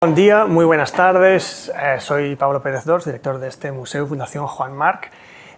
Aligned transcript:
Buen 0.00 0.14
día, 0.14 0.44
muy 0.44 0.64
buenas 0.64 0.92
tardes. 0.92 1.72
Eh, 1.76 1.96
soy 1.98 2.36
Pablo 2.36 2.62
Pérez 2.62 2.84
Dors, 2.84 3.04
director 3.04 3.40
de 3.40 3.48
este 3.48 3.72
museo 3.72 4.06
Fundación 4.06 4.46
Juan 4.46 4.76
Marc. 4.76 5.10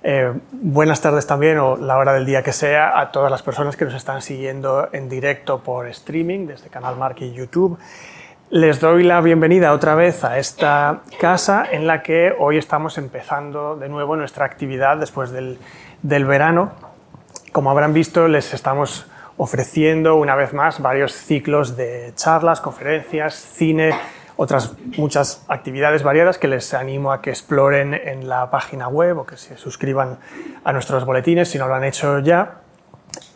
Eh, 0.02 0.32
buenas 0.50 1.02
tardes 1.02 1.26
también, 1.26 1.58
o 1.58 1.76
la 1.76 1.98
hora 1.98 2.14
del 2.14 2.24
día 2.24 2.42
que 2.42 2.54
sea, 2.54 2.98
a 2.98 3.12
todas 3.12 3.30
las 3.30 3.42
personas 3.42 3.76
que 3.76 3.84
nos 3.84 3.92
están 3.92 4.22
siguiendo 4.22 4.88
en 4.92 5.10
directo 5.10 5.62
por 5.62 5.86
streaming 5.88 6.46
desde 6.46 6.70
Canal 6.70 6.96
Marc 6.96 7.20
y 7.20 7.34
YouTube. 7.34 7.78
Les 8.48 8.80
doy 8.80 9.02
la 9.02 9.20
bienvenida 9.20 9.74
otra 9.74 9.94
vez 9.94 10.24
a 10.24 10.38
esta 10.38 11.02
casa 11.20 11.66
en 11.70 11.86
la 11.86 12.02
que 12.02 12.34
hoy 12.38 12.56
estamos 12.56 12.96
empezando 12.96 13.76
de 13.76 13.90
nuevo 13.90 14.16
nuestra 14.16 14.46
actividad 14.46 14.96
después 14.96 15.32
del, 15.32 15.58
del 16.00 16.24
verano. 16.24 16.72
Como 17.52 17.70
habrán 17.70 17.92
visto, 17.92 18.26
les 18.26 18.54
estamos 18.54 19.06
ofreciendo 19.36 20.16
una 20.16 20.34
vez 20.34 20.54
más 20.54 20.80
varios 20.80 21.12
ciclos 21.12 21.76
de 21.76 22.12
charlas, 22.14 22.62
conferencias, 22.62 23.34
cine, 23.34 23.92
otras 24.42 24.74
muchas 24.96 25.44
actividades 25.48 26.02
variadas 26.02 26.38
que 26.38 26.48
les 26.48 26.72
animo 26.72 27.12
a 27.12 27.20
que 27.20 27.28
exploren 27.28 27.92
en 27.92 28.26
la 28.26 28.50
página 28.50 28.88
web 28.88 29.18
o 29.18 29.26
que 29.26 29.36
se 29.36 29.58
suscriban 29.58 30.16
a 30.64 30.72
nuestros 30.72 31.04
boletines 31.04 31.50
si 31.50 31.58
no 31.58 31.68
lo 31.68 31.74
han 31.74 31.84
hecho 31.84 32.20
ya. 32.20 32.62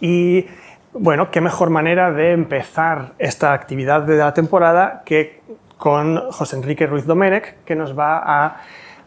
Y 0.01 0.47
bueno, 0.95 1.31
qué 1.31 1.43
mejor 1.43 1.69
manera 1.69 2.11
de 2.11 2.33
empezar 2.33 3.13
esta 3.19 3.53
actividad 3.53 4.01
de 4.01 4.17
la 4.17 4.33
temporada 4.33 5.03
que 5.05 5.43
con 5.77 6.31
José 6.31 6.57
Enrique 6.57 6.87
Ruiz 6.87 7.05
Domenech, 7.05 7.63
que 7.67 7.77
nos 7.77 7.99
va 7.99 8.23
a 8.25 8.63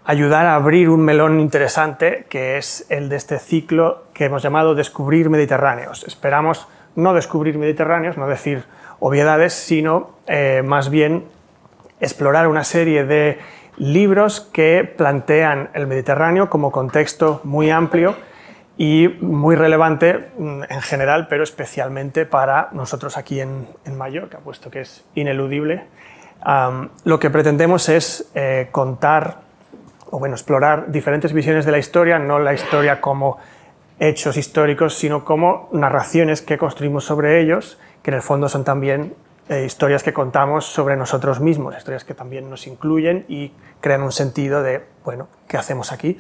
ayudar 0.06 0.46
a 0.46 0.54
abrir 0.54 0.90
un 0.90 1.02
melón 1.02 1.40
interesante 1.40 2.28
que 2.30 2.58
es 2.58 2.86
el 2.90 3.10
de 3.10 3.16
este 3.16 3.40
ciclo 3.40 4.04
que 4.14 4.26
hemos 4.26 4.44
llamado 4.44 4.76
Descubrir 4.76 5.32
Mediterráneos. 5.32 6.04
Esperamos 6.04 6.68
no 6.96 7.16
descubrir 7.16 7.58
Mediterráneos, 7.58 8.18
no 8.18 8.28
decir 8.28 8.66
obviedades, 9.00 9.54
sino 9.54 10.12
eh, 10.28 10.62
más 10.64 10.92
bien 10.92 11.36
explorar 12.00 12.48
una 12.48 12.64
serie 12.64 13.04
de 13.04 13.40
libros 13.78 14.42
que 14.42 14.84
plantean 14.98 15.70
el 15.74 15.88
Mediterráneo 15.88 16.50
como 16.50 16.72
contexto 16.72 17.42
muy 17.44 17.70
amplio 17.70 18.16
y 18.78 19.08
muy 19.22 19.56
relevante 19.56 20.30
mm, 20.38 20.64
en 20.70 20.82
general, 20.82 21.28
pero 21.28 21.44
especialmente 21.44 22.26
para 22.26 22.70
nosotros 22.72 23.18
aquí 23.18 23.40
en, 23.40 23.68
Mallorca, 23.96 24.40
puesto 24.40 24.70
que 24.70 24.82
es 24.82 25.06
ineludible. 25.16 25.86
lo 27.04 27.20
que 27.20 27.30
pretendemos 27.30 27.90
es 27.90 28.30
eh, 28.36 28.68
contar 28.72 29.48
o 30.10 30.20
bueno, 30.20 30.36
explorar 30.36 30.92
diferentes 30.92 31.34
visiones 31.34 31.66
de 31.66 31.72
la 31.72 31.80
historia, 31.80 32.20
no 32.20 32.40
la 32.40 32.54
historia 32.54 33.02
como 33.02 33.38
hechos 34.00 34.38
históricos, 34.38 34.98
sino 34.98 35.26
como 35.26 35.70
narraciones 35.74 36.42
que 36.42 36.58
construimos 36.58 37.04
sobre 37.04 37.42
ellos, 37.42 37.78
que 38.04 38.12
en 38.12 38.16
el 38.16 38.22
fondo 38.22 38.48
son 38.48 38.64
también 38.64 39.16
eh, 39.50 39.64
historias 39.66 40.04
que 40.04 40.12
contamos 40.12 40.66
sobre 40.66 40.98
nosotros 40.98 41.40
mismos, 41.40 41.76
historias 41.78 42.04
que 42.04 42.14
también 42.14 42.50
nos 42.50 42.68
incluyen 42.68 43.26
y 43.30 43.54
crean 43.80 44.04
un 44.04 44.12
sentido 44.12 44.62
de, 44.62 44.84
bueno, 45.06 45.30
¿qué 45.48 45.58
hacemos 45.58 45.92
aquí? 45.92 46.20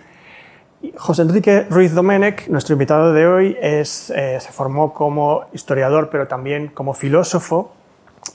José 0.95 1.23
Enrique 1.23 1.66
Ruiz 1.69 1.94
Domenech, 1.94 2.47
nuestro 2.47 2.73
invitado 2.73 3.11
de 3.11 3.28
hoy, 3.28 3.58
es, 3.61 4.11
eh, 4.11 4.38
se 4.39 4.52
formó 4.52 4.94
como 4.94 5.45
historiador, 5.52 6.09
pero 6.09 6.28
también 6.28 6.67
como 6.67 6.94
filósofo. 6.94 7.73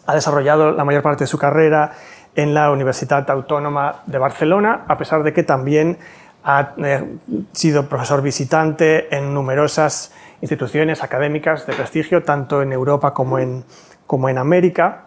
Ha 0.06 0.14
desarrollado 0.14 0.72
la 0.72 0.84
mayor 0.84 1.02
parte 1.02 1.24
de 1.24 1.28
su 1.28 1.38
carrera 1.38 1.92
en 2.34 2.52
la 2.52 2.70
Universidad 2.70 3.30
Autónoma 3.30 4.02
de 4.06 4.18
Barcelona, 4.18 4.84
a 4.88 4.98
pesar 4.98 5.22
de 5.22 5.32
que 5.32 5.42
también 5.42 5.98
ha 6.44 6.74
eh, 6.78 7.16
sido 7.52 7.88
profesor 7.88 8.20
visitante 8.20 9.14
en 9.16 9.32
numerosas 9.32 10.12
instituciones 10.40 11.02
académicas 11.04 11.66
de 11.66 11.74
prestigio, 11.74 12.24
tanto 12.24 12.62
en 12.62 12.72
Europa 12.72 13.14
como 13.14 13.38
en, 13.38 13.64
como 14.12 14.28
en 14.28 14.36
América. 14.36 15.04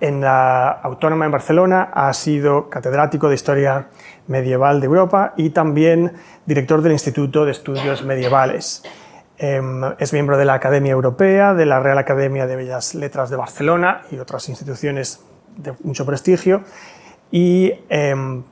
En 0.00 0.20
la 0.20 0.68
Autónoma 0.68 1.26
en 1.26 1.30
Barcelona 1.30 1.92
ha 1.94 2.12
sido 2.12 2.68
catedrático 2.68 3.28
de 3.28 3.36
Historia 3.36 3.86
Medieval 4.26 4.80
de 4.80 4.86
Europa 4.86 5.32
y 5.36 5.50
también 5.50 6.12
director 6.44 6.82
del 6.82 6.90
Instituto 6.90 7.44
de 7.44 7.52
Estudios 7.52 8.02
Medievales. 8.02 8.82
Em, 9.38 9.80
es 10.00 10.12
miembro 10.12 10.36
de 10.38 10.44
la 10.44 10.54
Academia 10.54 10.90
Europea, 10.90 11.54
de 11.54 11.66
la 11.66 11.78
Real 11.78 11.98
Academia 11.98 12.48
de 12.48 12.56
Bellas 12.56 12.96
Letras 12.96 13.30
de 13.30 13.36
Barcelona 13.36 14.02
y 14.10 14.18
otras 14.18 14.48
instituciones 14.48 15.24
de 15.56 15.74
mucho 15.84 16.04
prestigio. 16.04 16.62
Y 17.30 17.74
em, 17.88 18.42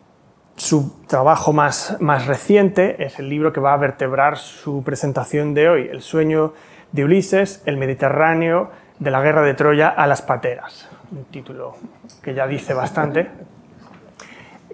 su 0.55 1.05
trabajo 1.09 1.53
más, 1.53 1.97
más 1.99 2.29
reciente 2.29 3.05
es 3.05 3.19
el 3.19 3.29
libro 3.29 3.53
que 3.53 3.59
va 3.59 3.73
a 3.73 3.77
vertebrar 3.77 4.39
su 4.39 4.85
presentación 4.85 5.53
de 5.53 5.69
hoy, 5.69 5.89
El 5.91 6.01
sueño 6.01 6.53
de 6.93 7.03
Ulises, 7.03 7.61
el 7.67 7.77
Mediterráneo 7.77 8.71
de 8.99 9.11
la 9.11 9.21
guerra 9.21 9.43
de 9.43 9.55
Troya 9.55 9.89
a 9.89 10.07
las 10.07 10.23
pateras, 10.23 10.89
un 11.11 11.25
título 11.25 11.77
que 12.23 12.35
ya 12.35 12.47
dice 12.47 12.75
bastante, 12.75 13.31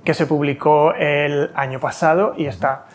que 0.04 0.14
se 0.14 0.26
publicó 0.26 0.92
el 0.94 1.50
año 1.54 1.80
pasado 1.80 2.34
y 2.36 2.46
está, 2.46 2.86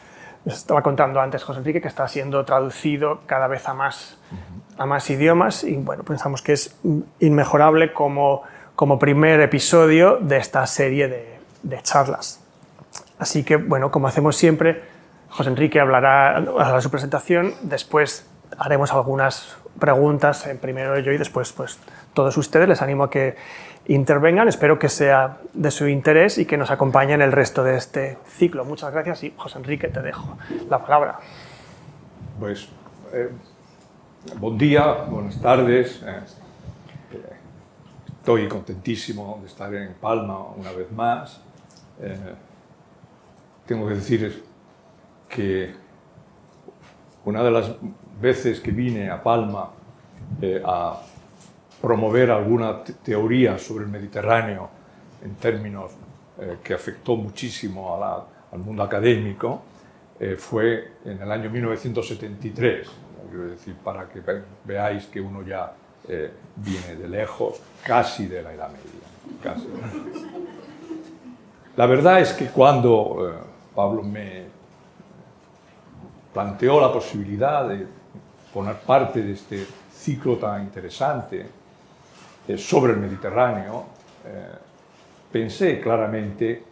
estaba 0.45 0.81
contando 0.81 1.19
antes 1.19 1.43
José 1.43 1.59
Enrique, 1.59 1.81
que 1.81 1.87
está 1.87 2.07
siendo 2.07 2.45
traducido 2.45 3.21
cada 3.25 3.47
vez 3.47 3.67
a 3.67 3.73
más, 3.73 4.17
a 4.77 4.85
más 4.85 5.09
idiomas 5.09 5.63
y 5.63 5.75
bueno, 5.75 6.03
pensamos 6.03 6.41
que 6.41 6.53
es 6.53 6.75
inmejorable 7.19 7.93
como, 7.93 8.43
como 8.75 8.99
primer 8.99 9.39
episodio 9.41 10.17
de 10.17 10.37
esta 10.37 10.65
serie 10.67 11.07
de, 11.07 11.39
de 11.63 11.81
charlas. 11.81 12.41
Así 13.19 13.43
que, 13.43 13.57
bueno, 13.57 13.91
como 13.91 14.07
hacemos 14.07 14.35
siempre, 14.35 14.83
José 15.29 15.49
Enrique 15.49 15.79
hablará 15.79 16.37
a 16.37 16.81
su 16.81 16.89
presentación, 16.89 17.53
después 17.61 18.27
haremos 18.57 18.91
algunas 18.93 19.57
preguntas, 19.79 20.47
en 20.47 20.57
primero 20.57 20.97
yo 20.99 21.11
y 21.11 21.17
después 21.17 21.51
pues 21.53 21.79
todos 22.13 22.37
ustedes. 22.37 22.67
Les 22.67 22.81
animo 22.81 23.05
a 23.05 23.09
que 23.09 23.35
intervengan. 23.87 24.47
Espero 24.47 24.79
que 24.79 24.89
sea 24.89 25.37
de 25.53 25.71
su 25.71 25.87
interés 25.87 26.37
y 26.37 26.45
que 26.45 26.57
nos 26.57 26.71
acompañen 26.71 27.21
el 27.21 27.31
resto 27.31 27.63
de 27.63 27.77
este 27.77 28.17
ciclo. 28.25 28.65
Muchas 28.65 28.91
gracias 28.91 29.23
y 29.23 29.33
José 29.35 29.59
Enrique, 29.59 29.87
te 29.87 30.01
dejo 30.01 30.37
la 30.69 30.79
palabra. 30.81 31.19
Pues, 32.39 32.67
eh, 33.13 33.29
buen 34.39 34.57
día, 34.57 35.05
buenas 35.09 35.39
tardes. 35.39 36.01
Eh, 36.03 36.19
estoy 38.07 38.47
contentísimo 38.47 39.39
de 39.41 39.47
estar 39.47 39.73
en 39.73 39.93
Palma 39.93 40.39
una 40.55 40.71
vez 40.71 40.91
más. 40.91 41.41
Eh, 42.01 42.17
tengo 43.65 43.87
que 43.87 43.95
decir 43.95 44.43
que 45.29 45.73
una 47.23 47.43
de 47.43 47.51
las 47.51 47.71
veces 48.19 48.59
que 48.59 48.71
vine 48.71 49.09
a 49.09 49.21
Palma 49.21 49.69
eh, 50.41 50.61
a 50.65 51.01
promover 51.81 52.31
alguna 52.31 52.83
teoría 52.83 53.57
sobre 53.57 53.85
el 53.85 53.91
Mediterráneo 53.91 54.69
en 55.23 55.35
términos 55.35 55.91
eh, 56.39 56.57
que 56.63 56.73
afectó 56.73 57.15
muchísimo 57.15 58.01
al 58.51 58.59
mundo 58.59 58.83
académico, 58.83 59.61
eh, 60.19 60.35
fue 60.37 60.93
en 61.05 61.21
el 61.21 61.31
año 61.31 61.49
1973. 61.49 62.87
Quiero 63.29 63.47
decir, 63.47 63.75
para 63.83 64.07
que 64.07 64.21
veáis 64.63 65.05
que 65.07 65.19
uno 65.19 65.41
ya 65.41 65.73
viene 66.55 66.95
de 66.95 67.09
lejos, 67.09 67.59
casi 67.83 68.27
de 68.27 68.43
la 68.43 68.53
Edad 68.53 68.69
Media. 68.69 69.55
La 71.75 71.87
verdad 71.87 72.21
es 72.21 72.31
que 72.33 72.45
cuando 72.49 73.41
Pablo 73.73 74.03
me 74.03 74.43
planteó 76.31 76.79
la 76.79 76.93
posibilidad 76.93 77.67
de 77.67 77.87
poner 78.55 78.77
parte 78.77 79.21
de 79.21 79.33
este 79.33 79.67
ciclo 79.91 80.37
tan 80.37 80.63
interesante 80.63 81.45
eh, 82.47 82.57
sobre 82.57 82.93
el 82.93 82.99
Mediterráneo, 82.99 83.83
eh, 84.25 84.47
pensé 85.29 85.81
claramente, 85.81 86.63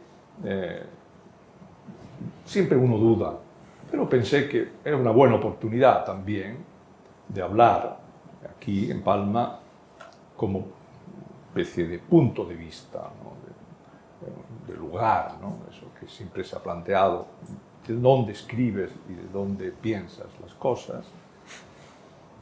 eh, 0.45 0.83
siempre 2.45 2.77
uno 2.77 2.97
duda, 2.97 3.37
pero 3.91 4.07
pensé 4.07 4.47
que 4.47 4.69
era 4.81 4.95
una 4.95 5.11
buena 5.11 5.35
oportunidad 5.35 6.05
también 6.05 6.59
de 7.27 7.41
hablar 7.41 7.99
aquí 8.49 8.89
en 8.89 9.03
Palma 9.03 9.59
como 10.37 10.65
especie 11.49 11.85
de 11.85 11.99
punto 11.99 12.45
de 12.45 12.55
vista, 12.55 13.09
de, 14.67 14.73
lugar, 14.77 15.35
eso 15.69 15.87
que 15.99 16.07
siempre 16.07 16.45
se 16.45 16.55
ha 16.55 16.63
planteado, 16.63 17.27
de 17.85 17.93
dónde 17.95 18.31
escribes 18.31 18.89
y 19.09 19.15
de 19.15 19.27
dónde 19.33 19.71
piensas 19.71 20.27
las 20.41 20.53
cosas 20.53 21.05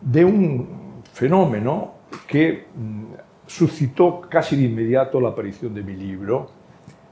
de 0.01 0.25
un 0.25 1.03
fenómeno 1.13 1.93
que 2.27 2.67
mm, 2.75 3.03
suscitó 3.45 4.21
casi 4.21 4.55
de 4.55 4.63
inmediato 4.63 5.19
la 5.19 5.29
aparición 5.29 5.73
de 5.73 5.83
mi 5.83 5.95
libro 5.95 6.49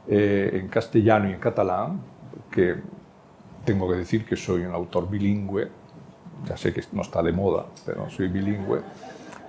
eh, 0.08 0.52
en 0.54 0.68
castellano 0.70 1.30
y 1.30 1.34
en 1.34 1.40
catalán, 1.40 2.02
que 2.52 2.76
tengo 3.64 3.90
que 3.90 3.98
decir 3.98 4.26
que 4.26 4.36
soy 4.36 4.62
un 4.62 4.74
autor 4.74 5.10
bilingüe, 5.10 5.68
ya 6.46 6.58
sé 6.58 6.74
que 6.74 6.82
no 6.94 7.02
está 7.02 7.22
de 7.22 7.32
moda, 7.32 7.66
pero 7.86 8.10
soy 8.10 8.30
bilingüe 8.30 8.82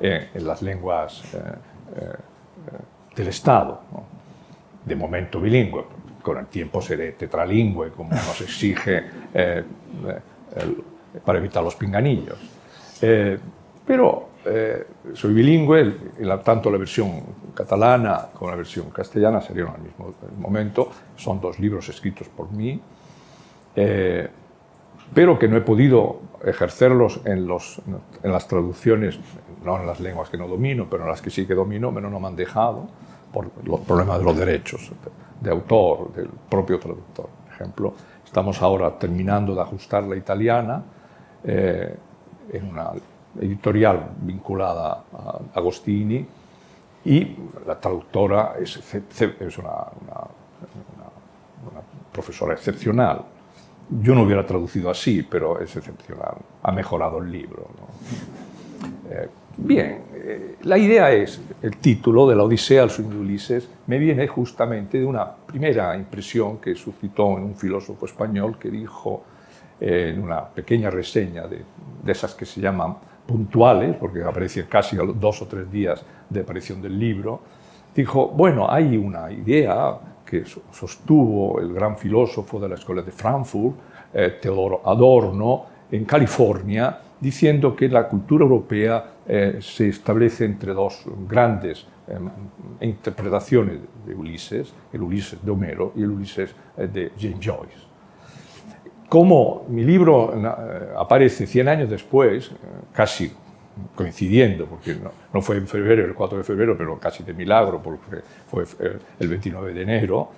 eh, 0.01 0.31
en 0.35 0.47
las 0.47 0.61
lenguas 0.61 1.23
eh, 1.33 2.17
del 3.17 3.29
Estado, 3.29 3.81
de 4.85 4.97
momento 4.97 5.41
bilingüe, 5.41 5.85
con 6.21 6.39
el 6.39 6.47
tiempo 6.47 6.83
seré 6.83 7.13
tetralingüe, 7.13 7.91
como 7.93 8.11
nos 8.11 8.41
exige 8.41 9.05
para 11.25 11.39
evitar 11.39 11.63
los 11.65 11.75
pinganillos. 11.75 12.60
Eh, 13.03 13.39
pero 13.87 14.31
eh, 14.45 14.87
soy 15.13 15.35
bilingüe, 15.35 15.97
tanto 16.43 16.71
la 16.71 16.79
versión 16.79 17.11
catalana 17.55 18.29
como 18.33 18.51
la 18.51 18.57
versión 18.57 18.91
castellana 18.91 19.41
salieron 19.41 19.75
al 19.75 19.83
mismo 19.83 20.15
momento, 20.39 20.91
son 21.17 21.41
dos 21.41 21.59
libros 21.59 21.89
escritos 21.89 22.29
por 22.29 22.51
mí, 22.51 22.81
eh, 23.77 24.29
pero 25.13 25.39
que 25.39 25.49
no 25.49 25.57
he 25.57 25.61
podido 25.61 26.21
ejercerlos 26.45 27.21
en, 27.25 27.47
las 27.47 28.49
traducciones, 28.49 29.19
no 29.65 29.79
en 29.79 29.87
las 29.87 30.01
lenguas 30.01 30.31
que 30.31 30.39
no 30.39 30.49
domino, 30.49 30.87
pero 30.89 31.03
en 31.03 31.11
las 31.11 31.21
que 31.21 31.31
sí 31.31 31.47
que 31.47 31.55
domino, 31.55 31.93
pero 31.93 32.09
no 32.09 32.19
me 32.19 32.29
han 32.29 32.37
dejado 32.37 32.87
por 33.33 33.51
los 33.65 33.81
problemas 33.81 34.19
de 34.19 34.25
los 34.25 34.39
derechos 34.39 34.91
de 35.41 35.51
autor, 35.51 36.13
del 36.15 36.29
propio 36.49 36.79
traductor. 36.79 37.29
Por 37.45 37.55
ejemplo, 37.55 37.95
estamos 38.25 38.63
ahora 38.63 38.99
terminando 38.99 39.55
de 39.55 39.61
ajustar 39.61 40.05
la 40.05 40.17
italiana 40.17 40.83
eh, 41.45 41.95
en 42.53 42.69
una 42.69 42.91
editorial 43.41 44.11
vinculada 44.21 45.05
a 45.13 45.41
Agostini 45.55 46.27
y 47.05 47.37
la 47.67 47.81
traductora 47.81 48.55
es, 48.61 48.77
es 48.77 49.59
una, 49.59 49.71
una, 50.09 51.81
profesora 52.13 52.55
excepcional. 52.55 53.23
Yo 54.03 54.15
no 54.15 54.23
hubiera 54.23 54.45
traducido 54.45 54.91
así, 54.91 55.23
pero 55.23 55.61
es 55.61 55.75
excepcional. 55.75 56.35
Ha 56.63 56.73
mejorado 56.73 57.19
el 57.19 57.31
libro. 57.31 57.69
Eh, 59.11 59.29
bien, 59.57 60.03
eh, 60.15 60.57
la 60.63 60.79
idea 60.79 61.13
es, 61.13 61.41
el 61.63 61.77
título 61.79 62.29
de 62.29 62.37
la 62.37 62.45
Odisea 62.45 62.83
al 62.83 62.91
sueño 62.91 63.11
de 63.11 63.19
Ulises 63.19 63.69
me 63.87 63.99
viene 63.99 64.27
justamente 64.29 64.99
de 64.99 65.05
una 65.05 65.31
primera 65.31 65.97
impresión 65.97 66.59
que 66.59 66.75
suscitó 66.75 67.39
en 67.39 67.45
un 67.45 67.57
filósofo 67.57 68.07
español 68.07 68.59
que 68.59 68.71
dijo 68.71 69.25
en 69.81 70.23
una 70.23 70.47
pequeña 70.49 70.91
reseña 70.91 71.47
de, 71.47 71.63
de 72.03 72.13
esas 72.13 72.35
que 72.35 72.45
se 72.45 72.61
llaman 72.61 72.97
puntuales, 73.27 73.97
porque 73.97 74.23
aparece 74.23 74.67
casi 74.67 74.97
a 74.97 75.03
dos 75.03 75.43
o 75.43 75.47
tres 75.47 75.71
días 75.71 76.05
de 76.29 76.41
aparición 76.41 76.83
del 76.83 76.99
libro, 76.99 77.41
dijo, 77.95 78.29
bueno, 78.29 78.71
hay 78.71 78.97
una 78.97 79.31
idea 79.31 79.99
que 80.25 80.45
sostuvo 80.45 81.61
el 81.61 81.73
gran 81.73 81.97
filósofo 81.97 82.61
de 82.61 82.69
la 82.69 82.75
Escuela 82.77 83.03
de 83.03 83.11
Frankfurt, 83.11 83.77
eh, 84.13 84.39
Teodoro 84.41 84.83
Adorno, 84.85 85.67
en 85.91 86.05
California, 86.05 86.99
diciendo 87.21 87.75
que 87.75 87.89
la 87.89 88.09
cultura 88.09 88.45
europea 88.45 89.05
eh, 89.27 89.59
se 89.61 89.89
establece 89.89 90.45
entre 90.45 90.73
dos 90.73 91.05
grandes 91.29 91.87
em, 92.09 92.29
interpretaciones 92.81 93.79
de 94.07 94.15
Ulises, 94.15 94.73
el 94.93 95.03
Ulises 95.03 95.45
de 95.45 95.51
Homero 95.51 95.93
y 95.97 96.03
el 96.03 96.11
Ulises 96.11 96.55
eh, 96.77 96.87
de 96.87 97.13
James 97.19 97.39
Joyce. 97.41 97.90
Como 99.11 99.65
mi 99.69 99.83
libro 99.83 100.33
eh, 100.33 100.95
aparece 100.97 101.45
100 101.45 101.69
años 101.69 101.91
después, 101.91 102.47
eh, 102.47 102.55
casi 102.93 103.33
coincidiendo, 103.97 104.67
porque 104.67 104.97
no, 105.33 105.43
fue 105.43 105.57
en 105.57 105.67
febrero, 105.67 106.05
el 106.05 106.15
4 106.15 106.39
de 106.39 106.45
febrero, 106.45 106.79
pero 106.79 106.97
casi 106.97 107.25
de 107.25 107.35
milagro, 107.35 107.83
porque 107.83 108.19
fue 108.47 108.63
eh, 108.79 108.99
el 109.19 109.29
29 109.29 109.75
de 109.75 109.83
enero, 109.83 110.29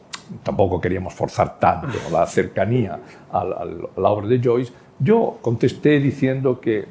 tampoco 0.43 0.81
queríamos 0.81 1.13
forzar 1.13 1.61
tanto 1.61 1.99
la 2.11 2.25
cercanía 2.25 2.99
a 3.31 3.45
la, 3.45 4.09
obra 4.09 4.27
de 4.27 4.41
Joyce, 4.43 4.73
yo 4.99 5.37
contesté 5.43 6.01
diciendo 6.01 6.59
que 6.59 6.87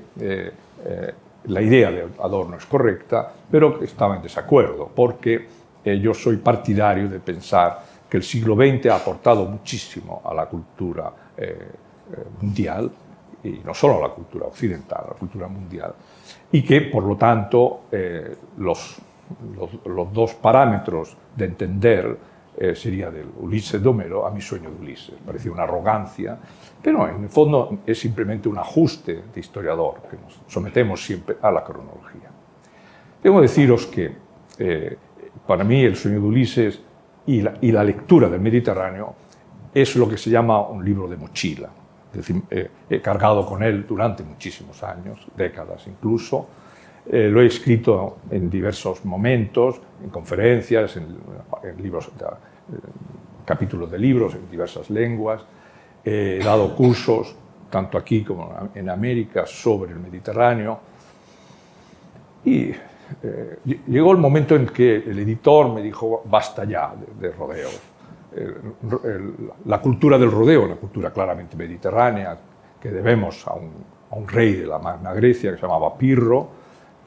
la 1.45 1.61
idea 1.61 1.89
de 1.89 2.05
Adorno 2.21 2.57
es 2.57 2.65
correcta, 2.67 3.33
pero 3.49 3.79
que 3.79 3.85
estaba 3.85 4.17
en 4.17 4.21
desacuerdo, 4.21 4.91
porque 4.93 5.47
yo 5.83 6.13
soy 6.13 6.37
partidario 6.37 7.09
de 7.09 7.19
pensar 7.19 7.79
que 8.07 8.17
el 8.17 8.23
siglo 8.23 8.55
XX 8.55 8.87
ha 8.87 8.97
aportado 8.97 9.45
muchísimo 9.45 10.21
a 10.23 10.33
la 10.33 10.45
cultura 10.45 11.11
eh, 11.37 11.57
eh, 12.11 12.23
mundial, 12.41 12.91
y 13.43 13.61
no 13.63 13.73
solo 13.73 14.01
la 14.01 14.09
cultura 14.09 14.45
occidental, 14.45 15.05
la 15.09 15.15
cultura 15.15 15.47
mundial, 15.47 15.93
y 16.51 16.63
que, 16.63 16.81
por 16.81 17.03
lo 17.03 17.15
tanto, 17.15 17.83
eh, 17.91 18.35
los, 18.57 18.97
los, 19.85 20.13
dos 20.13 20.33
parámetros 20.35 21.15
de 21.35 21.45
entender 21.45 22.17
sería 22.75 23.09
del 23.09 23.27
Ulises 23.39 23.81
de 23.81 23.89
Homero 23.89 24.27
a 24.27 24.29
mi 24.29 24.41
sueño 24.41 24.69
de 24.69 24.75
Ulises. 24.75 25.15
Parecía 25.25 25.51
una 25.51 25.63
arrogancia, 25.63 26.37
pero 26.83 27.07
en 27.07 27.23
el 27.23 27.29
fondo 27.29 27.79
es 27.87 27.97
simplemente 27.97 28.49
un 28.49 28.57
ajuste 28.57 29.23
de 29.33 29.39
historiador, 29.39 30.01
que 30.11 30.17
nos 30.17 30.41
sometemos 30.47 31.03
siempre 31.03 31.37
a 31.41 31.49
la 31.49 31.63
cronología. 31.63 32.29
Debo 33.23 33.41
deciros 33.41 33.87
que 33.87 34.13
para 35.47 35.63
mí 35.63 35.81
el 35.81 35.95
sueño 35.95 36.19
de 36.19 36.27
Ulises 36.27 36.81
y 37.25 37.41
la, 37.41 37.53
y 37.61 37.71
la 37.71 37.83
lectura 37.85 38.29
del 38.29 38.41
Mediterráneo 38.41 39.15
es 39.73 39.95
lo 39.95 40.07
que 40.07 40.17
se 40.17 40.29
llama 40.29 40.61
un 40.61 40.83
libro 40.83 41.07
de 41.07 41.17
mochila. 41.17 41.69
Eh, 42.49 42.69
he 42.89 43.01
cargado 43.01 43.45
con 43.45 43.63
él 43.63 43.85
durante 43.87 44.23
muchísimos 44.23 44.83
años, 44.83 45.25
décadas 45.35 45.87
incluso. 45.87 46.47
Eh, 47.09 47.29
lo 47.29 47.41
he 47.41 47.47
escrito 47.47 48.17
en 48.29 48.49
diversos 48.49 49.05
momentos, 49.05 49.81
en 50.03 50.09
conferencias, 50.09 50.97
en, 50.97 51.07
libros, 51.81 52.07
eh, 52.07 52.75
capítulos 53.45 53.89
de 53.89 53.97
libros 53.97 54.35
en 54.35 54.49
diversas 54.49 54.89
lenguas. 54.89 55.43
he 56.03 56.41
dado 56.43 56.75
cursos, 56.75 57.35
tanto 57.69 57.97
aquí 57.97 58.23
como 58.23 58.69
en 58.75 58.89
América, 58.89 59.45
sobre 59.45 59.91
el 59.93 59.99
Mediterráneo. 59.99 60.79
Y 62.43 62.71
llegó 63.87 64.11
el 64.11 64.17
momento 64.17 64.55
en 64.55 64.65
que 64.67 64.95
el 64.95 65.19
editor 65.19 65.71
me 65.71 65.81
dijo, 65.81 66.23
basta 66.25 66.65
ya 66.65 66.93
de, 66.95 67.27
de 67.27 67.35
rodeos 67.35 67.90
la 69.65 69.81
cultura 69.81 70.17
del 70.17 70.31
rodeo, 70.31 70.63
una 70.63 70.75
cultura 70.75 71.11
claramente 71.11 71.57
mediterránea, 71.57 72.37
que 72.79 72.89
debemos 72.89 73.45
a 73.47 73.53
un, 73.53 74.27
rey 74.27 74.53
de 74.53 74.67
la 74.67 74.77
Magna 74.77 75.13
Grecia 75.13 75.51
que 75.51 75.57
se 75.57 75.61
llamaba 75.61 75.97
Pirro, 75.97 76.49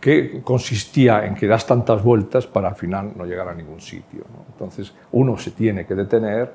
que 0.01 0.41
consistía 0.43 1.27
en 1.27 1.35
que 1.35 1.47
das 1.47 1.67
tantas 1.67 2.03
vueltas 2.03 2.47
para 2.47 2.69
al 2.69 2.77
final 2.77 3.13
no 3.17 3.25
llegar 3.25 3.49
a 3.49 3.55
ningún 3.55 3.81
sitio. 3.81 4.25
Entonces 4.53 4.93
uno 5.13 5.37
se 5.37 5.51
tiene 5.51 5.85
que 5.85 5.95
detener 5.95 6.53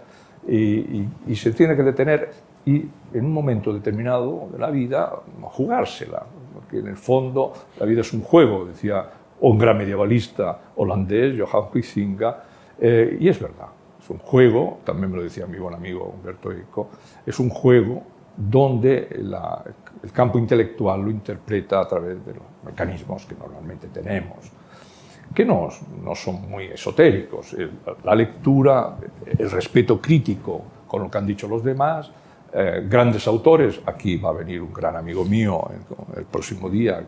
y, 0.47 1.05
se 1.35 1.51
tiene 1.51 1.75
que 1.75 1.83
detener 1.83 2.31
y 2.65 2.85
en 3.13 3.25
un 3.25 3.33
momento 3.33 3.73
determinado 3.73 4.49
de 4.51 4.57
la 4.57 4.69
vida 4.69 5.11
jugársela, 5.41 6.25
porque 6.53 6.79
en 6.79 6.87
el 6.87 6.97
fondo 6.97 7.53
la 7.79 7.85
vida 7.85 8.01
es 8.01 8.13
un 8.13 8.21
juego, 8.21 8.65
decía 8.65 9.05
un 9.41 9.57
gran 9.57 9.77
medievalista 9.77 10.59
holandés, 10.75 11.39
Johan 11.39 11.69
Huizinga, 11.73 12.43
eh, 12.79 13.17
y 13.19 13.29
es 13.29 13.39
verdad 13.39 13.67
un 14.09 14.19
juego, 14.19 14.79
también 14.83 15.11
me 15.11 15.17
lo 15.17 15.23
decía 15.23 15.45
mi 15.45 15.57
buen 15.57 15.75
amigo 15.75 16.13
Humberto 16.15 16.51
Eco, 16.51 16.89
es 17.25 17.39
un 17.39 17.49
juego 17.49 18.03
donde 18.35 19.07
el 19.11 20.11
campo 20.11 20.39
intelectual 20.39 21.01
lo 21.01 21.11
interpreta 21.11 21.81
a 21.81 21.87
través 21.87 22.25
de 22.25 22.33
los 22.33 22.43
mecanismos 22.63 23.25
que 23.25 23.35
normalmente 23.35 23.87
tenemos, 23.87 24.51
que 25.33 25.43
no, 25.45 25.67
no 26.03 26.15
son 26.15 26.49
muy 26.49 26.65
esotéricos. 26.65 27.55
La 28.03 28.15
lectura, 28.15 28.95
el 29.25 29.51
respeto 29.51 30.01
crítico 30.01 30.63
con 30.87 31.03
lo 31.03 31.11
que 31.11 31.17
han 31.17 31.27
dicho 31.27 31.47
los 31.47 31.63
demás, 31.63 32.11
eh, 32.51 32.83
grandes 32.89 33.27
autores, 33.27 33.79
aquí 33.85 34.17
va 34.17 34.29
a 34.29 34.33
venir 34.33 34.61
un 34.61 34.73
gran 34.73 34.95
amigo 34.95 35.23
mío 35.23 35.69
el, 36.15 36.25
próximo 36.25 36.67
día, 36.69 36.99
eh, 36.99 37.05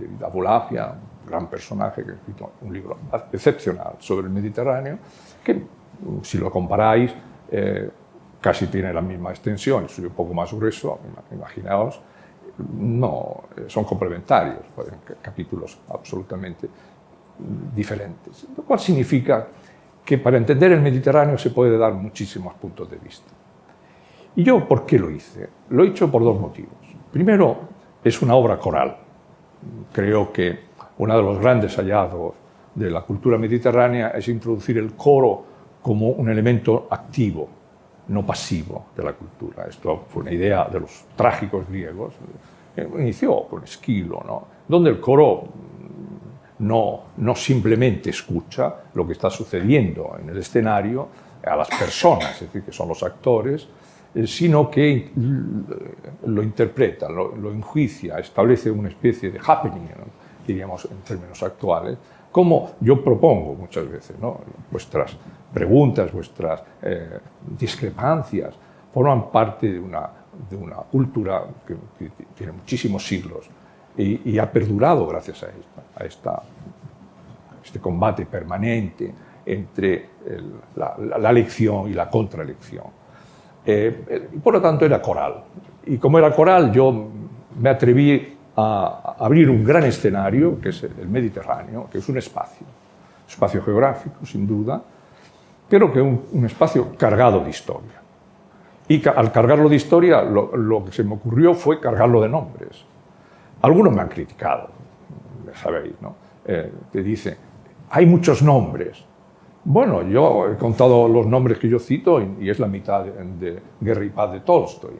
David 0.00 0.22
Abulafia, 0.22 0.92
un 1.22 1.30
gran 1.30 1.48
personaje 1.48 2.02
que 2.02 2.10
ha 2.10 2.14
escrito 2.14 2.52
un 2.62 2.72
libro 2.72 2.98
excepcional 3.32 3.94
sobre 4.00 4.26
el 4.26 4.32
Mediterráneo, 4.32 4.98
que 5.44 5.62
si 6.22 6.38
lo 6.38 6.50
comparáis, 6.50 7.14
eh, 7.50 7.90
casi 8.40 8.66
tiene 8.66 8.92
la 8.92 9.00
misma 9.00 9.30
extensión, 9.30 9.86
es 9.86 9.98
un 9.98 10.10
poco 10.10 10.34
más 10.34 10.52
grueso, 10.52 10.98
imaginaos, 11.32 12.00
no, 12.78 13.44
eh, 13.56 13.64
son 13.68 13.84
complementarios, 13.84 14.60
capítulos 15.20 15.78
absolutamente 15.88 16.68
diferentes. 17.74 18.46
Lo 18.56 18.62
cual 18.62 18.78
significa 18.78 19.46
que 20.04 20.18
para 20.18 20.36
entender 20.36 20.72
el 20.72 20.80
Mediterráneo 20.80 21.38
se 21.38 21.50
puede 21.50 21.76
dar 21.78 21.94
muchísimos 21.94 22.54
puntos 22.54 22.90
de 22.90 22.96
vista. 22.98 23.32
¿Y 24.36 24.42
yo 24.42 24.66
por 24.68 24.84
qué 24.84 24.98
lo 24.98 25.10
hice? 25.10 25.48
Lo 25.70 25.84
he 25.84 25.88
hecho 25.88 26.10
por 26.10 26.22
dos 26.22 26.38
motivos. 26.38 26.74
Primero, 27.10 27.56
es 28.02 28.20
una 28.20 28.34
obra 28.34 28.58
coral. 28.58 28.96
Creo 29.92 30.32
que 30.32 30.58
uno 30.98 31.16
de 31.16 31.22
los 31.22 31.38
grandes 31.38 31.74
hallazgos 31.76 32.34
de 32.74 32.90
la 32.90 33.02
cultura 33.02 33.38
mediterránea 33.38 34.08
es 34.10 34.28
introducir 34.28 34.78
el 34.78 34.94
coro 34.94 35.53
como 35.84 36.08
un 36.08 36.30
elemento 36.30 36.88
activo, 36.88 37.46
no 38.08 38.24
pasivo 38.24 38.86
de 38.96 39.02
la 39.02 39.12
cultura. 39.12 39.66
Esto 39.68 40.06
fue 40.08 40.22
una 40.22 40.32
idea 40.32 40.64
de 40.64 40.80
los 40.80 41.04
trágicos 41.14 41.68
griegos. 41.68 42.14
Inició 42.74 43.46
con 43.46 43.64
Esquilo, 43.64 44.22
¿no? 44.26 44.46
donde 44.66 44.88
el 44.88 44.98
coro 44.98 45.44
no, 46.60 47.00
no 47.18 47.34
simplemente 47.34 48.08
escucha 48.08 48.74
lo 48.94 49.06
que 49.06 49.12
está 49.12 49.28
sucediendo 49.28 50.16
en 50.18 50.30
el 50.30 50.38
escenario 50.38 51.06
a 51.44 51.54
las 51.54 51.68
personas, 51.68 52.32
es 52.36 52.40
decir, 52.40 52.62
que 52.62 52.72
son 52.72 52.88
los 52.88 53.02
actores, 53.02 53.68
eh, 54.14 54.26
sino 54.26 54.70
que 54.70 55.10
lo 56.24 56.42
interpreta, 56.42 57.10
lo, 57.10 57.36
lo 57.36 57.52
enjuicia, 57.52 58.18
establece 58.20 58.70
una 58.70 58.88
especie 58.88 59.30
de 59.30 59.38
happening, 59.38 59.90
diríamos 60.46 60.86
en 60.86 60.96
términos 61.02 61.42
actuales, 61.42 61.98
como 62.34 62.72
yo 62.80 63.00
propongo 63.04 63.54
muchas 63.54 63.88
veces. 63.88 64.18
¿no? 64.18 64.40
Preguntas, 65.54 66.12
vuestras 66.12 66.62
eh, 66.82 67.18
discrepancias, 67.56 68.54
forman 68.92 69.30
parte 69.30 69.72
de 69.72 69.78
una, 69.78 70.10
de 70.50 70.56
una 70.56 70.76
cultura 70.76 71.44
que, 71.66 71.76
tiene 72.34 72.52
muchísimos 72.52 73.06
siglos 73.06 73.48
y, 73.96 74.36
ha 74.38 74.50
perdurado 74.50 75.06
gracias 75.06 75.44
a, 75.44 75.46
esta, 75.46 76.02
a 76.02 76.04
esta, 76.04 76.42
este 77.64 77.78
combate 77.78 78.26
permanente 78.26 79.14
entre 79.46 80.10
la, 80.74 80.96
la, 81.18 81.32
lección 81.32 81.88
y 81.88 81.92
la 81.92 82.10
contralección. 82.10 82.84
Eh, 83.64 84.28
por 84.42 84.54
lo 84.54 84.60
tanto, 84.60 84.84
era 84.84 85.00
coral. 85.00 85.44
Y 85.86 85.98
como 85.98 86.18
era 86.18 86.34
coral, 86.34 86.72
yo 86.72 87.08
me 87.58 87.68
atreví 87.68 88.36
a 88.56 89.16
abrir 89.18 89.50
un 89.50 89.64
gran 89.64 89.84
escenario, 89.84 90.60
que 90.60 90.70
es 90.70 90.82
el 90.82 91.08
Mediterráneo, 91.08 91.88
que 91.90 91.98
es 91.98 92.08
un 92.08 92.18
espacio, 92.18 92.66
espacio 93.28 93.62
geográfico, 93.62 94.24
sin 94.24 94.46
duda, 94.46 94.82
pero 95.68 95.92
que 95.92 96.00
es 96.00 96.18
un, 96.32 96.44
espacio 96.44 96.96
cargado 96.96 97.40
de 97.40 97.50
historia. 97.50 98.02
Y 98.86 99.06
al 99.08 99.32
cargarlo 99.32 99.68
de 99.68 99.76
historia, 99.76 100.22
lo, 100.22 100.84
que 100.84 100.92
se 100.92 101.04
me 101.04 101.14
ocurrió 101.14 101.54
fue 101.54 101.80
cargarlo 101.80 102.20
de 102.20 102.28
nombres. 102.28 102.84
Algunos 103.62 103.94
me 103.94 104.02
han 104.02 104.08
criticado, 104.08 104.68
ya 105.46 105.56
sabéis, 105.56 105.94
¿no? 106.02 106.14
Eh, 106.44 106.70
te 106.92 107.02
dice, 107.02 107.36
hay 107.90 108.04
muchos 108.04 108.42
nombres. 108.42 109.02
Bueno, 109.64 110.02
yo 110.02 110.50
he 110.50 110.56
contado 110.56 111.08
los 111.08 111.26
nombres 111.26 111.58
que 111.58 111.68
yo 111.68 111.78
cito 111.78 112.20
y, 112.20 112.50
es 112.50 112.58
la 112.58 112.66
mitad 112.66 113.02
de, 113.04 113.12
de 113.12 113.62
Guerra 113.80 114.04
y 114.04 114.10
Paz 114.10 114.32
de 114.32 114.40
Tolstoy. 114.40 114.96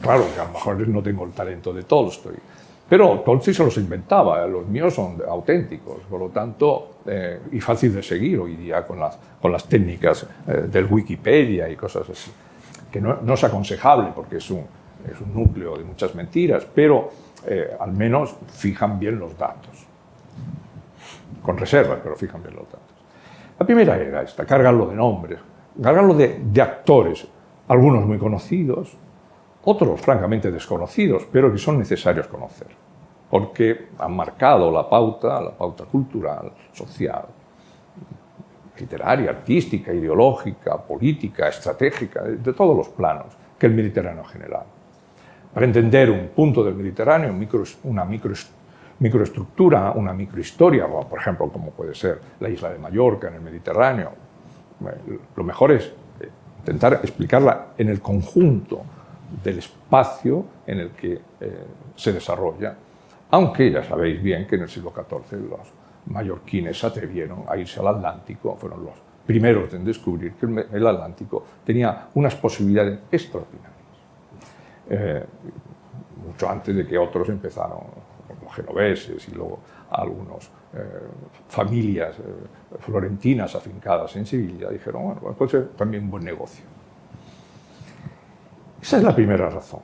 Claro 0.00 0.24
que 0.34 0.40
a 0.40 0.44
lo 0.44 0.52
mejor 0.52 0.88
no 0.88 1.02
tengo 1.02 1.24
el 1.24 1.32
talento 1.32 1.72
de 1.74 1.82
Tolstoy, 1.82 2.36
pero 2.88 3.20
Tolstoy 3.20 3.52
se 3.52 3.64
los 3.64 3.76
inventaba, 3.78 4.46
los 4.46 4.66
míos 4.66 4.94
son 4.94 5.20
auténticos, 5.28 5.98
por 6.08 6.20
lo 6.20 6.28
tanto, 6.28 6.98
eh, 7.04 7.40
y 7.50 7.60
fácil 7.60 7.94
de 7.94 8.02
seguir 8.02 8.38
hoy 8.38 8.54
día 8.54 8.86
con 8.86 9.00
las, 9.00 9.18
con 9.40 9.50
las 9.50 9.64
técnicas 9.64 10.24
eh, 10.46 10.66
del 10.70 10.86
Wikipedia 10.86 11.68
y 11.68 11.74
cosas 11.74 12.08
así, 12.08 12.30
que 12.90 13.00
no, 13.00 13.18
no, 13.22 13.34
es 13.34 13.42
aconsejable 13.42 14.10
porque 14.14 14.36
es 14.36 14.50
un, 14.50 14.64
es 15.10 15.20
un 15.20 15.34
núcleo 15.34 15.76
de 15.76 15.84
muchas 15.84 16.14
mentiras, 16.14 16.64
pero 16.72 17.10
eh, 17.44 17.76
al 17.78 17.92
menos 17.92 18.36
fijan 18.52 19.00
bien 19.00 19.18
los 19.18 19.36
datos, 19.36 19.84
con 21.42 21.58
reservas, 21.58 21.98
pero 22.02 22.14
fijan 22.14 22.40
bien 22.40 22.54
los 22.54 22.66
datos. 22.66 22.80
La 23.58 23.66
primera 23.66 23.96
era 23.96 24.22
esta, 24.22 24.44
cargarlo 24.44 24.86
de 24.86 24.94
nombres, 24.94 25.40
cargarlo 25.82 26.14
de, 26.14 26.40
de 26.40 26.62
actores, 26.62 27.26
algunos 27.66 28.06
muy 28.06 28.18
conocidos, 28.18 28.96
otros 29.68 30.00
francamente 30.00 30.50
desconocidos, 30.50 31.26
pero 31.30 31.50
que 31.50 31.58
son 31.58 31.78
necesarios 31.78 32.28
conocer, 32.28 32.68
porque 33.28 33.88
han 33.98 34.14
marcado 34.14 34.70
la 34.70 34.88
pauta, 34.88 35.40
la 35.40 35.50
pauta 35.50 35.84
cultural, 35.84 36.52
social, 36.72 37.24
literaria, 38.78 39.30
artística, 39.30 39.92
ideológica, 39.92 40.76
política, 40.76 41.48
estratégica, 41.48 42.22
de 42.22 42.52
todos 42.52 42.76
los 42.76 42.88
planos 42.90 43.26
que 43.58 43.66
el 43.66 43.74
Mediterráneo 43.74 44.22
general. 44.24 44.62
Para 45.52 45.66
entender 45.66 46.10
un 46.10 46.28
punto 46.28 46.62
del 46.62 46.74
Mediterráneo, 46.74 47.34
una 47.84 48.04
microestructura, 48.04 49.92
una 49.92 50.12
microhistoria, 50.12 50.86
por 50.86 51.18
ejemplo, 51.18 51.48
como 51.48 51.70
puede 51.70 51.94
ser 51.94 52.20
la 52.38 52.48
isla 52.48 52.70
de 52.70 52.78
Mallorca 52.78 53.28
en 53.28 53.34
el 53.34 53.40
Mediterráneo, 53.40 54.12
lo 55.34 55.42
mejor 55.42 55.72
es 55.72 55.86
eh, 56.20 56.28
intentar 56.60 57.00
explicarla 57.02 57.68
en 57.78 57.88
el 57.88 58.00
conjunto 58.00 58.82
del 59.42 59.58
espacio 59.58 60.44
en 60.66 60.80
el 60.80 60.90
que 60.90 61.20
eh, 61.40 61.64
se 61.94 62.12
desarrolla, 62.12 62.76
aunque 63.30 63.70
ya 63.70 63.82
sabéis 63.82 64.22
bien 64.22 64.46
que 64.46 64.56
en 64.56 64.62
el 64.62 64.68
siglo 64.68 64.92
XIV 64.94 65.40
los 65.48 65.60
mallorquines 66.06 66.78
se 66.78 66.86
atrevieron 66.86 67.44
a 67.48 67.56
irse 67.56 67.80
al 67.80 67.88
Atlántico, 67.88 68.56
fueron 68.56 68.84
los 68.84 68.94
primeros 69.26 69.72
en 69.74 69.84
descubrir 69.84 70.34
que 70.34 70.46
el 70.46 70.86
Atlántico 70.86 71.44
tenía 71.64 72.08
unas 72.14 72.34
posibilidades 72.36 73.00
extraordinarias, 73.10 73.72
eh, 74.88 75.24
mucho 76.24 76.48
antes 76.48 76.76
de 76.76 76.86
que 76.86 76.96
otros 76.96 77.28
empezaron, 77.28 77.80
como 78.28 78.50
genoveses 78.50 79.28
y 79.28 79.32
luego 79.32 79.58
algunos 79.90 80.46
eh, 80.74 80.78
familias 81.48 82.16
florentinas 82.80 83.54
afincadas 83.56 84.14
en 84.16 84.26
Sevilla, 84.26 84.70
dijeron, 84.70 85.04
bueno, 85.04 85.34
pues 85.36 85.50
ser 85.50 85.68
también 85.70 86.04
un 86.04 86.10
buen 86.10 86.24
negocio. 86.24 86.75
Esa 88.86 88.98
es 88.98 89.02
la 89.02 89.16
primera 89.16 89.50
razón. 89.50 89.80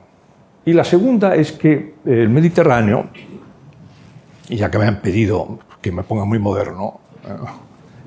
Y 0.63 0.71
la 0.71 0.85
segunda 0.85 1.35
es 1.35 1.51
que 1.51 1.95
el 2.05 2.29
Mediterráneo, 2.29 3.09
y 4.47 4.55
ya 4.55 4.71
que 4.71 4.77
me 4.77 4.87
han 4.87 5.01
pedido 5.01 5.59
que 5.81 5.91
me 5.91 6.03
ponga 6.03 6.23
muy 6.23 6.39
moderno, 6.39 7.01
eh, 7.25 7.35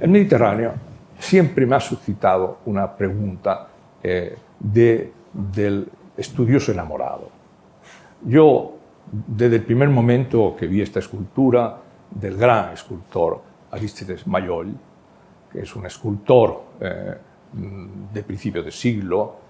el 0.00 0.08
Mediterráneo 0.08 0.72
siempre 1.18 1.66
me 1.66 1.76
ha 1.76 1.80
suscitado 1.80 2.60
una 2.64 2.96
pregunta 2.96 3.68
eh, 4.02 4.38
de, 4.58 5.12
del 5.34 5.86
estudioso 6.16 6.72
enamorado. 6.72 7.28
Yo, 8.24 8.78
desde 9.12 9.56
el 9.56 9.64
primer 9.64 9.90
momento 9.90 10.56
que 10.58 10.66
vi 10.66 10.80
esta 10.80 11.00
escultura 11.00 11.76
del 12.10 12.38
gran 12.38 12.72
escultor 12.72 13.42
Aristides 13.70 14.26
Mayol, 14.26 14.74
que 15.52 15.60
es 15.60 15.76
un 15.76 15.84
escultor 15.84 16.62
eh, 16.80 17.16
de 18.14 18.22
principio 18.22 18.62
de 18.62 18.70
siglo, 18.70 19.44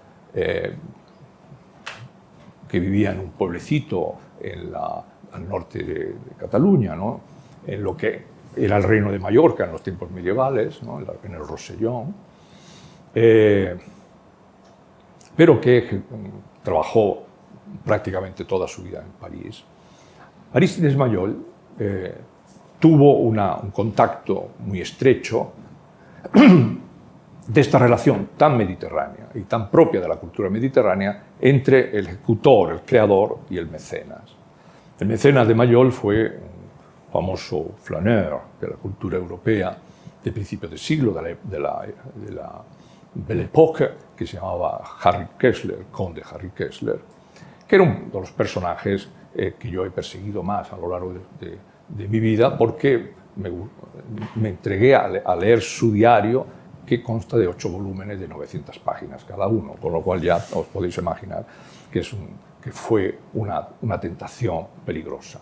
que 2.67 2.79
vivía 2.79 3.11
en 3.11 3.19
un 3.19 3.29
pueblecito 3.31 4.15
en 4.41 4.71
la, 4.71 5.03
al 5.31 5.47
norte 5.47 5.83
de, 5.83 6.15
Cataluña, 6.37 6.95
en 7.65 7.83
lo 7.83 7.95
que 7.95 8.23
era 8.55 8.77
el 8.77 8.83
reino 8.83 9.11
de 9.11 9.19
Mallorca 9.19 9.65
en 9.65 9.71
los 9.71 9.83
tiempos 9.83 10.09
medievales, 10.11 10.79
en 11.23 11.33
el 11.33 11.47
Rosellón, 11.47 12.13
eh, 13.13 13.77
pero 15.35 15.61
que 15.61 16.01
trabajó 16.63 17.23
prácticamente 17.85 18.45
toda 18.45 18.67
su 18.67 18.83
vida 18.83 19.01
en 19.01 19.11
París. 19.19 19.63
Aristides 20.53 20.95
Mayol 20.95 21.45
eh, 21.79 22.15
tuvo 22.79 23.19
un 23.19 23.71
contacto 23.71 24.51
muy 24.59 24.81
estrecho 24.81 25.51
de 27.47 27.61
esta 27.61 27.79
relación 27.79 28.29
tan 28.37 28.57
mediterránea 28.57 29.29
y 29.33 29.41
tan 29.41 29.69
propia 29.71 30.01
de 30.01 30.07
la 30.07 30.17
cultura 30.17 30.49
mediterránea 30.49 31.23
entre 31.39 31.97
el 31.97 32.07
ejecutor, 32.07 32.73
el 32.73 32.81
creador 32.81 33.39
y 33.49 33.57
el 33.57 33.67
mecenas. 33.67 34.35
El 34.99 35.07
mecenas 35.07 35.47
de 35.47 35.55
Mayol 35.55 35.91
fue 35.91 36.25
un 36.25 37.11
famoso 37.11 37.75
flaneur 37.77 38.41
de 38.59 38.67
la 38.67 38.75
cultura 38.75 39.17
europea 39.17 39.77
de 40.23 40.31
principio 40.31 40.67
de 40.67 40.77
siglo, 40.77 41.13
de 41.13 41.59
la, 41.59 41.87
de 42.15 42.31
la, 42.33 42.61
Belle 43.13 43.43
Époque, 43.43 43.89
que 44.15 44.27
se 44.27 44.37
llamaba 44.37 44.83
Harry 45.01 45.25
Kessler, 45.39 45.85
conde 45.89 46.21
Harry 46.29 46.51
Kessler, 46.51 46.99
que 47.67 47.75
era 47.75 47.83
uno 47.83 48.01
de 48.11 48.19
los 48.19 48.31
personajes 48.31 49.09
eh, 49.33 49.55
que 49.57 49.69
yo 49.69 49.85
he 49.85 49.89
perseguido 49.89 50.43
más 50.43 50.71
a 50.71 50.77
lo 50.77 50.91
largo 50.91 51.13
de, 51.39 52.07
mi 52.07 52.19
vida 52.19 52.57
porque 52.57 53.13
me, 53.37 54.49
entregué 54.49 54.93
a 54.93 55.35
leer 55.35 55.61
su 55.61 55.91
diario 55.93 56.45
que 56.87 57.03
consta 57.03 57.37
de 57.37 57.47
ocho 57.47 57.69
volúmenes 57.69 58.19
de 58.19 58.27
900 58.27 58.79
páginas 58.79 59.25
cada 59.25 59.47
uno, 59.47 59.73
con 59.73 59.91
lo 59.91 60.01
cual 60.01 60.21
ya 60.21 60.37
os 60.37 60.65
podéis 60.67 60.97
imaginar 60.97 61.45
que, 61.91 61.99
es 61.99 62.15
que 62.63 62.71
fue 62.71 63.19
una, 63.33 63.67
una, 63.81 63.99
tentación 63.99 64.65
peligrosa. 64.85 65.41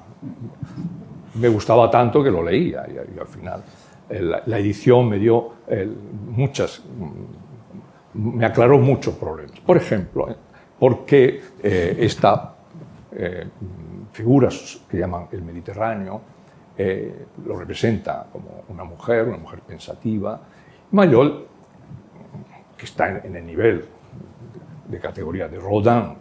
Me 1.35 1.47
gustaba 1.47 1.89
tanto 1.91 2.23
que 2.23 2.31
lo 2.31 2.41
leía 2.43 2.85
y, 2.89 3.19
al 3.19 3.27
final 3.27 3.63
la 4.09 4.59
edición 4.59 5.09
me 5.09 5.17
dio 5.17 5.53
muchas, 6.29 6.81
me 8.13 8.45
aclaró 8.45 8.77
muchos 8.79 9.15
problemas. 9.15 9.59
Por 9.59 9.77
ejemplo, 9.77 10.29
¿eh? 10.29 10.35
¿por 10.79 11.05
qué 11.05 11.41
eh, 11.61 11.97
esta 11.99 12.55
eh, 13.11 13.47
figura 14.11 14.49
que 14.89 14.97
llaman 14.97 15.27
el 15.31 15.41
Mediterráneo 15.41 16.21
lo 17.45 17.57
representa 17.57 18.27
como 18.29 18.65
una 18.67 18.83
mujer, 18.83 19.29
una 19.29 19.37
mujer 19.37 19.61
pensativa, 19.61 20.41
Mayol, 20.95 21.45
que 22.77 22.85
está 22.85 23.09
en, 23.09 23.35
el 23.35 23.45
nivel 23.45 23.83
de 24.87 24.99
categoría 24.99 25.49
de 25.49 25.59
Rodin, 25.59 26.15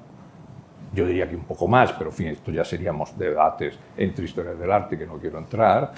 yo 0.92 1.06
diría 1.06 1.28
que 1.28 1.36
un 1.36 1.44
poco 1.44 1.68
más, 1.68 1.92
pero 1.92 2.10
en 2.10 2.16
fin, 2.16 2.26
esto 2.28 2.50
ya 2.50 2.64
seríamos 2.64 3.16
debates 3.16 3.78
entre 3.96 4.24
historias 4.24 4.58
del 4.58 4.72
arte 4.72 4.98
que 4.98 5.06
no 5.06 5.18
quiero 5.18 5.38
entrar, 5.38 5.92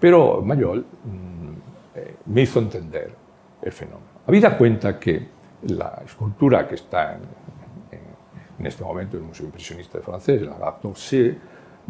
pero 0.00 0.42
Mayol 0.42 0.80
mm, 0.80 1.50
eh, 1.94 2.16
me 2.26 2.42
hizo 2.42 2.58
entender 2.58 3.14
el 3.62 3.72
fenómeno. 3.72 4.06
Habida 4.26 4.58
cuenta 4.58 4.98
que 4.98 5.28
la 5.68 6.02
escultura 6.04 6.66
que 6.66 6.74
está 6.74 7.14
en, 7.14 7.20
en, 8.58 8.66
este 8.66 8.82
momento 8.82 9.16
en 9.16 9.22
el 9.22 9.28
Museo 9.28 9.46
Impresionista 9.46 9.98
de 9.98 10.04
Francés, 10.04 10.42
la 10.42 10.58
Gactorcé, 10.58 11.38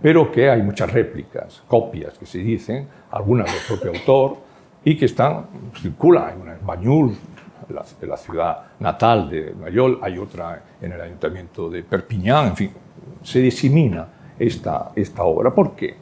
pero 0.03 0.31
que 0.31 0.51
hay 0.51 0.63
muchas 0.63 0.93
réplicas, 0.93 1.63
copias 1.67 2.19
que 2.19 2.27
se 2.27 2.39
dicen, 2.39 2.89
algunas 3.11 3.47
del 3.47 3.63
propio 3.67 3.99
autor, 3.99 4.46
y 4.87 4.97
que 4.97 5.07
están, 5.07 5.47
circulan, 5.75 6.41
una 6.43 6.53
en 6.55 6.65
Bañul, 6.65 7.17
la, 7.71 7.85
la, 8.03 8.17
ciudad 8.17 8.67
natal 8.79 9.29
de 9.29 9.53
Mayol, 9.53 9.99
hay 10.01 10.17
otra 10.17 10.63
en 10.81 10.93
el 10.93 11.01
ayuntamiento 11.01 11.69
de 11.69 11.83
Perpiñán, 11.83 12.47
en 12.47 12.57
fin, 12.57 12.71
se 13.21 13.41
disemina 13.41 14.07
esta, 14.39 14.93
esta 14.95 15.25
obra. 15.25 15.53
¿Por 15.53 15.75
qué? 15.75 15.97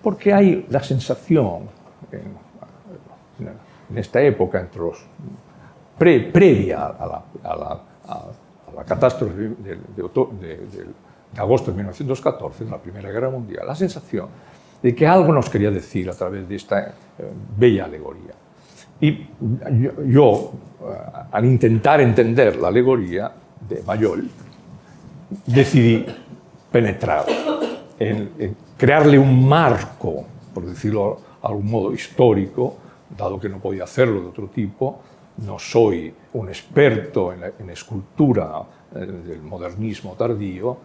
Porque 0.00 0.32
hay 0.32 0.64
la 0.70 0.80
sensación 0.80 1.68
en, 2.12 3.48
en 3.90 3.98
esta 3.98 4.22
época, 4.22 4.60
entre 4.60 4.80
los, 4.80 5.04
previa 5.98 6.86
a 6.86 7.24
la, 7.42 7.82
la, 8.76 8.84
catástrofe 8.84 9.34
del, 9.34 9.80
de 9.96 11.40
agosto 11.40 11.72
de 11.72 11.76
1914, 11.78 12.64
de 12.64 12.70
la 12.70 12.78
Primera 12.78 13.10
Guerra 13.10 13.30
Mundial, 13.30 13.66
la 13.66 13.74
sensación 13.74 14.28
de 14.82 14.94
que 14.94 15.06
algo 15.06 15.32
nos 15.32 15.48
quería 15.48 15.70
decir 15.70 16.08
a 16.10 16.14
través 16.14 16.48
de 16.48 16.56
esta 16.56 16.80
eh, 16.80 16.92
bella 17.56 17.84
alegoría. 17.86 18.34
Y 19.00 19.26
yo, 20.06 20.52
eh, 20.80 20.84
al 21.32 21.44
intentar 21.44 22.00
entender 22.00 22.56
la 22.56 22.68
alegoría 22.68 23.32
de 23.68 23.82
Mayol, 23.82 24.28
decidí 25.46 26.04
penetrar, 26.70 27.24
en, 27.98 28.56
crearle 28.76 29.18
un 29.18 29.48
marco, 29.48 30.24
por 30.52 30.66
decirlo 30.66 31.20
de 31.40 31.48
algún 31.48 31.70
modo, 31.70 31.92
histórico, 31.92 32.76
dado 33.16 33.38
que 33.38 33.48
no 33.48 33.58
podía 33.58 33.84
hacerlo 33.84 34.20
de 34.20 34.26
otro 34.28 34.48
tipo, 34.48 35.00
no 35.46 35.58
soy 35.58 36.12
un 36.34 36.48
experto 36.48 37.32
en 37.32 37.70
escultura 37.70 38.62
eh, 38.94 38.98
del 38.98 39.42
modernismo 39.42 40.14
tardío, 40.14 40.76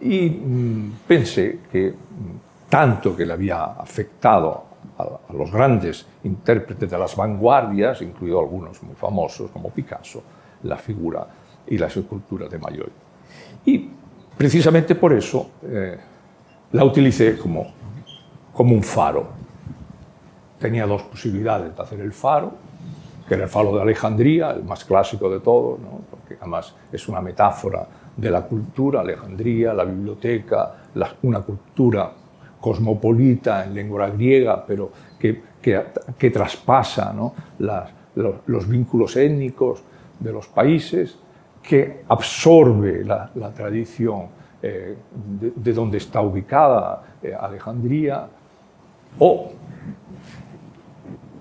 y 0.00 0.28
mm, 0.28 0.92
pensé 1.06 1.60
que 1.70 1.90
mm, 1.90 2.45
tanto 2.68 3.16
que 3.16 3.24
le 3.24 3.32
había 3.32 3.64
afectado 3.64 4.64
a, 4.98 5.32
los 5.32 5.50
grandes 5.50 6.06
intérpretes 6.24 6.90
de 6.90 6.98
las 6.98 7.14
vanguardias, 7.16 8.02
incluido 8.02 8.40
algunos 8.40 8.82
muy 8.82 8.94
famosos 8.94 9.50
como 9.50 9.70
Picasso, 9.70 10.22
la 10.62 10.76
figura 10.76 11.26
y 11.66 11.78
la 11.78 11.86
escultura 11.86 12.48
de 12.48 12.58
Mayol. 12.58 12.92
Y 13.64 13.90
precisamente 14.36 14.94
por 14.94 15.12
eso 15.12 15.50
eh, 15.62 15.98
la 16.72 16.84
utilicé 16.84 17.36
como, 17.36 17.72
como 18.52 18.74
un 18.74 18.82
faro. 18.82 19.28
Tenía 20.58 20.86
dos 20.86 21.02
posibilidades 21.02 21.76
de 21.76 21.82
hacer 21.82 22.00
el 22.00 22.12
faro, 22.12 22.52
que 23.28 23.34
era 23.34 23.44
el 23.44 23.50
faro 23.50 23.74
de 23.74 23.82
Alejandría, 23.82 24.52
el 24.52 24.64
más 24.64 24.84
clásico 24.84 25.28
de 25.28 25.40
todos, 25.40 25.78
porque 26.10 26.36
además 26.40 26.74
es 26.92 27.08
una 27.08 27.20
metáfora 27.20 27.86
de 28.16 28.30
la 28.30 28.42
cultura, 28.42 29.00
Alejandría, 29.00 29.74
la 29.74 29.84
biblioteca, 29.84 30.76
una 31.22 31.40
cultura 31.40 32.10
cosmopolita 32.60 33.64
en 33.64 33.74
lengua 33.74 34.10
griega, 34.10 34.64
pero 34.66 34.90
que, 35.18 35.42
que, 35.60 36.30
traspasa 36.30 37.14
los, 37.58 38.40
los, 38.46 38.68
vínculos 38.68 39.16
étnicos 39.16 39.82
de 40.18 40.32
los 40.32 40.46
países, 40.48 41.18
que 41.62 42.04
absorbe 42.08 43.04
la, 43.04 43.30
tradición 43.54 44.26
eh, 44.62 44.96
de, 45.40 45.52
de, 45.54 45.72
donde 45.72 45.98
está 45.98 46.20
ubicada 46.20 47.02
eh, 47.22 47.34
Alejandría, 47.38 48.28
o 49.18 49.52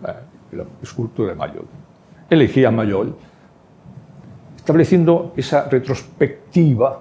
eh, 0.08 0.56
la 0.56 0.66
escultura 0.82 1.30
de 1.30 1.36
Mayol. 1.36 1.68
Elegí 2.30 2.66
a 2.66 2.72
Mayol 2.72 3.16
estableciendo 4.66 5.34
esa 5.38 5.70
retrospectiva, 5.70 7.00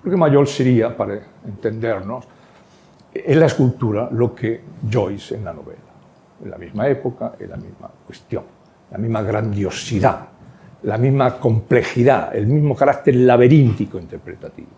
porque 0.00 0.16
Mayol 0.16 0.46
sería, 0.46 0.96
para 0.96 1.20
entendernos, 1.44 2.24
en 3.24 3.40
la 3.40 3.46
escultura 3.46 4.08
lo 4.10 4.34
que 4.34 4.60
Joyce 4.90 5.36
en 5.36 5.44
la 5.44 5.52
novela, 5.52 5.78
en 6.42 6.50
la 6.50 6.58
misma 6.58 6.88
época, 6.88 7.34
en 7.38 7.50
la 7.50 7.56
misma 7.56 7.90
cuestión, 8.04 8.44
la 8.90 8.98
misma 8.98 9.22
grandiosidad, 9.22 10.28
la 10.82 10.98
misma 10.98 11.38
complejidad, 11.38 12.34
el 12.36 12.46
mismo 12.46 12.74
carácter 12.74 13.14
laberíntico 13.16 13.98
interpretativo. 13.98 14.68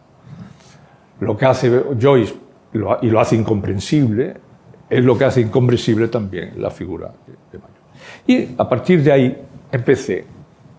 Lo 1.21 1.37
que 1.37 1.47
hace 1.47 1.85
Joyce, 2.01 2.35
y 2.73 3.11
lo 3.11 3.21
hace 3.21 3.37
incomprensible, 3.37 4.37
es 4.89 5.05
lo 5.05 5.19
que 5.19 5.25
hace 5.25 5.41
incomprensible 5.41 6.09
también 6.09 6.61
la 6.61 6.71
figura 6.71 7.13
de 7.27 7.59
Mayol. 7.59 7.79
Y 8.27 8.55
a 8.57 8.69
partir 8.69 9.03
de 9.03 9.13
ahí 9.13 9.43
empecé 9.71 10.25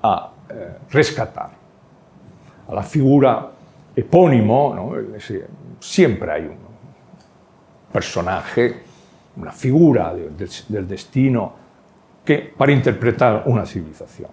a 0.01 0.31
eh, 0.49 0.77
rescatar 0.89 1.51
a 2.67 2.73
la 2.73 2.83
figura 2.83 3.51
epónimo, 3.95 4.95
siempre 5.79 6.31
hay 6.31 6.41
un 6.43 6.68
personaje, 7.91 8.83
una 9.37 9.51
figura 9.51 10.13
de, 10.13 10.29
de, 10.29 10.49
del 10.67 10.87
destino 10.87 11.53
que 12.23 12.53
para 12.55 12.71
interpretar 12.71 13.43
una 13.45 13.65
civilización. 13.65 14.29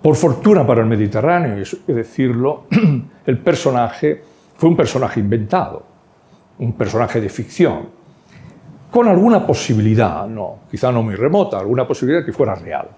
Por 0.00 0.16
fortuna 0.16 0.66
para 0.66 0.80
el 0.80 0.86
Mediterráneo, 0.86 1.62
y 1.86 1.92
decirlo, 1.92 2.64
el 3.26 3.38
personaje 3.38 4.22
fue 4.56 4.68
un 4.68 4.76
personaje 4.76 5.20
inventado, 5.20 5.84
un 6.58 6.72
personaje 6.72 7.20
de 7.20 7.28
ficción, 7.28 7.88
con 8.90 9.08
alguna 9.08 9.46
posibilidad, 9.46 10.26
no, 10.26 10.60
quizá 10.70 10.90
no 10.90 11.02
muy 11.02 11.14
remota, 11.14 11.58
alguna 11.58 11.86
posibilidad 11.86 12.24
que 12.24 12.32
fuera 12.32 12.54
real 12.54 12.88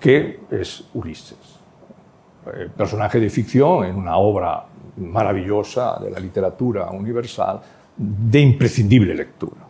que 0.00 0.40
es 0.50 0.84
Ulises, 0.94 1.58
el 2.54 2.70
personaje 2.70 3.18
de 3.20 3.28
ficción 3.30 3.84
en 3.84 3.96
una 3.96 4.16
obra 4.16 4.64
maravillosa 4.96 5.98
de 6.00 6.10
la 6.10 6.20
literatura 6.20 6.90
universal 6.90 7.60
de 7.98 8.40
imprescindible 8.40 9.14
lectura. 9.14 9.66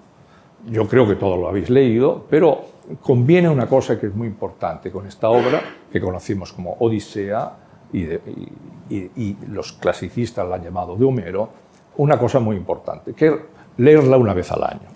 Yo 0.71 0.87
creo 0.87 1.09
que 1.09 1.15
todos 1.15 1.39
lo 1.39 1.49
habéis 1.49 1.71
leído, 1.71 2.27
pero 2.29 2.65
conviene 3.01 3.49
una 3.49 3.67
cosa 3.67 3.99
que 3.99 4.07
es 4.07 4.15
muy 4.15 4.29
importante 4.29 4.91
con 4.91 5.07
esta 5.07 5.31
obra, 5.31 5.63
que 5.91 6.01
conocimos 6.01 6.53
como 6.53 6.77
Odisea, 6.79 7.53
y, 7.93 9.37
los 9.51 9.73
clasicistas 9.73 10.47
la 10.47 10.57
han 10.57 10.65
llamado 10.65 10.95
de 10.95 11.05
Homero, 11.05 11.49
una 11.97 12.19
cosa 12.19 12.39
muy 12.39 12.57
importante, 12.57 13.15
que 13.15 13.35
leerla 13.79 14.19
una 14.19 14.35
vez 14.35 14.53
al 14.53 14.63
año. 14.63 14.89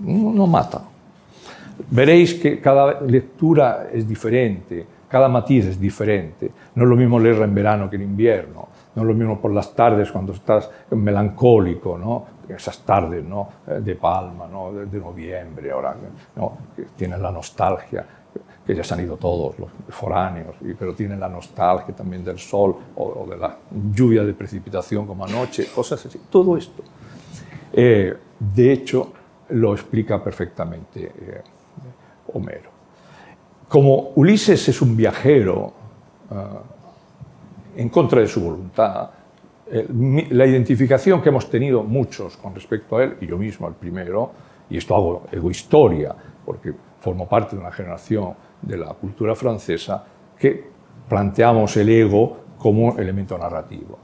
No, 0.00 0.32
no 0.32 0.46
mata, 0.46 0.82
veréis 1.90 2.34
que 2.34 2.60
cada 2.60 3.00
lectura 3.00 3.88
es 3.92 4.06
diferente, 4.08 4.86
cada 5.08 5.28
matiz 5.28 5.66
es 5.66 5.80
diferente. 5.80 6.50
No 6.74 6.84
es 6.84 6.88
lo 6.88 6.96
mismo 6.96 7.18
leerla 7.18 7.44
en 7.44 7.54
verano 7.54 7.88
que 7.88 7.96
en 7.96 8.02
invierno, 8.02 8.68
no 8.94 9.02
es 9.02 9.08
lo 9.08 9.14
mismo 9.14 9.40
por 9.40 9.52
las 9.52 9.74
tardes 9.74 10.10
cuando 10.10 10.32
estás 10.32 10.70
melancólico, 10.90 11.98
¿no? 11.98 12.35
Esas 12.48 12.78
tardes 12.80 13.24
¿no? 13.24 13.48
de 13.66 13.94
palma, 13.94 14.46
¿no? 14.46 14.72
de, 14.72 14.98
noviembre, 14.98 15.70
ahora 15.70 15.96
¿no? 16.34 16.58
que 16.74 16.82
tienes 16.96 17.18
la 17.18 17.30
nostalgia, 17.30 18.04
que 18.66 18.74
ya 18.74 18.82
se 18.82 18.94
han 18.94 19.00
ido 19.00 19.16
todos 19.16 19.58
los 19.58 19.68
foráneos, 19.88 20.56
pero 20.78 20.94
tienen 20.94 21.20
la 21.20 21.28
nostalgia 21.28 21.94
también 21.94 22.24
del 22.24 22.38
sol 22.38 22.76
o, 22.96 23.26
de 23.28 23.36
la 23.36 23.56
lluvia 23.92 24.24
de 24.24 24.34
precipitación 24.34 25.06
como 25.06 25.24
anoche, 25.24 25.68
cosas 25.74 26.04
así. 26.04 26.20
Todo 26.28 26.56
esto, 26.56 26.82
eh, 27.72 28.16
de 28.38 28.72
hecho, 28.72 29.12
lo 29.50 29.72
explica 29.72 30.22
perfectamente. 30.22 31.12
Eh, 31.16 31.42
Homero. 32.32 32.70
Como 33.68 34.10
Ulises 34.16 34.68
es 34.68 34.82
un 34.82 34.96
viajero 34.96 35.72
en 37.76 37.88
contra 37.88 38.20
de 38.20 38.26
su 38.26 38.40
voluntad, 38.40 39.10
eh, 39.10 39.15
la 39.68 40.46
identificación 40.46 41.20
que 41.20 41.28
hemos 41.28 41.50
tenido 41.50 41.82
muchos 41.82 42.36
con 42.36 42.54
respecto 42.54 42.96
a 42.96 43.04
él, 43.04 43.16
y 43.20 43.26
yo 43.26 43.36
mismo 43.36 43.66
el 43.66 43.74
primero, 43.74 44.30
y 44.70 44.76
esto 44.76 44.94
hago 44.94 45.22
egohistoria, 45.32 46.14
porque 46.44 46.72
formo 47.00 47.28
parte 47.28 47.56
de 47.56 47.62
una 47.62 47.72
generación 47.72 48.34
de 48.62 48.76
la 48.76 48.94
cultura 48.94 49.34
francesa, 49.34 50.04
que 50.38 50.70
planteamos 51.08 51.76
el 51.76 51.88
ego 51.88 52.38
como 52.58 52.96
elemento 52.96 53.36
narrativo. 53.36 53.98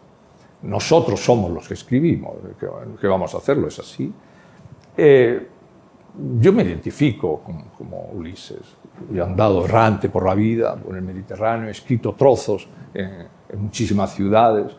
Nosotros 0.62 1.20
somos 1.20 1.50
los 1.50 1.66
que 1.66 1.74
escribimos, 1.74 2.34
que 3.00 3.06
vamos 3.06 3.34
a 3.34 3.38
hacerlo, 3.38 3.68
es 3.68 3.78
así. 3.78 4.12
Eh, 4.96 5.48
yo 6.40 6.52
me 6.52 6.62
identifico 6.62 7.40
como, 7.40 7.64
como, 7.78 8.10
Ulises. 8.12 8.76
He 9.12 9.20
andado 9.20 9.64
errante 9.64 10.08
por 10.08 10.26
la 10.26 10.34
vida, 10.34 10.76
por 10.76 10.94
el 10.94 11.02
Mediterráneo, 11.02 11.68
he 11.68 11.70
escrito 11.70 12.14
trozos 12.14 12.68
en, 12.92 13.26
en 13.48 13.62
muchísimas 13.62 14.14
ciudades, 14.14 14.76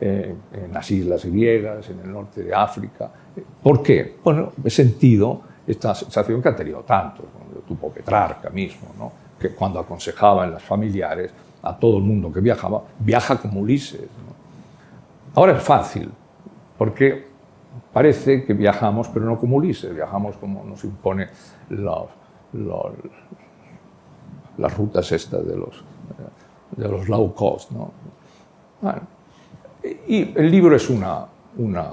eh, 0.00 0.32
en 0.52 0.72
las 0.72 0.88
islas 0.92 1.24
griegas, 1.24 1.90
en 1.90 1.98
el 1.98 2.12
norte 2.12 2.44
de 2.44 2.54
África. 2.54 3.10
¿Por 3.60 3.82
qué? 3.82 4.18
Bueno, 4.22 4.52
he 4.62 4.70
sentido 4.70 5.40
esta 5.66 5.92
sensación 5.92 6.40
que 6.40 6.48
ha 6.48 6.54
tenido 6.54 6.82
tanto, 6.82 7.24
tuvo 7.66 7.90
Petrarca 7.90 8.48
mismo, 8.48 8.90
¿no? 8.96 9.10
que 9.40 9.50
cuando 9.50 9.80
aconsejaba 9.80 10.44
en 10.44 10.52
las 10.52 10.62
familiares 10.62 11.32
a 11.62 11.76
todo 11.76 11.98
el 11.98 12.04
mundo 12.04 12.32
que 12.32 12.40
viajaba, 12.40 12.82
viaja 13.00 13.38
como 13.38 13.60
Ulises. 13.60 14.02
¿no? 14.02 15.34
Ahora 15.34 15.56
es 15.56 15.62
fácil, 15.64 16.10
porque 16.78 17.26
parece 17.92 18.44
que 18.44 18.54
viajamos, 18.54 19.08
pero 19.08 19.26
no 19.26 19.36
como 19.36 19.56
Ulises, 19.56 19.92
viajamos 19.92 20.36
como 20.36 20.62
nos 20.62 20.84
impone 20.84 21.28
los, 21.70 22.06
los, 22.52 22.92
las 24.56 24.76
rutas 24.76 25.10
estas 25.10 25.44
de 25.44 25.56
los, 25.56 25.82
de 26.76 26.88
los 26.88 27.08
low 27.08 27.34
cost. 27.34 27.72
¿no? 27.72 27.90
Bueno, 28.80 29.17
y 29.82 30.32
el 30.38 30.50
libro 30.50 30.74
es 30.74 30.88
una, 30.90 31.24
una, 31.56 31.90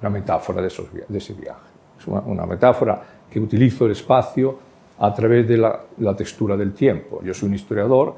una 0.00 0.10
metáfora 0.10 0.60
de, 0.60 0.68
esos, 0.68 0.86
de, 0.92 1.18
ese 1.18 1.34
viaje. 1.34 1.60
Es 1.98 2.06
una, 2.06 2.20
una, 2.20 2.46
metáfora 2.46 3.02
que 3.30 3.40
utilizo 3.40 3.86
el 3.86 3.92
espacio 3.92 4.58
a 4.98 5.12
través 5.14 5.48
de 5.48 5.56
la, 5.56 5.80
la 5.98 6.14
textura 6.14 6.56
del 6.56 6.72
tiempo. 6.72 7.22
Yo 7.22 7.32
soy 7.32 7.48
un 7.48 7.54
historiador 7.54 8.16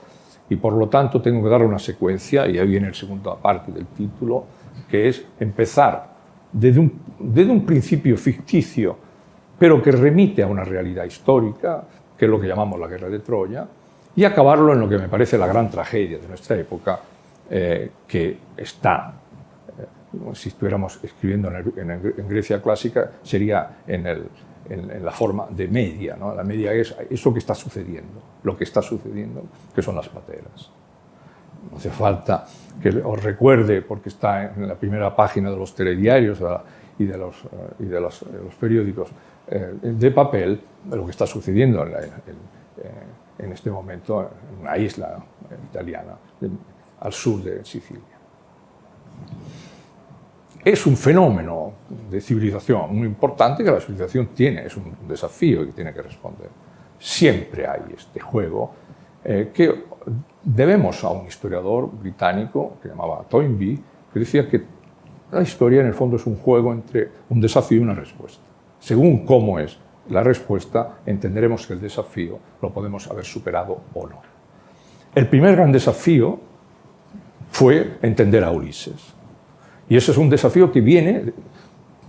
y 0.49 0.57
por 0.57 0.75
lo 0.75 0.89
tanto 0.89 1.21
tengo 1.23 1.43
que 1.43 1.49
dar 1.49 1.63
una 1.63 1.79
secuencia, 1.79 2.47
y 2.47 2.59
ahí 2.59 2.67
viene 2.67 2.89
la 2.89 2.95
segunda 2.95 3.35
parte 3.37 3.73
del 3.73 3.87
título, 3.87 4.45
que 4.91 5.09
es 5.09 5.25
empezar 5.41 6.15
desde 6.53 6.81
un, 6.81 7.01
desde 7.19 7.51
un 7.51 7.65
principio 7.65 8.17
ficticio, 8.17 8.97
pero 9.59 9.81
que 9.83 9.91
remite 9.91 10.43
a 10.43 10.47
una 10.47 10.65
realidad 10.65 11.05
histórica, 11.05 11.83
que 12.17 12.27
es 12.27 12.31
lo 12.31 12.41
que 12.41 12.47
llamamos 12.47 12.79
la 12.79 12.87
guerra 12.87 13.09
de 13.09 13.21
Troya, 13.21 13.67
y 14.17 14.25
acabarlo 14.25 14.73
en 14.73 14.81
lo 14.81 14.89
que 14.89 14.99
me 14.99 15.09
parece 15.09 15.39
la 15.39 15.47
gran 15.47 15.71
tragedia 15.71 16.19
de 16.19 16.29
nuestra 16.29 16.57
época, 16.57 17.01
eh, 17.57 17.89
que 18.09 18.37
está 18.57 19.15
si 20.33 20.49
estuviéramos 20.49 20.99
escribiendo 21.05 21.51
en, 21.51 22.29
Grecia 22.29 22.61
clásica, 22.61 23.13
sería 23.23 23.79
en, 23.87 25.05
la 25.05 25.13
forma 25.13 25.47
de 25.51 25.69
media. 25.69 26.17
¿no? 26.17 26.35
La 26.35 26.43
media 26.43 26.73
es 26.73 26.97
eso 27.11 27.33
que 27.33 27.39
está 27.39 27.55
sucediendo, 27.55 28.21
lo 28.43 28.57
que 28.57 28.65
está 28.65 28.83
sucediendo, 28.83 29.45
que 29.73 29.83
son 29.83 29.95
las 29.95 30.09
pateras. 30.09 30.71
No 31.71 31.77
hace 31.77 31.91
falta 31.91 32.45
que 32.83 32.89
os 32.89 33.23
recuerde, 33.23 33.83
porque 33.83 34.09
está 34.09 34.53
en 34.55 34.67
la 34.67 34.75
primera 34.75 35.15
página 35.15 35.51
de 35.51 35.57
los 35.57 35.77
telediarios 35.77 36.41
y 36.99 37.05
de 37.05 37.17
los, 37.17 37.37
y 37.79 37.85
de 37.85 38.01
los, 38.01 38.25
periódicos 38.59 39.11
eh, 39.49 39.75
de 39.81 40.11
papel, 40.11 40.61
lo 40.91 41.05
que 41.05 41.11
está 41.13 41.27
sucediendo 41.27 41.87
en, 41.87 41.93
en 43.39 43.53
este 43.53 43.71
momento 43.71 44.23
en 44.23 44.61
una 44.61 44.77
isla 44.77 45.19
italiana 45.71 46.17
al 47.05 47.13
sur 47.13 47.43
de 47.43 47.65
Sicilia 47.65 48.15
es 50.65 50.87
un 50.87 50.97
fenómeno 50.97 51.73
de 52.11 52.21
civilización 52.21 52.97
muy 52.97 53.07
importante 53.07 53.63
que 53.63 53.71
la 53.71 53.81
civilización 53.81 54.29
tiene, 54.29 54.65
es 54.65 54.77
un 54.77 54.97
desafío 55.07 55.67
que 55.67 55.73
tiene 55.73 55.93
que 55.93 56.01
responder. 56.01 56.49
Siempre 56.99 57.67
hay 57.67 57.95
este 57.95 58.19
juego 58.19 58.73
eh, 59.23 59.51
que 59.53 59.85
debemos 60.43 61.05
a 61.05 61.11
un 61.11 61.27
historiador 61.27 61.91
británico 61.91 62.79
que 62.83 62.89
llamaba 62.89 63.25
Toynbee, 63.29 63.79
que 64.13 64.21
decía 64.21 64.49
que 64.49 64.63
la 65.31 65.43
historia 65.43 65.83
en 65.83 65.89
el 65.89 65.95
fondo 65.95 66.17
es 66.17 66.25
un 66.27 66.37
juego 66.37 66.73
entre 66.73 67.11
un 67.29 67.41
desafío 67.41 67.79
y 67.79 67.83
una 67.83 67.95
respuesta. 67.95 68.43
Según 68.79 69.27
cómo 69.27 69.59
es 69.59 69.79
la 70.09 70.23
respuesta, 70.23 70.99
entenderemos 71.05 71.67
que 71.67 71.75
el 71.75 71.81
desafío 71.81 72.39
lo 72.63 72.73
podemos 72.73 73.11
haber 73.11 73.25
superado 73.25 73.81
o 73.93 74.07
no. 74.07 74.21
El 75.15 75.29
primer 75.29 75.57
gran 75.57 75.73
desafío 75.73 76.39
fue 77.55 77.99
entender 78.03 78.43
a 78.43 78.51
Ulises. 78.51 79.15
Y 79.89 79.97
ese 79.97 80.11
es 80.11 80.19
un 80.19 80.29
desafío 80.29 80.73
que 80.73 80.81
viene 80.81 81.33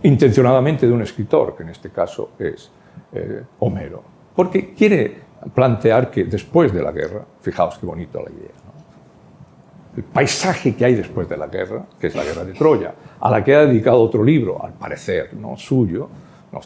intencionadamente 0.01 0.87
de 0.87 0.91
un 0.91 1.03
escritor, 1.03 1.55
que 1.55 1.61
en 1.61 1.69
este 1.69 1.91
caso 1.91 2.31
es 2.39 2.71
eh, 3.13 3.43
Homero, 3.59 4.01
porque 4.35 4.73
quiere 4.73 5.17
plantear 5.53 6.09
que 6.09 6.23
después 6.23 6.73
de 6.73 6.81
la 6.81 6.91
guerra, 6.91 7.23
fijaos 7.41 7.77
qué 7.77 7.85
bonito 7.85 8.23
la 8.23 8.31
idea, 8.31 8.55
el 9.95 10.03
paisaje 10.03 10.75
que 10.75 10.83
hay 10.83 10.95
después 10.95 11.29
de 11.29 11.37
la 11.37 11.45
guerra, 11.45 11.85
que 11.99 12.07
es 12.07 12.15
la 12.15 12.23
guerra 12.23 12.43
de 12.43 12.53
Troya, 12.53 12.95
a 13.19 13.29
la 13.29 13.43
que 13.43 13.53
ha 13.53 13.67
dedicado 13.67 14.01
otro 14.01 14.23
libro, 14.23 14.63
al 14.65 14.73
parecer 14.73 15.35
¿no? 15.35 15.55
suyo, 15.57 16.09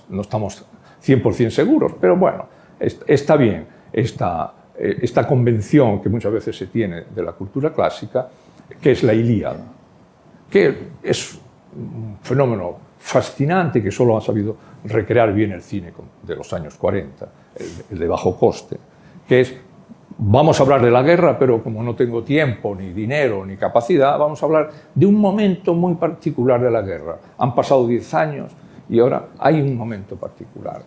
no, 0.07 0.21
estamos 0.21 0.65
100% 1.05 1.49
seguros, 1.49 1.95
pero 1.99 2.15
bueno, 2.15 2.45
está 2.79 3.35
bien 3.35 3.67
esta, 3.91 4.53
eh, 4.77 4.99
esta 5.01 5.27
convención 5.27 6.01
que 6.01 6.07
muchas 6.07 6.31
veces 6.31 6.57
se 6.57 6.67
tiene 6.67 7.03
de 7.13 7.23
la 7.23 7.33
cultura 7.33 7.73
clásica, 7.73 8.29
que 8.81 8.91
es 8.91 9.03
la 9.03 9.13
Ilíada 9.13 9.69
que 10.49 10.89
es 11.03 11.39
un 11.75 12.17
fenómeno 12.21 12.77
fascinante 12.97 13.81
que 13.81 13.91
solo 13.91 14.17
ha 14.17 14.21
sabido 14.21 14.55
recrear 14.85 15.33
bien 15.33 15.51
el 15.51 15.61
cine 15.61 15.93
de 16.23 16.35
los 16.35 16.51
años 16.53 16.75
40, 16.75 17.27
el, 17.91 17.99
de 17.99 18.07
bajo 18.07 18.37
coste, 18.37 18.77
que 19.27 19.41
es, 19.41 19.55
vamos 20.17 20.59
a 20.59 20.63
hablar 20.63 20.81
de 20.81 20.91
la 20.91 21.01
guerra, 21.01 21.37
pero 21.37 21.63
como 21.63 21.83
no 21.83 21.95
tengo 21.95 22.23
tiempo, 22.23 22.75
ni 22.75 22.89
dinero, 22.91 23.45
ni 23.45 23.55
capacidad, 23.57 24.17
vamos 24.17 24.41
a 24.41 24.45
hablar 24.45 24.69
de 24.93 25.05
un 25.05 25.15
momento 25.15 25.73
muy 25.73 25.95
particular 25.95 26.61
de 26.61 26.71
la 26.71 26.81
guerra. 26.81 27.17
Han 27.37 27.53
pasado 27.53 27.87
10 27.87 28.13
años 28.15 28.51
y 28.89 28.99
ahora 28.99 29.27
hay 29.37 29.61
un 29.61 29.77
momento 29.77 30.15
particular. 30.15 30.81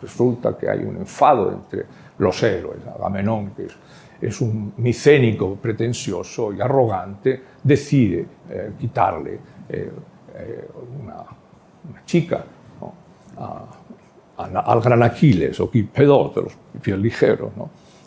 Resulta 0.00 0.56
que 0.56 0.68
hay 0.68 0.80
un 0.80 0.96
enfado 0.96 1.52
entre 1.52 1.84
los 2.18 2.42
héroes, 2.42 2.80
Agamenón, 2.86 3.50
que 3.50 3.66
es 3.66 3.76
es 4.20 4.40
un 4.40 4.72
micénico 4.78 5.56
pretencioso 5.56 6.52
y 6.52 6.60
arrogante, 6.60 7.42
decide 7.62 8.26
eh, 8.48 8.72
quitarle 8.78 9.38
eh, 9.68 9.90
eh, 10.34 10.68
una, 11.02 11.24
chica 12.04 12.44
al 14.36 14.80
gran 14.80 15.02
Aquiles 15.02 15.60
o 15.60 15.70
Quipedot 15.70 16.34
de 16.34 16.42
los 16.42 16.52
pies 16.82 16.98
ligeros, 16.98 17.52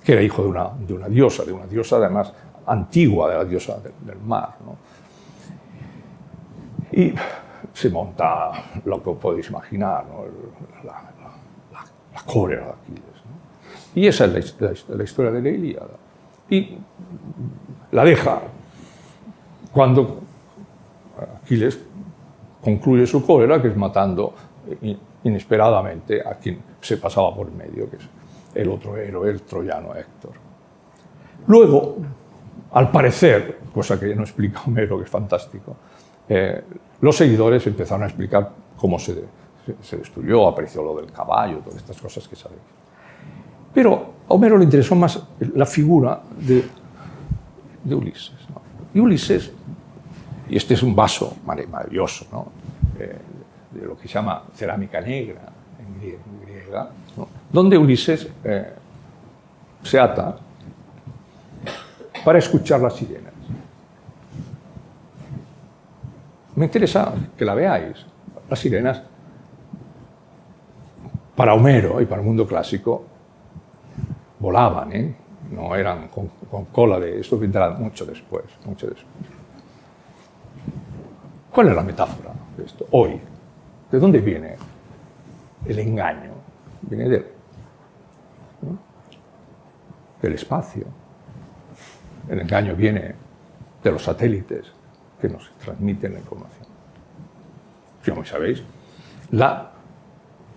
que 0.03 0.13
era 0.13 0.21
hijo 0.21 0.43
de 0.43 0.49
una, 0.49 0.69
de 0.79 0.93
una, 0.93 1.07
diosa, 1.07 1.45
de 1.45 1.53
una 1.53 1.65
diosa 1.65 1.97
además 1.97 2.33
antigua, 2.65 3.29
de 3.29 3.37
la 3.37 3.45
diosa 3.45 3.79
del, 3.79 4.17
mar. 4.19 4.55
Y 6.91 7.13
se 7.73 7.89
monta 7.89 8.51
lo 8.85 9.01
que 9.01 9.11
podéis 9.11 9.49
imaginar, 9.49 10.05
la, 10.83 10.91
la, 10.91 11.85
la, 12.13 12.21
cólera 12.25 12.65
de 12.65 12.71
Aquiles. 12.71 13.09
Y 13.95 14.07
esa 14.07 14.25
es 14.25 14.55
la, 14.89 15.03
historia 15.03 15.31
de 15.31 15.41
la 15.41 15.49
Ilíada. 15.49 15.97
Y 16.49 16.77
la 17.91 18.03
deja 18.03 18.41
cuando 19.71 20.21
Aquiles 21.43 21.79
concluye 22.63 23.05
su 23.05 23.25
cólera, 23.25 23.61
que 23.61 23.69
es 23.69 23.77
matando 23.77 24.33
inesperadamente 25.23 26.21
a 26.21 26.35
quien 26.35 26.59
se 26.81 26.97
pasaba 26.97 27.33
por 27.33 27.51
medio, 27.51 27.89
que 27.89 27.97
es 27.97 28.03
el 28.55 28.69
otro 28.69 28.97
héroe, 28.97 29.29
el 29.29 29.41
troyano 29.41 29.95
Héctor. 29.95 30.31
Luego, 31.47 31.97
al 32.71 32.91
parecer, 32.91 33.59
cosa 33.73 33.99
que 33.99 34.13
no 34.15 34.23
explica 34.23 34.61
Homero, 34.65 34.97
que 34.97 35.03
es 35.03 35.09
fantástico, 35.09 35.75
eh, 36.27 36.63
los 37.01 37.15
seguidores 37.15 37.65
empezaron 37.65 38.03
a 38.03 38.07
explicar 38.07 38.51
cómo 38.77 38.99
se, 38.99 39.23
se, 39.81 39.97
destruyó, 39.97 40.47
apareció 40.47 40.83
lo 40.83 40.95
del 40.95 41.11
caballo, 41.11 41.57
todas 41.59 41.77
estas 41.77 41.99
cosas 41.99 42.27
que 42.27 42.35
sabéis. 42.35 42.61
Pero 43.73 44.08
a 44.29 44.33
Homero 44.33 44.57
le 44.57 44.63
interesó 44.63 44.95
más 44.95 45.21
la 45.55 45.65
figura 45.65 46.21
de, 46.39 46.63
Ulises. 47.93 48.31
Y 48.93 48.99
Ulises, 48.99 49.51
y 50.47 50.55
este 50.55 50.75
es 50.75 50.83
un 50.83 50.95
vaso 50.95 51.37
maravilloso, 51.45 52.51
eh, 52.99 53.17
de 53.71 53.85
lo 53.85 53.97
que 53.97 54.07
se 54.07 54.13
llama 54.13 54.43
cerámica 54.53 55.01
negra 55.01 55.41
en 55.79 56.45
griega, 56.45 56.89
donde 57.51 57.77
Ulises 57.77 58.27
eh, 58.43 58.73
se 59.83 59.99
ata 59.99 60.37
para 62.23 62.37
escuchar 62.37 62.81
las 62.81 62.95
sirenas. 62.95 63.33
Me 66.55 66.65
interesa 66.65 67.13
que 67.37 67.45
la 67.45 67.55
veáis. 67.55 68.05
Las 68.49 68.59
sirenas, 68.59 69.01
para 71.35 71.53
Homero 71.53 72.01
y 72.01 72.05
para 72.05 72.21
el 72.21 72.27
mundo 72.27 72.45
clásico, 72.45 73.05
volaban, 74.39 74.91
¿eh? 74.93 75.15
no 75.51 75.75
eran 75.75 76.07
con, 76.09 76.29
cola 76.71 76.99
de... 76.99 77.19
Esto 77.19 77.37
vendrá 77.37 77.71
mucho 77.71 78.05
después, 78.05 78.45
mucho 78.65 78.87
después. 78.87 79.07
¿Cuál 81.51 81.69
es 81.69 81.75
la 81.75 81.83
metáfora 81.83 82.31
de 82.55 82.63
esto? 82.63 82.87
Hoy, 82.91 83.19
¿de 83.91 83.99
dónde 83.99 84.19
viene 84.19 84.55
el 85.65 85.79
engaño? 85.79 86.31
Viene 86.81 87.09
de, 87.09 87.31
del 90.21 90.33
espacio. 90.33 90.85
El 92.29 92.41
engaño 92.41 92.75
viene 92.75 93.15
de 93.83 93.91
los 93.91 94.03
satélites 94.03 94.71
que 95.19 95.27
nos 95.27 95.51
transmiten 95.57 96.13
la 96.13 96.19
información. 96.19 96.67
Como 98.05 98.23
sabéis, 98.23 98.63
la, 99.31 99.71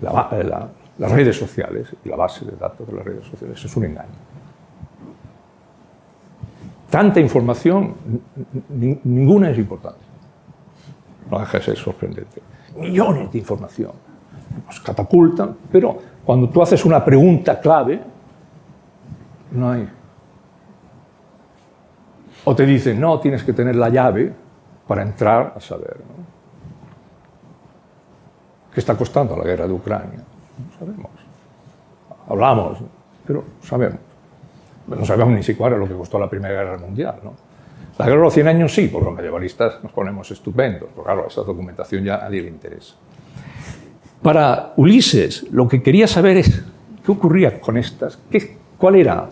la, 0.00 0.70
las 0.98 1.10
redes 1.10 1.36
sociales 1.36 1.94
y 2.04 2.08
la 2.08 2.16
base 2.16 2.44
de 2.44 2.52
datos 2.52 2.86
de 2.86 2.92
las 2.92 3.04
redes 3.04 3.26
sociales 3.26 3.64
es 3.64 3.76
un 3.76 3.84
engaño. 3.84 4.10
Tanta 6.90 7.20
información, 7.20 7.94
ninguna 8.68 9.50
es 9.50 9.58
importante. 9.58 10.00
No 11.30 11.38
deja 11.38 11.58
de 11.58 11.64
ser 11.64 11.76
sorprendente. 11.76 12.42
Millones 12.76 13.32
de 13.32 13.38
información. 13.38 13.92
Nos 14.66 14.80
catapultan, 14.80 15.56
pero 15.70 15.98
cuando 16.24 16.50
tú 16.50 16.60
haces 16.60 16.84
una 16.84 17.02
pregunta 17.02 17.58
clave, 17.58 18.02
no 19.52 19.70
hay. 19.70 19.88
O 22.44 22.54
te 22.54 22.66
dicen, 22.66 23.00
no, 23.00 23.18
tienes 23.20 23.42
que 23.42 23.54
tener 23.54 23.76
la 23.76 23.88
llave 23.88 24.32
para 24.86 25.02
entrar 25.02 25.54
a 25.56 25.60
saber. 25.60 25.96
¿Qué 28.72 28.80
está 28.80 28.94
costando 28.96 29.36
la 29.36 29.44
guerra 29.44 29.66
de 29.66 29.72
Ucrania? 29.72 30.20
No 30.58 30.78
sabemos. 30.78 31.10
Hablamos, 32.28 32.78
pero 33.26 33.44
sabemos. 33.62 33.98
No 34.86 35.04
sabemos 35.04 35.34
ni 35.34 35.42
siquiera 35.42 35.76
lo 35.76 35.86
que 35.86 35.94
costó 35.94 36.18
la 36.18 36.28
Primera 36.28 36.54
Guerra 36.54 36.78
Mundial. 36.78 37.16
¿no? 37.22 37.34
La 37.98 38.06
guerra 38.06 38.18
de 38.18 38.24
los 38.24 38.34
100 38.34 38.48
años 38.48 38.74
sí, 38.74 38.88
porque 38.88 39.06
los 39.06 39.14
medievalistas 39.14 39.82
nos 39.82 39.92
ponemos 39.92 40.30
estupendos, 40.30 40.88
pero 40.90 41.04
claro, 41.04 41.26
esa 41.28 41.42
documentación 41.42 42.04
ya 42.04 42.16
a 42.16 42.22
nadie 42.22 42.42
le 42.42 42.48
interesa. 42.48 42.94
Para 44.22 44.72
Ulises, 44.76 45.46
lo 45.50 45.68
que 45.68 45.82
quería 45.82 46.06
saber 46.06 46.38
es 46.38 46.64
qué 47.04 47.12
ocurría 47.12 47.60
con 47.60 47.76
estas, 47.76 48.18
qué, 48.30 48.56
cuál 48.78 48.96
era 48.96 49.28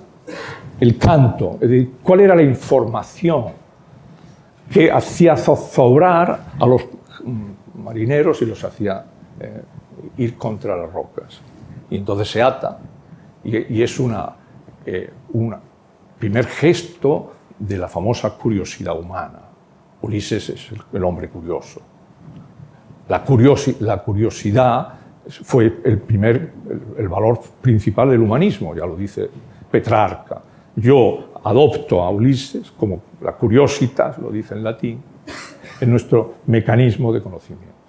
el 0.78 0.98
canto, 0.98 1.59
cuál 2.02 2.20
era 2.20 2.35
la 2.35 2.42
información 2.42 3.46
que 4.72 4.90
hacía 4.90 5.37
zozobrar 5.37 6.52
a 6.59 6.66
los 6.66 6.83
marineros 7.74 8.40
y 8.42 8.46
los 8.46 8.62
hacía 8.62 9.04
eh, 9.40 9.62
ir 10.16 10.36
contra 10.36 10.76
las 10.76 10.92
rocas. 10.92 11.40
Y 11.90 11.96
entonces 11.96 12.30
se 12.30 12.42
ata 12.42 12.78
y, 13.42 13.82
es 13.82 13.98
una, 13.98 14.36
eh, 14.84 15.10
un 15.32 15.54
primer 16.18 16.46
gesto 16.46 17.32
de 17.58 17.78
la 17.78 17.88
famosa 17.88 18.30
curiosidad 18.36 18.98
humana. 18.98 19.40
Ulises 20.02 20.48
es 20.48 20.70
el 20.92 21.04
hombre 21.04 21.28
curioso. 21.28 21.80
La, 23.08 23.24
curiosidad 23.24 24.94
fue 25.42 25.80
el 25.84 25.98
primer, 25.98 26.52
el, 26.96 27.08
valor 27.08 27.40
principal 27.60 28.10
del 28.10 28.20
humanismo, 28.20 28.74
ya 28.74 28.86
lo 28.86 28.96
dice 28.96 29.28
Petrarca. 29.70 30.42
Yo 30.76 31.32
adopto 31.42 32.02
a 32.02 32.10
Ulises 32.10 32.70
como 32.70 33.02
la 33.20 33.32
curiositas, 33.32 34.16
lo 34.18 34.30
dice 34.30 34.54
en 34.54 34.62
latín, 34.62 35.02
en 35.80 35.90
nuestro 35.90 36.34
mecanismo 36.46 37.12
de 37.12 37.20
conocimiento. 37.20 37.80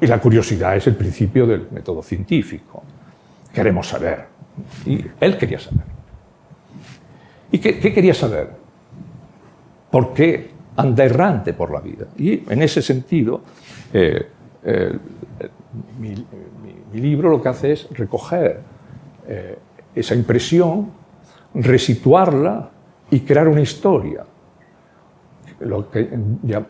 Y 0.00 0.06
la 0.06 0.20
curiosidad 0.20 0.76
es 0.76 0.86
el 0.86 0.94
principio 0.94 1.46
del 1.46 1.68
método 1.70 2.02
científico. 2.02 2.82
Queremos 3.52 3.88
saber. 3.88 4.26
Y 4.84 5.04
él 5.20 5.38
quería 5.38 5.58
saber. 5.58 5.84
¿Y 7.50 7.58
qué, 7.58 7.78
quería 7.78 8.12
saber? 8.12 8.50
¿Por 9.90 10.12
qué 10.12 10.50
anda 10.76 11.04
errante 11.04 11.54
por 11.54 11.70
la 11.70 11.80
vida? 11.80 12.06
Y 12.18 12.42
en 12.50 12.62
ese 12.62 12.82
sentido, 12.82 13.40
eh, 13.92 14.26
eh, 14.64 14.98
mi, 15.98 16.14
libro 16.92 17.28
lo 17.28 17.42
que 17.42 17.48
hace 17.48 17.72
es 17.72 17.88
recoger 17.90 18.60
eh, 19.28 19.58
esa 19.94 20.14
impresión, 20.14 20.90
resituarla 21.54 22.70
y 23.10 23.20
crear 23.20 23.48
una 23.48 23.60
historia, 23.60 24.24
lo 25.60 25.90
que 25.90 26.08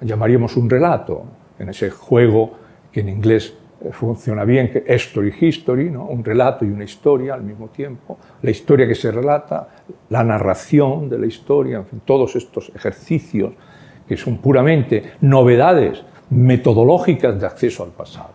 llamaríamos 0.01 0.57
un 0.57 0.69
relato, 0.69 1.25
en 1.59 1.69
ese 1.69 1.91
juego 1.91 2.66
que 2.97 3.01
en 3.01 3.11
inglés 3.11 3.53
funciona 3.93 4.47
bien, 4.47 4.71
que 4.73 4.83
story 4.95 5.35
history, 5.39 5.91
¿no? 5.91 6.07
un 6.07 6.25
relato 6.25 6.65
y 6.65 6.71
una 6.71 6.85
historia 6.85 7.35
al 7.35 7.43
mismo 7.43 7.69
tiempo, 7.69 8.17
la 8.41 8.51
historia 8.51 8.89
que 8.89 8.95
se 8.95 9.13
relata, 9.13 9.69
la 10.09 10.25
narración 10.25 11.11
de 11.11 11.19
la 11.19 11.27
historia, 11.27 11.77
en 11.77 11.85
fin, 11.85 12.01
todos 12.07 12.35
estos 12.37 12.73
ejercicios 12.75 13.53
que 14.09 14.17
son 14.17 14.39
puramente 14.39 15.13
novedades 15.21 16.03
metodológicas 16.31 17.39
de 17.39 17.45
acceso 17.45 17.85
al 17.85 17.91
pasado. 17.91 18.31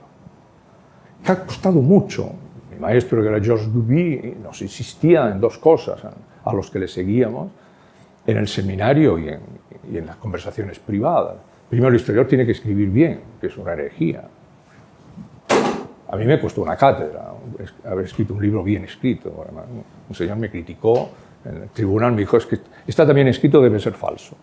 Que 1.26 1.32
ha 1.32 1.43
costado 1.43 1.82
mucho. 1.82 2.30
Mi 2.71 2.78
maestro, 2.78 3.24
que 3.24 3.30
era 3.30 3.43
Georges 3.43 3.74
Duby, 3.74 4.36
nos 4.43 4.62
insistía 4.62 5.32
en 5.32 5.41
dos 5.41 5.58
cosas 5.58 6.04
a 6.45 6.54
los 6.54 6.69
que 6.69 6.78
le 6.78 6.88
seguíamos 6.88 7.50
en 8.28 8.38
el 8.38 8.47
seminario 8.47 9.17
y 9.17 9.30
en, 9.30 9.39
y 9.91 9.97
en 9.97 10.06
las 10.06 10.17
conversaciones 10.17 10.78
privadas. 10.78 11.38
Primero, 11.67 11.89
el 11.89 11.95
historiador 11.95 12.28
tiene 12.28 12.45
que 12.45 12.52
escribir 12.52 12.89
bien, 12.91 13.21
que 13.39 13.47
es 13.47 13.58
una 13.58 13.74
herejía. 13.74 14.30
A 16.12 16.17
mí 16.17 16.26
me 16.26 16.39
costó 16.39 16.62
una 16.62 16.76
cátedra 16.76 17.32
haber 17.86 18.06
escrito 18.06 18.34
un 18.34 18.41
libro 18.41 18.63
bien 18.63 18.84
escrito. 18.84 19.45
Un 20.10 20.15
señor 20.15 20.38
me 20.38 20.50
criticó 20.50 21.10
en 21.45 21.63
el 21.63 21.69
tribunal, 21.69 22.12
me 22.12 22.19
dijo, 22.19 22.36
es 22.38 22.45
que 22.45 22.60
está 22.86 23.08
también 23.08 23.30
escrito, 23.30 23.62
debe 23.62 23.80
ser 23.80 23.93
falso. 23.93 24.36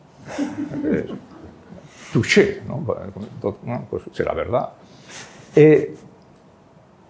Touché, 2.12 2.62
¿no? 2.66 2.84
Pues 3.90 4.02
será 4.12 4.32
verdad. 4.32 4.70
Eh, 5.54 5.94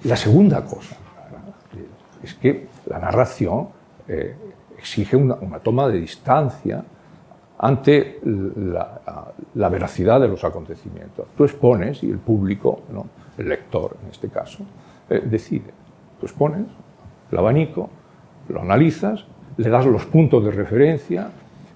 la 0.04 0.16
segunda 0.16 0.64
cosa 0.64 0.96
es 2.22 2.34
que 2.34 2.66
la 2.86 2.98
narración 2.98 3.68
eh, 4.08 4.34
exige 4.76 5.16
una, 5.16 5.36
toma 5.60 5.88
de 5.88 6.00
distancia 6.00 6.84
ante 7.58 8.20
la, 8.24 9.68
veracidad 9.68 10.20
de 10.20 10.28
los 10.28 10.42
acontecimientos. 10.44 11.26
Tú 11.36 11.44
expones 11.44 12.02
y 12.02 12.10
el 12.10 12.18
público, 12.18 12.82
el 13.38 13.48
lector 13.48 13.96
en 14.02 14.10
este 14.10 14.28
caso, 14.28 14.64
eh, 15.08 15.22
decide. 15.24 15.72
Tú 16.20 16.26
expones 16.26 16.66
el 17.30 17.38
abanico, 17.38 17.88
lo 18.48 18.60
analizas, 18.60 19.24
le 19.56 19.68
das 19.68 19.86
los 19.86 20.06
puntos 20.06 20.44
de 20.44 20.50
referencia, 20.50 21.30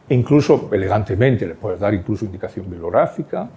e 0.08 0.14
incluso 0.14 0.68
elegantemente 0.72 1.46
le 1.46 1.54
puedes 1.54 1.80
dar 1.80 1.94
incluso 1.94 2.24
indicación 2.24 2.68
bibliográfica, 2.68 3.48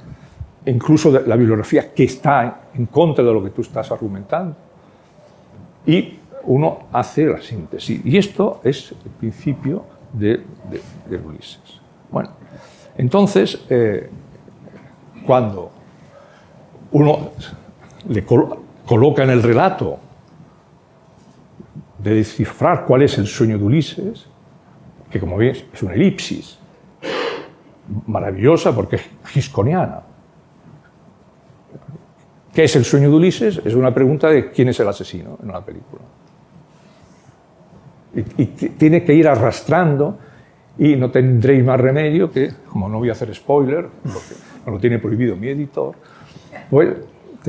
incluso 0.65 1.11
la 1.11 1.35
bibliografía 1.35 1.93
que 1.93 2.03
está 2.03 2.61
en 2.73 2.85
contra 2.87 3.23
de 3.23 3.33
lo 3.33 3.43
que 3.43 3.49
tú 3.49 3.61
estás 3.61 3.91
argumentando. 3.91 4.55
Y 5.85 6.19
uno 6.43 6.87
hace 6.91 7.25
la 7.25 7.41
síntesis. 7.41 8.01
Y 8.05 8.17
esto 8.17 8.61
es 8.63 8.91
el 8.91 9.11
principio 9.11 9.83
de, 10.13 10.41
Ulises. 11.09 11.81
Bueno, 12.11 12.29
entonces, 12.97 13.65
eh, 13.69 14.09
cuando 15.25 15.71
uno 16.91 17.31
le 18.09 18.23
coloca 18.23 19.23
en 19.23 19.29
el 19.29 19.41
relato 19.41 19.99
de 21.99 22.15
descifrar 22.15 22.85
cuál 22.85 23.01
es 23.01 23.17
el 23.17 23.25
sueño 23.25 23.57
de 23.57 23.63
Ulises, 23.63 24.27
que 25.09 25.19
como 25.19 25.37
ves 25.37 25.65
es 25.73 25.83
una 25.83 25.93
elipsis 25.93 26.59
maravillosa 28.07 28.75
porque 28.75 28.97
es 28.97 29.03
gisconiana. 29.25 30.01
¿Qué 32.53 32.63
es 32.63 32.75
el 32.75 32.85
sueño 32.85 33.09
de 33.09 33.15
Ulises? 33.15 33.61
Es 33.65 33.73
una 33.73 33.93
pregunta 33.93 34.29
de 34.29 34.51
quién 34.51 34.69
es 34.69 34.79
el 34.79 34.87
asesino 34.87 35.37
en 35.41 35.49
una 35.49 35.61
película. 35.61 36.01
Y, 38.37 38.45
tiene 38.45 39.03
que 39.03 39.13
ir 39.13 39.27
arrastrando 39.27 40.17
y 40.77 40.95
no 40.95 41.11
tendréis 41.11 41.65
más 41.65 41.79
remedio 41.79 42.31
que, 42.31 42.51
como 42.69 42.87
no 42.87 42.99
voy 42.99 43.09
a 43.09 43.11
hacer 43.11 43.33
spoiler, 43.35 43.87
porque 44.03 44.35
no 44.65 44.71
lo 44.71 44.79
tiene 44.79 44.99
prohibido 44.99 45.35
mi 45.35 45.49
editor, 45.49 45.95
pues 46.69 46.95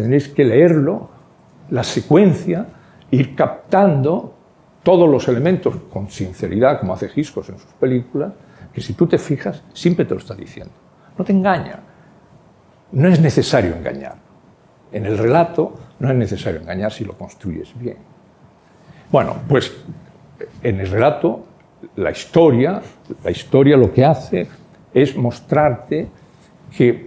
tenéis 0.02 0.28
que 0.28 0.44
leerlo, 0.44 1.08
la 1.70 1.82
secuencia, 1.82 2.66
ir 3.10 3.34
captando 3.34 4.34
todos 4.82 5.08
los 5.08 5.26
elementos 5.28 5.74
con 5.92 6.10
sinceridad, 6.10 6.78
como 6.78 6.94
hace 6.94 7.08
Giscos 7.08 7.48
en 7.48 7.58
sus 7.58 7.72
películas, 7.72 8.32
que 8.72 8.80
si 8.80 8.92
tú 8.92 9.06
te 9.06 9.18
fijas, 9.18 9.62
siempre 9.72 10.04
te 10.04 10.14
lo 10.14 10.20
está 10.20 10.34
diciendo. 10.34 10.72
No 11.18 11.24
te 11.24 11.32
engaña. 11.32 11.80
No 12.92 13.08
es 13.08 13.20
necesario 13.20 13.74
engañar. 13.74 14.16
En 14.92 15.06
el 15.06 15.18
relato 15.18 15.74
no 15.98 16.10
es 16.10 16.14
necesario 16.14 16.60
engañar 16.60 16.92
si 16.92 17.04
lo 17.04 17.14
construyes 17.14 17.76
bien. 17.78 17.96
Bueno, 19.10 19.36
pues 19.48 19.72
en 20.62 20.80
el 20.80 20.88
relato, 20.88 21.44
la 21.96 22.10
historia, 22.10 22.80
la 23.24 23.30
historia 23.30 23.76
lo 23.76 23.92
que 23.92 24.04
hace 24.04 24.46
es 24.92 25.16
mostrarte 25.16 26.08
que 26.76 27.05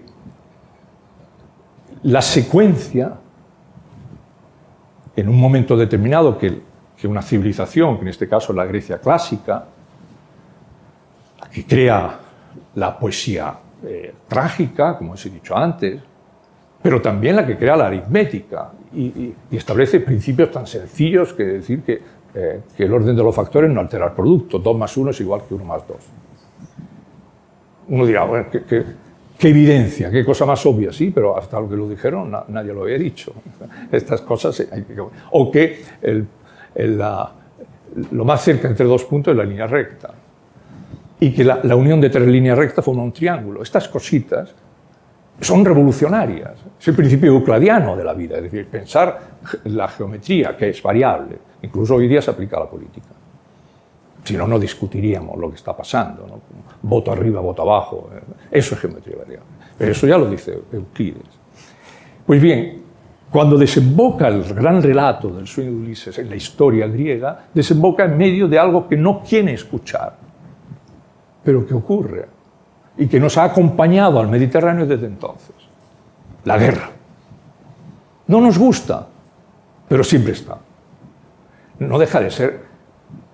la 2.03 2.21
secuencia, 2.21 3.13
en 5.15 5.29
un 5.29 5.39
momento 5.39 5.75
determinado 5.75 6.37
que 6.37 6.69
que 6.99 7.07
una 7.07 7.21
civilización, 7.21 7.95
que 7.95 8.01
en 8.01 8.07
este 8.09 8.27
caso 8.27 8.51
la 8.51 8.65
Grecia 8.65 8.99
clásica, 8.99 9.65
que 11.51 11.65
crea 11.65 12.19
la 12.75 12.99
poesía 12.99 13.57
eh, 13.85 14.13
trágica, 14.27 14.97
como 14.97 15.13
os 15.13 15.25
he 15.25 15.29
dicho 15.29 15.55
antes, 15.55 16.01
pero 16.81 17.01
también 17.01 17.37
la 17.37 17.45
que 17.45 17.57
crea 17.57 17.77
la 17.77 17.87
aritmética 17.87 18.71
y, 18.93 19.33
establece 19.51 20.01
principios 20.01 20.51
tan 20.51 20.67
sencillos 20.67 21.33
que 21.33 21.43
decir 21.43 21.83
que, 21.83 22.01
eh, 22.33 22.61
que, 22.75 22.83
el 22.83 22.93
orden 22.93 23.15
de 23.15 23.23
los 23.23 23.33
factores 23.33 23.71
no 23.71 23.79
altera 23.79 24.07
el 24.07 24.13
producto, 24.13 24.59
2 24.59 24.77
más 24.77 24.95
1 24.95 25.11
es 25.11 25.21
igual 25.21 25.41
que 25.47 25.53
1 25.53 25.63
más 25.63 25.87
2. 25.87 25.97
Uno 27.89 28.05
dirá, 28.05 28.25
bueno, 28.25 28.45
qué, 29.39 29.49
evidencia, 29.49 30.11
qué 30.11 30.25
cosa 30.25 30.45
más 30.45 30.63
obvia, 30.65 30.91
sí, 30.91 31.11
pero 31.13 31.37
hasta 31.37 31.59
lo 31.59 31.69
que 31.69 31.75
lo 31.75 31.87
dijeron 31.87 32.29
nadie 32.49 32.73
lo 32.73 32.83
había 32.83 32.97
dicho. 32.97 33.33
Estas 33.91 34.21
cosas 34.21 34.67
hay 34.71 34.83
que... 34.83 34.95
O 35.31 35.51
que 35.51 35.81
lo 38.11 38.25
más 38.25 38.43
cerca 38.43 38.67
entre 38.67 38.85
dos 38.85 39.05
puntos 39.05 39.31
es 39.31 39.37
la 39.37 39.43
línea 39.43 39.65
recta. 39.65 40.13
Y 41.19 41.33
que 41.33 41.43
la, 41.43 41.75
unión 41.75 41.99
de 41.99 42.09
tres 42.09 42.27
líneas 42.27 42.57
rectas 42.57 42.83
forma 42.83 43.03
un 43.03 43.11
triángulo. 43.11 43.61
Estas 43.61 43.89
cositas 43.89 44.53
son 45.41 45.65
revolucionarias. 45.65 46.53
Es 46.79 46.87
el 46.87 46.95
principio 46.95 47.33
euclidiano 47.33 47.95
de 47.95 48.03
la 48.03 48.13
vida, 48.13 48.37
es 48.37 48.43
decir, 48.43 48.67
pensar 48.67 49.19
la 49.65 49.87
geometría, 49.87 50.55
que 50.55 50.69
es 50.69 50.81
variable. 50.81 51.37
Incluso 51.61 51.95
hoy 51.95 52.07
día 52.07 52.21
se 52.21 52.31
aplica 52.31 52.57
a 52.57 52.61
la 52.61 52.69
política. 52.69 53.18
Si 54.29 54.37
no, 54.37 54.45
no 54.45 54.59
discutiríamos 54.59 55.39
lo 55.39 55.49
que 55.49 55.55
está 55.55 55.75
pasando. 55.75 56.23
Voto 56.83 57.11
arriba, 57.11 57.41
voto 57.41 57.63
abajo. 57.63 58.11
Eso 58.51 58.75
es 58.75 58.81
geometría 58.81 59.17
variable. 59.17 59.49
Pero 59.75 59.91
eso 59.91 60.05
ya 60.05 60.19
lo 60.19 60.29
dice 60.29 60.55
Euclides. 60.71 61.23
Pues 62.27 62.39
bien, 62.39 62.79
cuando 63.31 63.57
desemboca 63.57 64.27
el 64.27 64.43
gran 64.53 64.83
relato 64.83 65.29
del 65.29 65.47
sueño 65.47 65.71
de 65.71 65.77
Ulises 65.77 66.19
en 66.19 66.29
la 66.29 66.35
historia 66.35 66.85
griega, 66.85 67.47
desemboca 67.51 68.05
en 68.05 68.19
medio 68.19 68.47
de 68.47 68.59
algo 68.59 68.87
que 68.87 68.95
no 68.95 69.23
quiere 69.27 69.53
escuchar, 69.53 70.15
pero 71.43 71.65
que 71.65 71.73
ocurre 71.73 72.27
y 72.99 73.07
que 73.07 73.19
nos 73.19 73.35
ha 73.35 73.45
acompañado 73.45 74.19
al 74.19 74.27
Mediterráneo 74.27 74.85
desde 74.85 75.07
entonces. 75.07 75.55
La 76.43 76.55
guerra. 76.59 76.91
No 78.27 78.39
nos 78.41 78.59
gusta, 78.59 79.07
pero 79.87 80.03
siempre 80.03 80.33
está. 80.33 80.59
No 81.79 81.97
deja 81.97 82.19
de 82.19 82.29
ser 82.29 82.68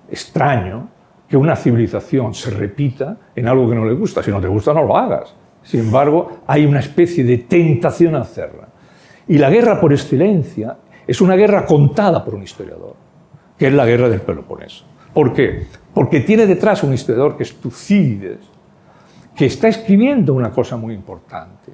extraño 0.09 0.89
que 1.27 1.37
una 1.37 1.55
civilización 1.55 2.33
se 2.33 2.51
repita 2.51 3.17
en 3.35 3.47
algo 3.47 3.69
que 3.69 3.75
no 3.75 3.85
le 3.85 3.93
gusta. 3.93 4.21
Si 4.21 4.31
no 4.31 4.39
te 4.39 4.47
gusta, 4.47 4.73
no 4.73 4.83
lo 4.83 4.97
hagas. 4.97 5.33
Sin 5.63 5.79
embargo, 5.79 6.41
hay 6.45 6.65
una 6.65 6.79
especie 6.79 7.23
de 7.23 7.39
tentación 7.39 8.15
a 8.15 8.21
hacerla. 8.21 8.67
Y 9.27 9.37
la 9.39 9.49
guerra 9.49 9.81
por 9.81 9.91
excelencia 9.91 10.77
es 11.07 11.21
una 11.21 11.35
guerra 11.35 11.65
contada 11.65 12.23
por 12.23 12.35
un 12.35 12.43
historiador, 12.43 12.95
que 13.57 13.67
es 13.67 13.73
la 13.73 13.85
guerra 13.85 14.09
del 14.09 14.21
Peloponeso. 14.21 14.85
¿Por 15.13 15.33
qué? 15.33 15.67
Porque 15.93 16.19
tiene 16.19 16.45
detrás 16.45 16.83
un 16.83 16.93
historiador 16.93 17.37
que 17.37 17.43
es 17.43 17.55
Tucídides, 17.55 18.39
que 19.35 19.45
está 19.45 19.67
escribiendo 19.67 20.33
una 20.33 20.51
cosa 20.51 20.77
muy 20.77 20.93
importante. 20.93 21.71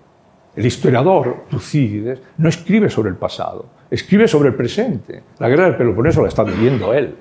El 0.55 0.65
historiador 0.65 1.45
Tucídides 1.49 2.21
no 2.37 2.49
escribe 2.49 2.89
sobre 2.89 3.09
el 3.09 3.15
pasado, 3.15 3.65
escribe 3.89 4.27
sobre 4.27 4.49
el 4.49 4.55
presente. 4.55 5.23
La 5.39 5.49
guerra 5.49 5.65
del 5.65 5.75
Peloponeso 5.75 6.21
la 6.21 6.27
está 6.29 6.43
viviendo 6.43 6.93
él. 6.93 7.15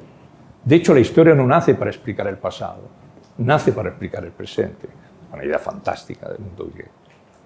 De 0.64 0.76
hecho, 0.76 0.94
la 0.94 1.00
historia 1.00 1.34
no 1.34 1.46
nace 1.46 1.74
para 1.74 1.90
explicar 1.90 2.26
el 2.26 2.36
pasado, 2.36 2.82
nace 3.38 3.72
para 3.72 3.90
explicar 3.90 4.24
el 4.24 4.32
presente. 4.32 4.88
Una 5.32 5.44
idea 5.44 5.58
fantástica 5.58 6.28
del 6.28 6.40
mundo 6.40 6.70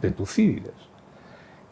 de 0.01 0.11
Tucídides. 0.11 0.73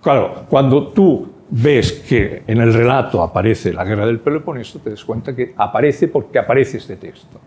Claro, 0.03 0.47
cuando 0.49 0.89
tú 0.89 1.33
ves 1.49 1.93
que 1.93 2.43
en 2.47 2.61
el 2.61 2.73
relato 2.73 3.23
aparece 3.23 3.73
la 3.73 3.85
guerra 3.85 4.05
del 4.05 4.21
Peloponeso, 4.21 4.81
te 4.81 4.91
das 4.91 5.05
cuenta 5.05 5.35
que 5.35 5.55
aparece 5.57 6.09
porque 6.09 6.39
aparece 6.39 6.79
este 6.79 6.97
texto. 6.97 7.41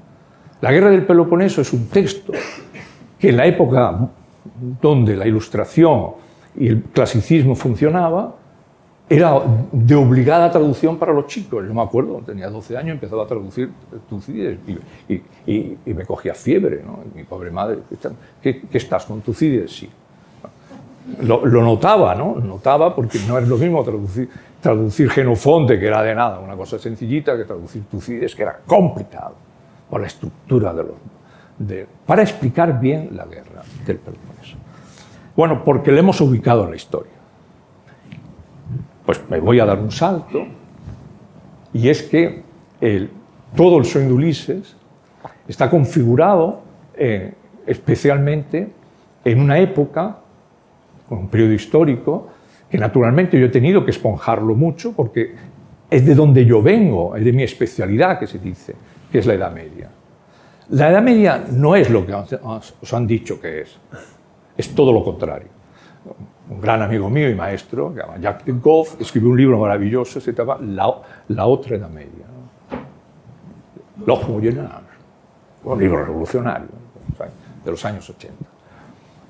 La 0.61 0.71
guerra 0.71 0.89
del 0.89 1.05
Peloponeso 1.05 1.61
es 1.61 1.73
un 1.73 1.87
texto 1.89 2.31
que 3.19 3.29
en 3.29 3.37
la 3.37 3.45
época 3.45 4.09
donde 4.81 5.15
la 5.15 5.27
ilustración 5.27 6.11
y 6.57 6.67
el 6.67 6.83
clasicismo 6.83 7.55
funcionaba, 7.55 8.35
era 9.07 9.39
de 9.71 9.95
obligada 9.95 10.51
traducción 10.51 10.97
para 10.97 11.13
los 11.13 11.27
chicos. 11.27 11.65
Yo 11.67 11.73
me 11.73 11.81
acuerdo, 11.81 12.21
tenía 12.25 12.49
12 12.49 12.77
años, 12.77 12.93
empezaba 12.93 13.23
a 13.23 13.27
traducir 13.27 13.69
Tucídides 14.09 14.59
y, 15.07 15.21
y, 15.45 15.77
me 15.93 16.05
cogía 16.05 16.33
fiebre. 16.33 16.81
¿no? 16.83 16.99
mi 17.13 17.23
pobre 17.23 17.51
madre, 17.51 17.79
¿qué, 18.41 18.61
estás 18.73 19.05
con 19.05 19.21
Tucídides? 19.21 19.71
Sí. 19.71 19.89
Lo, 21.21 21.45
notaba, 21.45 22.15
¿no? 22.15 22.35
Notaba 22.35 22.95
porque 22.95 23.19
no 23.27 23.37
es 23.37 23.47
lo 23.47 23.57
mismo 23.57 23.83
traducir, 23.83 24.27
traducir 24.59 25.11
Genofonte, 25.11 25.79
que 25.79 25.85
era 25.85 26.01
de 26.01 26.15
nada, 26.15 26.39
una 26.39 26.55
cosa 26.55 26.79
sencillita, 26.79 27.37
que 27.37 27.43
traducir 27.43 27.83
Tucídides, 27.83 28.33
que 28.33 28.41
era 28.41 28.59
complicado 28.65 29.35
por 29.87 30.01
la 30.01 30.07
estructura 30.07 30.73
de 30.73 30.83
los... 30.83 30.93
De, 31.59 31.87
para 32.05 32.23
explicar 32.23 32.79
bien 32.79 33.09
la 33.13 33.25
guerra 33.25 33.61
del 33.85 33.97
Peloponeso. 33.97 34.57
Bueno, 35.35 35.63
porque 35.63 35.91
le 35.91 35.99
hemos 35.99 36.19
ubicado 36.21 36.63
en 36.63 36.71
la 36.71 36.75
historia. 36.75 37.14
Pues 39.05 39.21
me 39.29 39.39
voy 39.39 39.59
a 39.59 39.65
dar 39.65 39.79
un 39.79 39.91
salto, 39.91 40.45
y 41.73 41.89
es 41.89 42.03
que 42.03 42.43
todo 43.55 43.77
el 43.77 43.85
sueño 43.85 44.07
de 44.07 44.13
Ulises 44.13 44.75
está 45.47 45.69
configurado 45.69 46.61
eh, 46.95 47.33
especialmente 47.65 48.69
en 49.23 49.39
una 49.39 49.59
época, 49.59 50.17
con 51.09 51.19
un 51.19 51.27
periodo 51.27 51.53
histórico, 51.53 52.29
que 52.69 52.77
naturalmente 52.77 53.39
yo 53.39 53.45
he 53.47 53.49
tenido 53.49 53.83
que 53.83 53.91
esponjarlo 53.91 54.55
mucho 54.55 54.93
porque 54.93 55.35
es 55.89 56.05
de 56.05 56.15
donde 56.15 56.45
yo 56.45 56.61
vengo, 56.61 57.15
es 57.15 57.25
de 57.25 57.33
mi 57.33 57.43
especialidad 57.43 58.19
que 58.19 58.27
se 58.27 58.39
dice, 58.39 58.75
que 59.11 59.19
es 59.19 59.25
la 59.25 59.33
Edad 59.33 59.51
Media. 59.51 59.89
La 60.69 60.89
Edad 60.89 61.01
Media 61.01 61.45
no 61.51 61.75
es 61.75 61.89
lo 61.89 62.05
que 62.05 62.13
os 62.13 62.93
han 62.93 63.05
dicho 63.05 63.39
que 63.39 63.61
es. 63.61 63.77
Es 64.57 64.73
todo 64.73 64.91
lo 64.91 65.03
contrario. 65.03 65.54
Un 66.49 66.61
gran 66.61 66.81
amigo 66.81 67.09
mío 67.09 67.29
y 67.29 67.35
maestro, 67.35 67.93
que 67.93 68.01
de 68.51 68.59
Goff, 68.59 69.01
escribió 69.01 69.29
un 69.29 69.37
libro 69.37 69.59
maravilloso, 69.59 70.21
se 70.21 70.33
llama 70.33 70.59
La, 70.61 71.45
otra 71.47 71.75
edad 71.75 71.89
media. 71.89 72.25
L'Ojo 74.05 74.33
un 74.33 75.79
libro 75.79 76.05
revolucionario 76.05 76.67
de 77.63 77.71
los 77.71 77.83
años 77.85 78.07
80. 78.09 78.35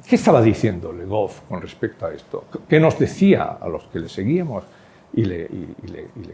¿Qué 0.07 0.15
estaba 0.15 0.41
diciendo 0.41 0.91
Le 0.93 1.05
Goff 1.05 1.41
con 1.47 1.61
respecto 1.61 2.05
a 2.05 2.13
esto? 2.13 2.45
¿Qué 2.67 2.79
nos 2.79 2.99
decía 2.99 3.57
a 3.59 3.67
los 3.67 3.85
que 3.85 3.99
le 3.99 4.09
seguíamos 4.09 4.63
y 5.13 5.25
le, 5.25 5.47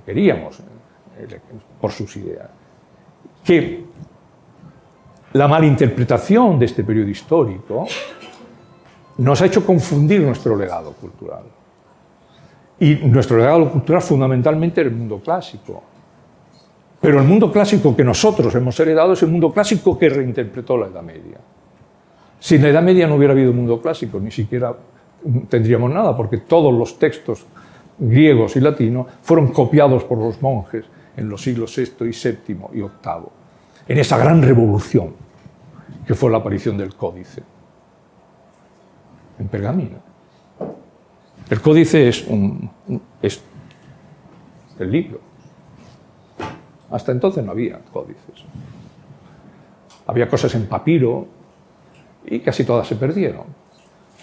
queríamos 0.05 0.59
eh, 1.17 1.39
por 1.79 1.91
sus 1.91 2.17
ideas? 2.17 2.49
Que 3.43 3.85
la 5.33 5.47
malinterpretación 5.47 6.59
de 6.59 6.65
este 6.65 6.83
periodo 6.83 7.09
histórico 7.09 7.85
nos 9.21 9.39
ha 9.41 9.45
hecho 9.45 9.63
confundir 9.63 10.21
nuestro 10.21 10.55
legado 10.55 10.93
cultural. 10.93 11.43
Y 12.79 12.95
nuestro 12.95 13.37
legado 13.37 13.71
cultural 13.71 14.01
fundamentalmente 14.01 14.81
el 14.81 14.89
mundo 14.89 15.21
clásico. 15.23 15.83
Pero 16.99 17.19
el 17.19 17.27
mundo 17.27 17.51
clásico 17.51 17.95
que 17.95 18.03
nosotros 18.03 18.53
hemos 18.55 18.79
heredado 18.79 19.13
es 19.13 19.21
el 19.21 19.29
mundo 19.29 19.51
clásico 19.51 19.97
que 19.97 20.09
reinterpretó 20.09 20.75
la 20.75 20.87
Edad 20.87 21.03
Media. 21.03 21.37
Si 22.39 22.55
en 22.55 22.63
la 22.63 22.69
Edad 22.69 22.81
Media 22.81 23.05
no 23.05 23.15
hubiera 23.15 23.33
habido 23.33 23.53
mundo 23.53 23.79
clásico, 23.79 24.19
ni 24.19 24.31
siquiera 24.31 24.75
tendríamos 25.49 25.91
nada, 25.91 26.17
porque 26.17 26.37
todos 26.37 26.73
los 26.73 26.97
textos 26.97 27.45
griegos 27.99 28.55
y 28.55 28.59
latinos 28.59 29.05
fueron 29.21 29.49
copiados 29.49 30.03
por 30.03 30.17
los 30.17 30.41
monjes 30.41 30.85
en 31.15 31.29
los 31.29 31.43
siglos 31.43 31.77
VI 31.77 32.05
y 32.05 32.11
VII 32.11 32.57
y 32.73 32.81
VIII, 32.81 32.89
en 33.87 33.97
esa 33.99 34.17
gran 34.17 34.41
revolución 34.41 35.13
que 36.07 36.15
fue 36.15 36.31
la 36.31 36.37
aparición 36.37 36.75
del 36.75 36.95
códice 36.95 37.43
en 39.41 39.47
pergamino. 39.47 39.97
El 41.49 41.61
códice 41.61 42.07
es, 42.07 42.25
un, 42.27 42.69
es 43.21 43.41
el 44.79 44.91
libro. 44.91 45.19
Hasta 46.91 47.11
entonces 47.11 47.43
no 47.43 47.51
había 47.51 47.79
códices. 47.91 48.45
Había 50.07 50.29
cosas 50.29 50.53
en 50.55 50.67
papiro 50.67 51.27
y 52.25 52.39
casi 52.39 52.63
todas 52.63 52.87
se 52.87 52.95
perdieron. 52.95 53.45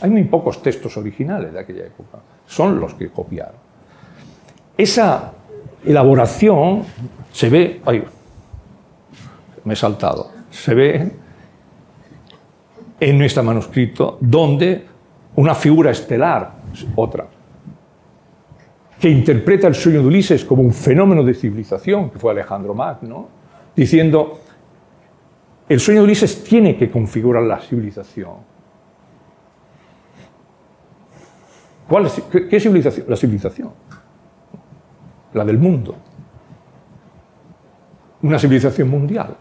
Hay 0.00 0.11
muy 0.11 0.24
pocos 0.24 0.62
textos 0.62 0.96
originales 0.96 1.52
de 1.52 1.61
aquella 1.61 1.87
época. 1.87 2.18
Son 2.46 2.78
los 2.78 2.94
que 2.94 3.11
copiaron. 3.11 3.57
Esa 4.76 5.33
elaboración 5.85 6.85
se 7.33 7.48
ve... 7.50 7.83
Ay, 7.85 8.04
me 9.64 9.72
he 9.74 9.76
saltado. 9.76 10.31
Se 10.50 10.74
ve 10.74 11.12
en 13.00 13.18
nuestro 13.18 13.42
manuscrito 13.42 14.18
donde 14.20 14.87
una 15.38 15.55
figura 15.55 15.92
estelar, 15.92 16.53
otra, 16.96 17.29
que 18.98 19.09
interpreta 19.09 19.68
el 19.68 19.74
sueño 19.77 20.01
de 20.01 20.09
Ulises 20.09 20.44
como 20.44 20.62
un 20.62 20.72
fenómeno 20.72 21.22
de 21.22 21.33
civilización, 21.33 22.11
que 22.11 22.18
fue 22.18 22.33
Alejandro 22.33 22.74
Magno, 22.74 23.29
diciendo, 23.77 24.40
el 25.68 25.79
sueño 25.79 26.01
de 26.01 26.07
Ulises 26.07 26.42
tiene 26.42 26.77
que 26.77 26.90
configurar 26.90 27.44
la 27.44 27.61
civilización. 27.61 28.33
¿Cuál 31.88 32.07
es, 32.07 32.20
qué, 32.51 32.59
civilización? 32.59 33.07
La 33.09 33.16
civilización, 33.16 33.70
la 35.35 35.44
del 35.44 35.59
mundo. 35.59 35.94
Una 38.22 38.40
civilización 38.40 38.88
mundial. 38.88 39.37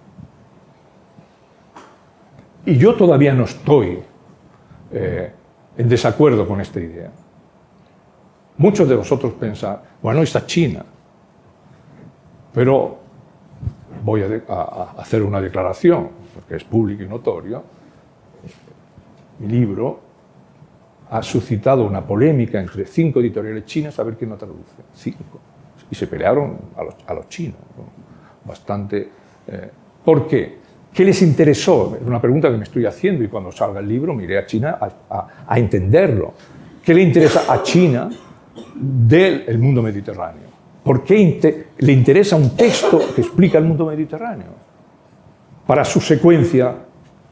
Y 2.67 2.77
yo 2.77 2.93
todavía 2.93 3.33
no 3.33 3.45
estoy 3.45 3.97
eh, 4.91 5.31
en 5.77 5.87
desacuerdo 5.87 6.47
con 6.47 6.59
esta 6.59 6.79
idea. 6.79 7.11
Muchos 8.57 8.89
de 8.89 8.95
vosotros 8.95 9.33
pensan, 9.33 9.79
bueno, 10.01 10.23
está 10.23 10.45
China, 10.45 10.83
pero 12.53 12.97
voy 14.03 14.23
a, 14.23 14.83
hacer 14.97 15.21
una 15.21 15.39
declaración, 15.39 16.09
porque 16.33 16.55
es 16.55 16.63
público 16.63 17.03
y 17.03 17.07
notorio. 17.07 17.63
Mi 19.39 19.47
libro 19.47 19.99
ha 21.11 21.21
suscitado 21.21 21.85
una 21.85 22.05
polémica 22.05 22.59
entre 22.59 22.85
cinco 22.85 23.19
editoriales 23.19 23.65
chinas 23.65 23.99
a 23.99 24.03
ver 24.03 24.17
quién 24.17 24.31
lo 24.31 24.37
traduce. 24.37 24.81
Cinco. 24.95 25.39
Y 25.91 25.95
se 25.95 26.07
pelearon 26.07 26.57
a 27.05 27.13
los, 27.13 27.29
chinos. 27.29 27.59
Bastante. 28.43 29.09
Eh, 29.47 29.69
¿Por 30.03 30.27
qué? 30.27 30.57
¿Qué 30.97 31.05
les 31.05 31.21
interesó? 31.21 31.95
Es 31.95 32.07
una 32.07 32.19
pregunta 32.19 32.49
que 32.49 32.57
me 32.57 32.63
estoy 32.63 32.83
haciendo 32.87 33.23
y 33.23 33.27
cuando 33.27 33.51
salga 33.51 33.81
el 33.81 33.87
libro 33.87 34.15
miré 34.15 34.39
a 34.39 34.47
China 34.47 34.79
a, 35.07 35.59
entenderlo. 35.59 36.33
¿Qué 36.83 36.91
le 36.91 37.03
interesa 37.03 37.53
a 37.53 37.61
China 37.61 38.09
del 38.73 39.59
mundo 39.59 39.83
mediterráneo? 39.83 40.47
¿Por 40.83 41.03
qué 41.03 41.67
le 41.77 41.93
interesa 41.93 42.35
un 42.35 42.57
texto 42.57 42.99
que 43.13 43.21
explica 43.21 43.59
el 43.59 43.65
mundo 43.65 43.85
mediterráneo? 43.85 44.47
Para 45.67 45.85
su 45.85 46.01
secuencia 46.01 46.73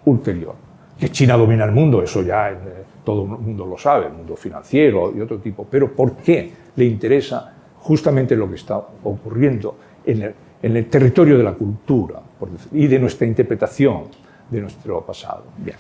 ulterior. 0.06 0.54
Que 1.00 1.10
China 1.10 1.36
domina 1.36 1.66
el 1.66 1.72
mundo, 1.72 2.04
eso 2.04 2.22
ya 2.22 2.52
eh, 2.52 2.58
todo 3.04 3.24
el 3.24 3.30
mundo 3.30 3.66
lo 3.66 3.80
sabe, 3.80 4.06
el 4.06 4.14
mundo 4.14 4.36
financiero 4.36 5.12
y 5.18 5.22
otro 5.22 5.40
tipo. 5.40 5.66
Pero 5.68 5.92
¿por 5.92 6.18
qué 6.18 6.52
le 6.76 6.86
interesa 6.86 7.52
justamente 7.80 8.36
lo 8.36 8.48
que 8.48 8.58
está 8.58 8.78
ocurriendo 8.78 9.76
en 10.06 10.36
el 10.62 10.86
territorio 10.86 11.36
de 11.36 11.44
la 11.44 11.54
cultura 11.54 12.22
y 12.72 12.88
de 12.88 13.00
nuestra 13.00 13.28
interpretación 13.28 14.04
de 14.50 14.62
nuestro 14.62 15.02
pasado. 15.02 15.44
Bien. 15.58 15.78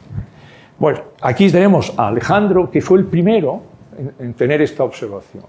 Bueno, 0.77 1.01
aquí 1.21 1.49
tenemos 1.51 1.93
a 1.97 2.07
Alejandro, 2.07 2.69
que 2.69 2.81
fue 2.81 2.99
el 2.99 3.05
primero 3.05 3.61
en, 4.19 4.33
tener 4.33 4.61
esta 4.61 4.83
observación. 4.83 5.45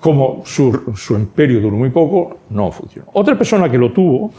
Como 0.00 0.42
su, 0.44 0.92
su, 0.96 1.14
imperio 1.14 1.60
duró 1.60 1.76
muy 1.76 1.90
poco, 1.90 2.38
no 2.50 2.70
funcionó. 2.70 3.08
Otra 3.14 3.36
persona 3.36 3.70
que 3.70 3.78
lo 3.78 3.92
tuvo 3.92 4.30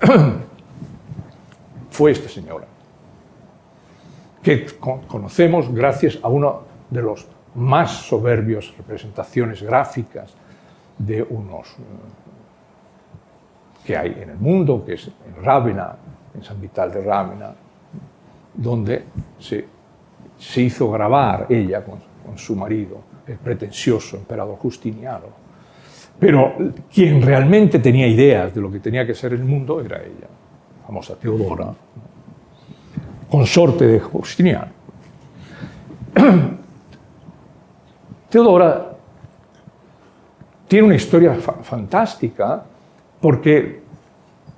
fue 1.90 2.12
esta 2.12 2.28
señora, 2.28 2.66
que 4.42 4.66
conocemos 5.08 5.72
gracias 5.72 6.18
a 6.22 6.28
una 6.28 6.52
de 6.90 7.02
las 7.02 7.26
más 7.54 7.90
soberbios 7.90 8.74
representaciones 8.76 9.62
gráficas 9.62 10.32
de 10.98 11.22
unos 11.22 11.68
que 13.88 13.96
hay 13.96 14.18
en 14.20 14.28
el 14.28 14.36
mundo, 14.36 14.84
que 14.84 14.92
es 14.94 15.06
en 15.08 15.42
Rávena, 15.42 15.96
en 16.34 16.42
San 16.44 16.60
Vital 16.60 16.92
de 16.92 17.00
Rávena, 17.02 17.54
donde 18.52 19.04
se 19.38 19.64
se 20.38 20.60
hizo 20.60 20.90
grabar 20.90 21.46
ella 21.48 21.82
con, 21.82 21.98
su 22.36 22.54
marido, 22.54 23.00
el 23.26 23.38
pretencioso 23.38 24.18
emperador 24.18 24.56
Justiniano. 24.58 25.24
Pero 26.18 26.54
quien 26.92 27.22
realmente 27.22 27.78
tenía 27.78 28.06
ideas 28.06 28.54
de 28.54 28.60
lo 28.60 28.70
que 28.70 28.78
tenía 28.78 29.06
que 29.06 29.14
ser 29.14 29.32
el 29.32 29.42
mundo 29.42 29.80
era 29.80 29.96
ella, 29.96 30.28
la 30.80 30.86
famosa 30.86 31.16
Teodora, 31.16 31.72
consorte 33.30 33.86
de 33.86 33.98
Justiniano. 34.00 34.70
Teodora 38.28 38.92
tiene 40.68 40.86
una 40.86 40.96
historia 40.96 41.34
fa- 41.34 41.62
fantástica 41.62 42.62
porque 43.20 43.80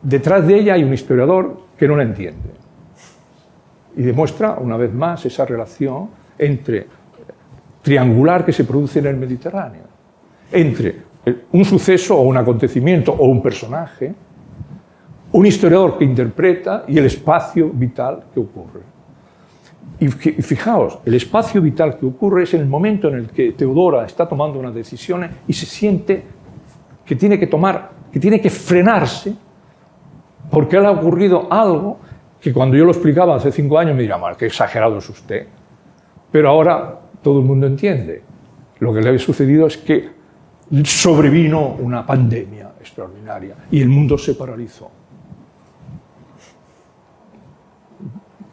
detrás 0.03 0.47
de 0.47 0.59
ella 0.59 0.75
hay 0.75 0.85
un 0.85 0.93
historiador 0.93 1.61
que 1.77 1.89
no 1.89 1.97
la 1.97 2.03
entiende 2.03 2.51
y 3.97 4.03
demuestra 4.03 4.57
una 4.59 4.77
vez 4.77 4.93
más 4.93 5.25
esa 5.27 5.45
relación 5.45 6.09
entre 6.39 6.87
triangular 7.83 8.45
que 8.45 8.53
se 8.53 8.65
produce 8.65 8.99
en 8.99 9.07
el 9.07 9.17
Mediterráneo, 9.17 9.83
entre 10.53 11.11
un 11.53 11.65
suceso 11.65 12.17
o 12.17 12.23
un 12.23 12.37
acontecimiento 12.37 13.13
o 13.13 13.27
un 13.27 13.43
personaje, 13.43 14.15
un 15.33 15.47
historiador 15.47 15.99
que 15.99 16.05
interpreta 16.05 16.85
y 16.89 16.99
el 16.99 17.07
espacio 17.07 17.71
vital 17.71 18.25
que 18.33 18.41
ocurre. 18.41 18.81
Y 19.99 20.09
fijaos, 20.09 20.99
el 21.05 21.15
espacio 21.15 21.61
vital 21.61 21.99
que 21.99 22.07
ocurre 22.07 22.45
es 22.45 22.55
el 22.55 22.67
momento 22.67 23.09
en 23.09 23.17
el 23.17 23.29
que 23.29 23.53
Teodora 23.53 24.07
está 24.07 24.27
tomando 24.27 24.59
unas 24.59 24.75
decisiones 24.75 25.31
y 25.47 25.53
se 25.53 25.67
siente 25.67 26.25
que 27.05 27.17
tiene 27.17 27.39
que 27.39 27.47
tomar, 27.47 27.91
que 28.13 28.21
tiene 28.21 28.41
que 28.41 28.51
frenarse, 28.51 29.35
porque 30.51 30.81
le 30.81 30.87
ha 30.87 30.91
ocurrido 30.91 31.47
algo 31.51 31.99
que 32.41 32.53
cuando 32.53 32.77
yo 32.77 32.85
lo 32.85 32.91
explicaba 32.91 33.37
hace 33.37 33.53
cinco 33.53 33.79
años 33.79 33.95
me 33.95 34.03
dirá, 34.03 34.17
mal, 34.17 34.37
qué 34.37 34.47
exagerado 34.47 34.99
es 34.99 35.09
usted. 35.09 35.47
Pero 36.33 36.49
ahora 36.49 36.99
todo 37.23 37.41
el 37.41 37.45
mundo 37.45 37.67
entiende. 37.67 38.23
Lo 38.79 38.95
que 38.95 39.01
le 39.01 39.11
ha 39.11 39.19
sucedido 39.19 39.67
es 39.67 39.77
que 39.77 40.09
sobrevino 40.85 41.77
una 41.81 42.07
pandemia 42.07 42.73
extraordinaria 42.81 43.55
y 43.71 43.83
el 43.83 43.89
mundo 43.89 44.17
se 44.17 44.35
paralizó. 44.35 44.91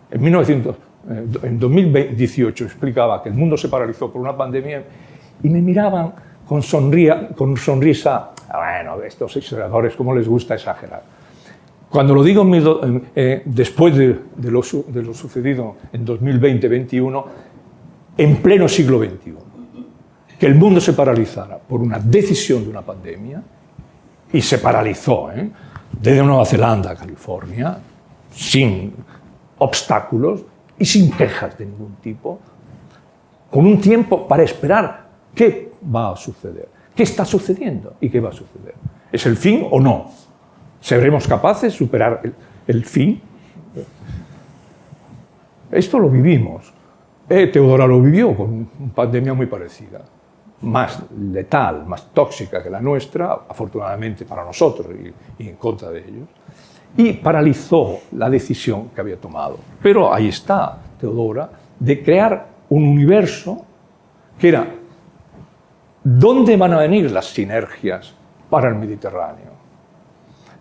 En, 0.09 0.21
1900, 0.21 0.75
eh, 1.09 1.25
en 1.43 1.59
2018 1.59 2.65
explicaba 2.65 3.21
que 3.21 3.29
el 3.29 3.35
mundo 3.35 3.55
se 3.55 3.69
paralizó 3.69 4.11
por 4.11 4.21
una 4.21 4.35
pandemia 4.35 4.83
y 5.43 5.49
me 5.49 5.61
miraban 5.61 6.13
con, 6.47 6.63
sonría, 6.63 7.29
con 7.35 7.55
sonrisa, 7.55 8.15
"Ah, 8.15 8.33
bueno, 8.53 9.03
estos 9.03 9.35
historiadores, 9.35 9.95
¿cómo 9.95 10.13
les 10.13 10.27
gusta 10.27 10.55
exagerar? 10.55 11.03
Cuando 11.89 12.13
lo 12.13 12.23
digo 12.23 12.45
eh, 13.15 13.41
después 13.45 13.95
de, 13.95 14.19
lo, 14.43 14.61
de 14.87 15.03
lo 15.03 15.13
sucedido 15.13 15.75
en 15.93 16.05
2020-21, 16.05 17.25
en 18.17 18.37
pleno 18.37 18.67
siglo 18.67 18.99
XXI, 18.99 19.33
que 20.37 20.45
el 20.45 20.55
mundo 20.55 20.81
se 20.81 20.93
paralizara 20.93 21.57
por 21.57 21.81
una 21.81 21.99
decisión 21.99 22.63
de 22.63 22.69
una 22.69 22.81
pandemia, 22.81 23.41
y 24.31 24.41
se 24.41 24.57
paralizó, 24.57 25.31
¿eh? 25.31 25.49
desde 25.91 26.23
Nueva 26.23 26.45
Zelanda 26.45 26.91
a 26.91 26.95
California, 26.95 27.77
sin 28.31 28.93
obstáculos 29.57 30.43
y 30.77 30.85
sin 30.85 31.11
quejas 31.11 31.57
de 31.57 31.65
ningún 31.65 31.95
tipo, 31.95 32.39
con 33.49 33.65
un 33.65 33.79
tiempo 33.79 34.27
para 34.27 34.43
esperar 34.43 35.07
qué 35.33 35.71
va 35.83 36.11
a 36.11 36.15
suceder, 36.15 36.67
qué 36.97 37.03
está 37.03 37.23
sucediendo 37.23 37.93
y 38.01 38.09
qué 38.09 38.19
va 38.19 38.29
a 38.29 38.33
suceder. 38.33 38.73
¿Es 39.11 39.25
el 39.27 39.37
fin 39.37 39.67
o 39.69 39.79
no? 39.79 40.11
¿Seremos 40.81 41.27
capaces 41.27 41.71
de 41.71 41.77
superar 41.77 42.21
el, 42.65 42.83
fin? 42.85 43.21
Esto 45.71 45.99
lo 45.99 46.09
vivimos. 46.09 46.73
Eh, 47.29 47.47
Teodora 47.47 47.85
lo 47.85 48.01
vivió 48.01 48.35
con 48.35 48.69
una 48.79 48.93
pandemia 48.93 49.33
muy 49.33 49.45
parecida, 49.45 50.01
más 50.61 51.03
letal, 51.11 51.85
más 51.85 52.11
tóxica 52.13 52.63
que 52.63 52.69
la 52.69 52.81
nuestra, 52.81 53.41
afortunadamente 53.47 54.25
para 54.25 54.43
nosotros 54.43 54.87
y 55.37 55.47
en 55.47 55.55
contra 55.55 55.91
de 55.91 55.99
ellos, 55.99 56.27
y 56.95 57.13
paralizó 57.13 57.99
la 58.13 58.29
decisión 58.29 58.89
que 58.89 59.01
había 59.01 59.17
tomado. 59.17 59.59
Pero 59.83 60.11
ahí 60.11 60.29
está 60.29 60.79
Teodora, 60.99 61.49
de 61.79 62.03
crear 62.03 62.47
un 62.69 62.83
universo 62.83 63.65
que 64.39 64.49
era, 64.49 64.67
¿dónde 66.07 66.55
van 66.55 66.73
a 66.73 66.79
venir 66.79 67.11
las 67.11 67.25
sinergias 67.25 68.13
para 68.49 68.69
el 68.69 68.75
Mediterráneo? 68.75 69.57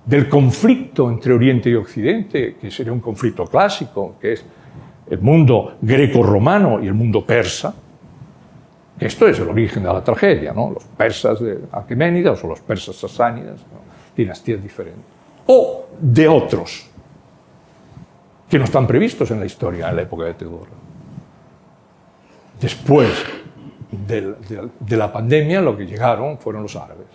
Del 0.05 0.29
conflicto 0.29 1.09
entre 1.09 1.33
Oriente 1.33 1.71
y 1.71 1.75
Occidente, 1.75 2.57
que 2.61 2.71
sería 2.71 2.93
un 2.93 3.01
conflicto 3.01 3.45
clásico, 3.47 4.17
que 4.21 4.33
es 4.33 4.45
el 5.09 5.21
mundo 5.21 5.77
greco-romano 5.81 6.83
y 6.83 6.89
el 6.89 6.95
mundo 6.95 7.25
persa, 7.25 7.73
esto 8.99 9.29
es 9.29 9.39
el 9.39 9.49
origen 9.49 9.85
de 9.85 9.93
la 9.93 10.03
tragedia, 10.03 10.53
¿no? 10.53 10.71
los 10.71 10.85
persas 10.85 11.41
de 11.41 11.61
Aqueménidas 11.71 12.43
o 12.43 12.49
los 12.49 12.61
persas 12.61 12.97
sasánidas, 12.97 13.61
dinastías 14.17 14.61
diferentes, 14.61 15.05
o 15.47 15.87
de 16.01 16.27
otros 16.27 16.91
que 18.49 18.59
no 18.59 18.65
están 18.65 18.87
previstos 18.87 19.31
en 19.31 19.41
la 19.41 19.47
historia 19.47 19.91
en 19.91 19.97
la 19.97 20.03
época 20.03 20.25
de 20.25 20.35
Teodoro. 20.35 20.71
Después 22.61 23.46
de 24.07 24.97
la 24.97 25.13
pandemia, 25.13 25.61
lo 25.61 25.77
que 25.77 25.87
llegaron 25.87 26.39
fueron 26.39 26.63
los 26.63 26.77
árabes. 26.77 27.07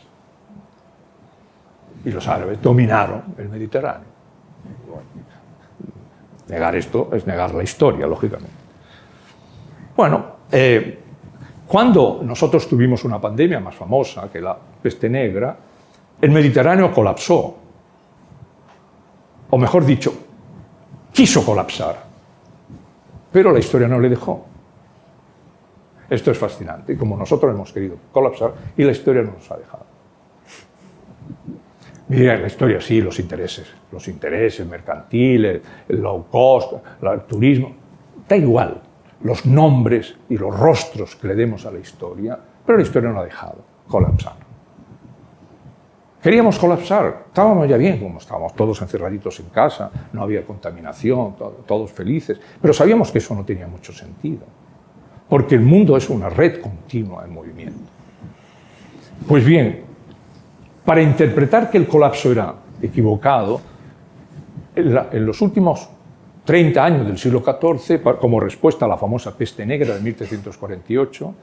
Y 2.03 2.11
los 2.11 2.27
árabes 2.27 2.61
dominaron 2.61 3.23
el 3.37 3.49
Mediterráneo. 3.49 4.09
Negar 6.47 6.75
esto 6.75 7.09
es 7.13 7.25
negar 7.25 7.53
la 7.53 7.63
historia, 7.63 8.07
lógicamente. 8.07 8.53
Bueno, 9.95 10.25
eh, 10.51 10.99
cuando 11.67 12.19
nosotros 12.23 12.67
tuvimos 12.67 13.05
una 13.05 13.21
pandemia 13.21 13.59
más 13.59 13.75
famosa 13.75 14.29
que 14.29 14.41
la 14.41 14.57
peste 14.81 15.09
negra, 15.09 15.55
el 16.19 16.31
Mediterráneo 16.31 16.91
colapsó. 16.91 17.55
O 19.49 19.57
mejor 19.57 19.85
dicho, 19.85 20.13
quiso 21.13 21.45
colapsar. 21.45 22.03
Pero 23.31 23.51
la 23.51 23.59
historia 23.59 23.87
no 23.87 23.99
le 23.99 24.09
dejó. 24.09 24.50
Esto 26.11 26.29
es 26.31 26.37
fascinante, 26.37 26.97
como 26.97 27.15
nosotros 27.15 27.55
hemos 27.55 27.71
querido 27.71 27.95
colapsar 28.11 28.51
y 28.75 28.83
la 28.83 28.91
historia 28.91 29.21
no 29.21 29.31
nos 29.31 29.49
ha 29.49 29.55
dejado. 29.55 29.85
Mira, 32.09 32.35
la 32.37 32.47
historia 32.47 32.81
sí, 32.81 32.99
los 32.99 33.17
intereses, 33.17 33.65
los 33.93 34.05
intereses 34.09 34.67
mercantiles, 34.67 35.61
el 35.87 36.01
low 36.01 36.25
cost, 36.29 36.73
el 37.01 37.21
turismo, 37.21 37.73
da 38.27 38.35
igual 38.35 38.81
los 39.23 39.45
nombres 39.45 40.17
y 40.27 40.37
los 40.37 40.59
rostros 40.59 41.15
que 41.15 41.29
le 41.29 41.35
demos 41.35 41.65
a 41.65 41.71
la 41.71 41.79
historia, 41.79 42.37
pero 42.65 42.77
la 42.77 42.83
historia 42.83 43.09
no 43.09 43.21
ha 43.21 43.23
dejado 43.23 43.59
colapsar. 43.87 44.33
Queríamos 46.21 46.59
colapsar, 46.59 47.23
estábamos 47.27 47.69
ya 47.69 47.77
bien, 47.77 47.99
como 47.99 48.17
estábamos 48.19 48.53
todos 48.53 48.81
encerraditos 48.81 49.39
en 49.39 49.45
casa, 49.47 49.89
no 50.11 50.21
había 50.23 50.45
contaminación, 50.45 51.35
to- 51.37 51.63
todos 51.65 51.89
felices, 51.93 52.37
pero 52.61 52.73
sabíamos 52.73 53.11
que 53.11 53.19
eso 53.19 53.33
no 53.33 53.45
tenía 53.45 53.65
mucho 53.67 53.93
sentido, 53.93 54.41
porque 55.31 55.55
el 55.55 55.61
mundo 55.61 55.95
es 55.95 56.09
una 56.09 56.27
red 56.27 56.59
continua 56.59 57.23
en 57.23 57.33
movimiento. 57.33 57.79
Pues 59.25 59.45
bien, 59.45 59.79
para 60.83 61.01
interpretar 61.01 61.71
que 61.71 61.77
el 61.77 61.87
colapso 61.87 62.33
era 62.33 62.53
equivocado, 62.81 63.61
en, 64.75 64.99
en 65.09 65.25
los 65.25 65.41
últimos 65.41 65.87
30 66.43 66.83
años 66.83 67.07
del 67.07 67.17
siglo 67.17 67.41
XIV, 67.41 68.01
como 68.19 68.41
respuesta 68.41 68.83
a 68.83 68.89
la 68.89 68.97
famosa 68.97 69.33
peste 69.37 69.65
negra 69.65 69.95
de 69.95 70.01
1348, 70.01 71.35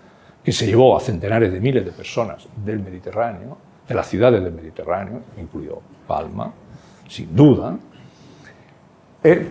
que 0.45 0.53
se 0.53 0.66
llevó 0.66 0.95
a 0.95 1.01
centenares 1.01 1.51
de 1.51 1.59
miles 1.59 1.82
de 1.82 1.93
personas 1.93 2.47
del 2.62 2.80
Mediterráneo, 2.80 3.57
de 3.89 3.95
las 3.95 4.07
ciudades 4.07 4.45
del 4.45 4.53
Mediterráneo, 4.53 5.22
incluido 5.41 5.80
Palma, 6.07 6.53
sin 7.09 7.34
duda, 7.34 7.74
eh, 9.25 9.51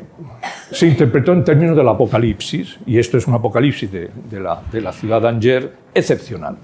se 0.72 0.88
interpretó 0.88 1.34
en 1.34 1.44
términos 1.44 1.76
del 1.76 1.88
apocalipsis, 1.88 2.80
y 2.86 2.98
esto 2.98 3.18
es 3.18 3.28
un 3.28 3.34
apocalipsis 3.34 3.92
de, 3.92 4.10
la, 4.40 4.94
ciudad 4.94 5.22
de 5.22 5.28
Angers 5.28 5.68
excepcional. 5.94 6.58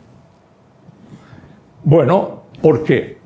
Bueno, 1.83 2.43
¿por 2.61 2.83
qué? 2.83 3.17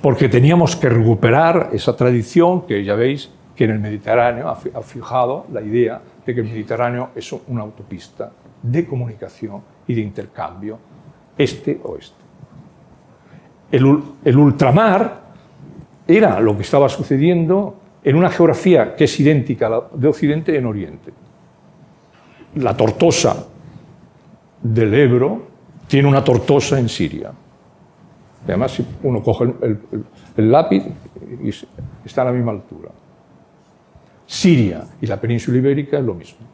Porque 0.00 0.28
teníamos 0.28 0.76
que 0.76 0.88
recuperar 0.88 1.70
esa 1.72 1.94
tradición 1.94 2.66
que 2.66 2.82
ya 2.82 2.94
veis 2.94 3.30
que 3.54 3.64
en 3.64 3.70
el 3.70 3.78
Mediterráneo 3.78 4.48
ha 4.48 4.56
fi- 4.56 4.70
ha 4.74 4.82
fijado 4.82 5.46
la 5.52 5.60
idea 5.62 6.00
de 6.24 6.34
que 6.34 6.40
el 6.40 6.46
Mediterráneo 6.46 7.10
es 7.14 7.32
una 7.48 7.62
autopista 7.62 8.30
de 8.62 8.86
comunicación 8.86 9.62
y 9.86 9.94
de 9.94 10.00
intercambio 10.00 10.78
este-oeste. 11.38 12.16
El, 13.70 14.02
el 14.24 14.36
ultramar 14.36 15.20
era 16.08 16.40
lo 16.40 16.56
que 16.56 16.62
estaba 16.62 16.88
sucediendo 16.88 17.76
en 18.06 18.14
una 18.14 18.30
geografía 18.30 18.94
que 18.94 19.04
es 19.04 19.18
idéntica 19.18 19.66
a 19.66 19.70
la 19.70 19.82
de 19.92 20.06
Occidente 20.06 20.56
en 20.56 20.64
Oriente. 20.64 21.12
La 22.54 22.76
tortosa 22.76 23.48
del 24.62 24.94
Ebro 24.94 25.42
tiene 25.88 26.08
una 26.08 26.22
tortosa 26.22 26.78
en 26.78 26.88
Siria. 26.88 27.32
Además, 28.44 28.70
si 28.70 28.86
uno 29.02 29.20
coge 29.24 29.52
el, 30.36 30.52
lápiz 30.52 30.84
está 32.04 32.22
a 32.22 32.26
la 32.26 32.32
misma 32.32 32.52
altura. 32.52 32.90
Siria 34.24 34.84
y 35.00 35.06
la 35.06 35.20
península 35.20 35.58
ibérica 35.58 35.98
es 35.98 36.04
lo 36.04 36.14
mismo. 36.14 36.46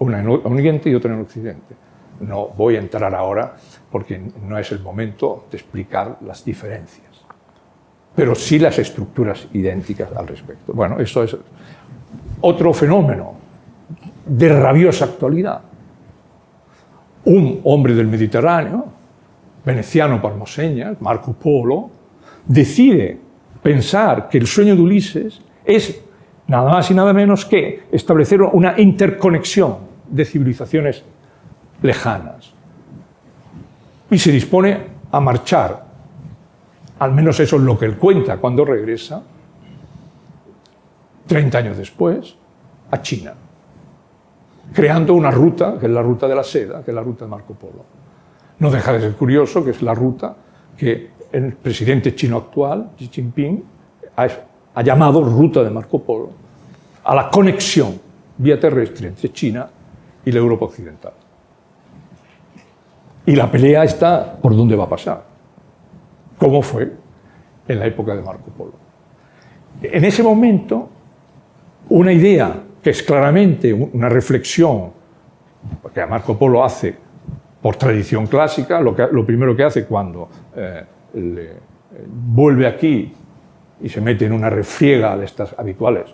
una 0.00 0.18
en 0.18 0.28
Oriente 0.28 0.90
y 0.90 0.96
otra 0.96 1.14
en 1.14 1.20
Occidente. 1.20 1.76
No 2.20 2.48
voy 2.48 2.74
a 2.74 2.80
entrar 2.80 3.14
ahora 3.14 3.56
porque 3.88 4.20
no 4.44 4.58
es 4.58 4.72
el 4.72 4.80
momento 4.80 5.46
de 5.48 5.58
explicar 5.58 6.18
las 6.22 6.44
diferencias, 6.44 7.06
pero 8.18 8.34
sí 8.34 8.58
las 8.58 8.76
estructuras 8.80 9.46
idénticas 9.52 10.10
al 10.10 10.26
respecto. 10.26 10.72
Bueno, 10.72 10.98
eso 10.98 11.22
es 11.22 11.36
otro 12.40 12.74
fenómeno 12.74 13.34
de 14.26 14.48
rabiosa 14.48 15.04
actualidad. 15.04 15.60
Un 17.26 17.60
hombre 17.62 17.94
del 17.94 18.08
Mediterráneo, 18.08 18.86
veneciano 19.64 20.20
por 20.20 20.34
moseñas, 20.34 21.00
Marco 21.00 21.32
Polo, 21.32 21.90
decide 22.44 23.20
pensar 23.62 24.28
que 24.28 24.38
el 24.38 24.48
sueño 24.48 24.74
de 24.74 24.82
Ulises 24.82 25.40
es 25.64 26.02
nada 26.48 26.72
más 26.72 26.90
y 26.90 26.94
nada 26.94 27.12
menos 27.12 27.44
que 27.44 27.84
establecer 27.92 28.42
una 28.42 28.80
interconexión 28.80 29.76
de 30.08 30.24
civilizaciones 30.24 31.04
lejanas. 31.82 32.52
Y 34.10 34.18
se 34.18 34.32
dispone 34.32 34.76
a 35.12 35.20
marchar, 35.20 35.86
al 36.98 37.12
menos 37.12 37.38
eso 37.40 37.56
es 37.56 37.62
lo 37.62 37.78
que 37.78 37.86
él 37.86 37.96
cuenta 37.96 38.38
cuando 38.38 38.64
regresa, 38.64 39.22
30 41.26 41.58
años 41.58 41.76
después, 41.76 42.34
a 42.90 43.02
China, 43.02 43.34
creando 44.72 45.14
una 45.14 45.30
ruta, 45.30 45.78
que 45.78 45.86
es 45.86 45.92
la 45.92 46.02
ruta 46.02 46.26
de 46.26 46.34
la 46.34 46.42
seda, 46.42 46.82
que 46.82 46.90
es 46.90 46.94
la 46.94 47.02
ruta 47.02 47.24
de 47.24 47.30
Marco 47.30 47.54
Polo. 47.54 47.84
No 48.58 48.70
deja 48.70 48.92
de 48.92 49.00
ser 49.00 49.12
curioso 49.14 49.64
que 49.64 49.70
es 49.70 49.82
la 49.82 49.94
ruta 49.94 50.34
que 50.76 51.10
el 51.32 51.52
presidente 51.54 52.14
chino 52.14 52.38
actual, 52.38 52.90
Xi 52.96 53.08
Jinping, 53.08 53.64
ha, 54.16 54.82
llamado 54.82 55.22
ruta 55.22 55.62
de 55.62 55.70
Marco 55.70 56.02
Polo 56.02 56.30
a 57.04 57.14
la 57.14 57.30
conexión 57.30 58.00
vía 58.36 58.58
terrestre 58.58 59.08
entre 59.08 59.32
China 59.32 59.68
y 60.24 60.32
la 60.32 60.38
Europa 60.38 60.66
occidental. 60.66 61.12
Y 63.26 63.36
la 63.36 63.50
pelea 63.50 63.84
está 63.84 64.36
por 64.40 64.56
dónde 64.56 64.74
va 64.74 64.84
a 64.84 64.88
pasar, 64.88 65.24
como 66.38 66.62
fue 66.62 66.90
en 67.66 67.78
la 67.78 67.86
época 67.86 68.14
de 68.14 68.22
Marco 68.22 68.50
Polo. 68.56 68.72
En 69.82 70.04
ese 70.04 70.22
momento, 70.22 70.88
una 71.90 72.12
idea 72.12 72.62
que 72.82 72.90
es 72.90 73.02
claramente 73.02 73.72
una 73.72 74.08
reflexión 74.08 74.92
que 75.92 76.06
Marco 76.06 76.38
Polo 76.38 76.64
hace 76.64 76.94
por 77.60 77.76
tradición 77.76 78.26
clásica, 78.26 78.80
lo, 78.80 78.94
que, 78.94 79.06
lo 79.10 79.26
primero 79.26 79.54
que 79.56 79.64
hace 79.64 79.84
cuando 79.84 80.28
eh, 80.54 80.84
le, 81.14 81.52
vuelve 82.06 82.66
aquí 82.66 83.12
y 83.80 83.88
se 83.88 84.00
mete 84.00 84.26
en 84.26 84.32
una 84.32 84.50
refriega 84.50 85.16
de 85.16 85.24
estas 85.24 85.54
habituales, 85.58 86.06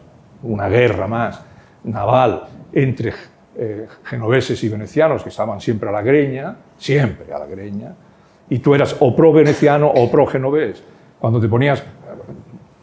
una 0.43 0.69
guerra 0.69 1.07
más 1.07 1.43
naval 1.85 2.45
entre 2.73 3.13
eh, 3.57 3.87
genoveses 4.05 4.63
y 4.65 4.69
venecianos 4.69 5.23
que 5.23 5.29
estaban 5.29 5.61
siempre 5.61 5.89
a 5.89 5.93
la 5.93 6.03
greña, 6.03 6.57
siempre 6.77 7.33
a 7.33 7.39
la 7.39 7.47
greña, 7.47 7.95
y 8.55 8.61
tú 8.61 8.73
eras 8.73 8.95
o 9.01 9.17
pro 9.17 9.33
veneciano 9.33 9.89
o 9.89 10.09
pro 10.09 10.29
genovés. 10.29 10.81
Cuando 11.19 11.41
te 11.41 11.49
ponías, 11.49 11.83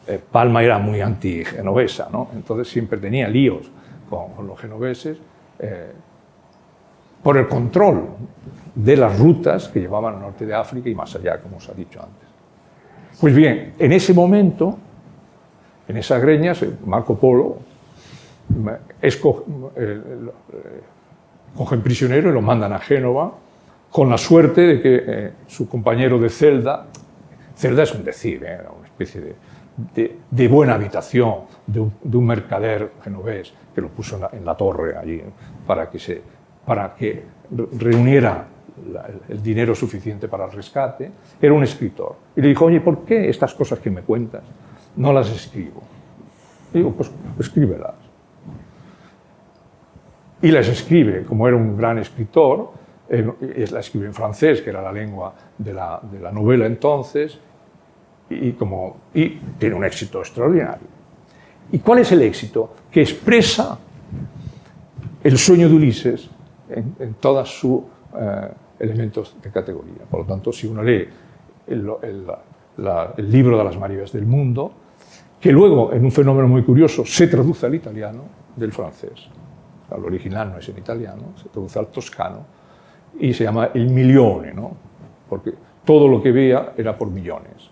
eh, 0.05 0.19
Palma 0.29 0.61
era 0.61 0.77
muy 0.77 0.99
anti-genovesa, 0.99 2.09
¿no? 2.11 2.27
entonces 2.35 2.67
siempre 2.67 2.97
tenía 2.97 3.29
líos 3.29 3.71
con, 4.09 4.45
los 4.45 4.59
genoveses 4.59 5.17
eh, 5.59 5.93
por 7.23 7.37
el 7.37 7.47
control 7.47 8.03
de 8.75 8.97
las 8.97 9.17
rutas 9.17 9.69
que 9.69 9.79
llevaban 9.79 10.15
al 10.15 10.19
norte 10.19 10.45
de 10.45 10.53
África 10.53 10.89
y 10.89 10.93
más 10.95 11.15
allá, 11.15 11.39
como 11.39 11.55
os 11.55 11.69
ha 11.69 11.73
dicho 11.73 12.01
antes. 12.01 12.27
Pues 13.21 13.33
bien, 13.33 13.73
en 13.79 13.93
ese 13.93 14.13
momento, 14.13 14.77
en 15.87 15.95
esas 15.95 16.21
greñas, 16.21 16.65
Marco 16.85 17.17
Polo 17.17 17.59
escoge, 19.01 19.43
eh, 19.77 20.01
eh, 20.51 20.81
cogen 21.55 21.81
prisionero 21.81 22.29
y 22.29 22.33
lo 22.33 22.41
mandan 22.41 22.73
a 22.73 22.79
Génova, 22.79 23.31
con 23.91 24.09
la 24.09 24.17
suerte 24.17 24.61
de 24.61 24.81
que 24.81 25.03
eh, 25.05 25.31
su 25.47 25.67
compañero 25.67 26.17
de 26.17 26.29
celda, 26.29 26.87
celda 27.55 27.83
es 27.83 27.93
un 27.93 28.03
decir, 28.03 28.43
era 28.43 28.71
una 28.71 28.87
especie 28.87 29.35
de, 29.93 30.47
buena 30.47 30.75
habitación 30.75 31.41
de 31.67 31.79
un, 31.81 32.25
mercader 32.25 32.93
genovés 33.03 33.53
que 33.75 33.81
lo 33.81 33.89
puso 33.89 34.19
en 34.31 34.45
la, 34.45 34.55
torre 34.55 34.97
allí 34.97 35.21
para 35.67 35.89
que, 35.89 35.99
se, 35.99 36.21
para 36.65 36.95
que 36.95 37.23
reuniera 37.77 38.47
el 39.27 39.43
dinero 39.43 39.75
suficiente 39.75 40.27
para 40.29 40.45
el 40.45 40.51
rescate, 40.51 41.11
era 41.41 41.53
un 41.53 41.63
escritor. 41.63 42.15
Y 42.35 42.41
le 42.41 42.47
dijo, 42.47 42.65
oye, 42.65 42.79
¿por 42.79 43.03
qué 43.03 43.29
estas 43.29 43.53
cosas 43.53 43.79
que 43.79 43.89
me 43.89 44.01
cuentas 44.01 44.43
no 44.95 45.11
las 45.11 45.29
escribo? 45.29 45.81
Y 46.73 46.77
digo, 46.77 46.91
pues 46.93 47.11
escríbelas. 47.39 47.95
Y 50.41 50.49
las 50.49 50.67
escribe, 50.69 51.23
como 51.23 51.47
era 51.47 51.57
un 51.57 51.77
gran 51.77 51.99
escritor, 51.99 52.71
eh, 53.13 53.65
la 53.69 53.81
escribe 53.81 54.05
en 54.05 54.13
francés, 54.13 54.61
que 54.61 54.69
era 54.69 54.81
la 54.81 54.91
lengua 54.91 55.33
de 55.57 55.73
la, 55.73 55.99
de 56.01 56.19
la 56.19 56.31
novela 56.31 56.65
entonces, 56.65 57.37
y, 58.29 58.53
como, 58.53 59.01
y 59.13 59.29
tiene 59.59 59.75
un 59.75 59.83
éxito 59.83 60.19
extraordinario. 60.19 60.87
¿Y 61.73 61.79
cuál 61.79 61.99
es 61.99 62.11
el 62.13 62.21
éxito? 62.21 62.73
Que 62.89 63.01
expresa 63.01 63.77
el 65.21 65.37
sueño 65.37 65.67
de 65.67 65.75
Ulises 65.75 66.29
en, 66.69 66.95
en 66.99 67.13
toda 67.15 67.45
su 67.45 67.85
eh, 68.17 68.49
elementos 68.79 69.35
de 69.41 69.51
categoría. 69.51 70.03
Por 70.09 70.21
lo 70.21 70.25
tanto, 70.25 70.53
si 70.53 70.67
uno 70.67 70.81
lee 70.81 71.07
el, 71.67 71.85
libro 73.17 73.57
de 73.57 73.63
las 73.63 73.77
maravillas 73.77 74.11
del 74.13 74.25
mundo, 74.25 74.71
que 75.39 75.51
luego, 75.51 75.91
en 75.93 76.05
un 76.05 76.11
fenómeno 76.11 76.47
muy 76.47 76.63
curioso, 76.63 77.05
se 77.05 77.27
traduce 77.27 77.65
al 77.65 77.75
italiano 77.75 78.23
del 78.55 78.71
francés. 78.71 79.27
el 79.95 80.05
original 80.05 80.51
no 80.51 80.59
es 80.59 80.69
en 80.69 80.77
italiano, 80.77 81.33
se 81.35 81.49
traduce 81.49 81.77
al 81.77 81.87
toscano 81.87 82.60
y 83.19 83.33
se 83.33 83.43
llama 83.43 83.69
el 83.73 83.89
milione, 83.89 84.53
¿no? 84.53 84.75
porque 85.31 85.53
todo 85.85 86.09
lo 86.09 86.21
que 86.21 86.29
veía 86.29 86.73
era 86.75 86.97
por 86.97 87.09
millones. 87.09 87.69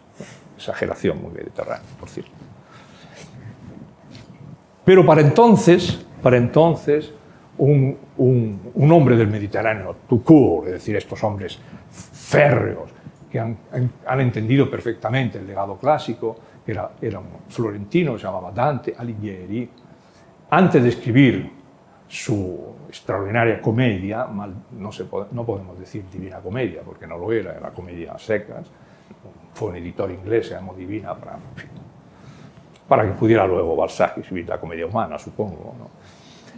Exageración 0.56 1.22
muy 1.22 1.32
mediterránea, 1.32 1.86
por 2.00 2.08
cierto. 2.08 2.32
Pero 4.86 5.06
para 5.06 5.20
entonces, 5.20 6.06
para 6.22 6.38
entonces, 6.38 7.14
un, 7.58 7.98
hombre 8.78 9.18
del 9.18 9.28
Mediterráneo, 9.28 9.98
Tucur, 10.08 10.68
es 10.68 10.74
decir, 10.74 10.96
estos 10.96 11.22
hombres 11.22 11.60
férreos 11.92 12.92
que 13.30 13.40
han, 13.42 13.58
entendido 14.22 14.70
perfectamente 14.70 15.38
el 15.38 15.46
legado 15.46 15.78
clásico, 15.78 16.38
era, 16.66 16.92
era, 17.02 17.20
un 17.20 17.28
florentino, 17.50 18.18
se 18.18 18.24
llamaba 18.24 18.52
Dante 18.52 18.96
Alighieri, 18.98 19.70
antes 20.50 20.82
de 20.82 20.90
escribir 20.90 21.52
su 22.08 22.74
extraordinaria 22.90 23.62
comedia, 23.62 24.28
no, 24.78 24.92
se 24.92 25.06
no 25.32 25.46
podemos 25.46 25.80
decir 25.80 26.04
Divina 26.12 26.40
Comedia, 26.40 26.82
porque 26.84 27.06
no 27.06 27.18
lo 27.18 27.32
era, 27.32 27.56
era 27.56 27.70
comedia 27.70 28.18
secas, 28.18 28.68
fue 29.54 29.70
un 29.70 29.76
editor 29.76 30.10
inglés, 30.10 30.48
se 30.48 30.56
llamó 30.56 30.74
Divina, 30.74 31.14
para, 31.14 31.38
para 32.88 33.06
que 33.06 33.12
pudiera 33.12 33.46
luego 33.46 33.76
Balzac 33.76 34.18
escribir 34.18 34.50
la 34.50 34.60
comedia 34.60 34.88
humana, 34.88 35.20
supongo. 35.20 35.76
¿no? 35.78 35.90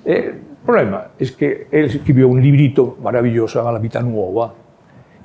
Eh, 0.05 0.27
el 0.29 0.65
problema 0.65 1.07
es 1.19 1.33
que 1.33 1.67
él 1.69 1.85
escribió 1.85 2.29
un 2.29 2.41
librito 2.41 2.97
maravilloso, 3.01 3.69
La 3.69 3.79
Vita 3.79 4.01
Nueva, 4.01 4.53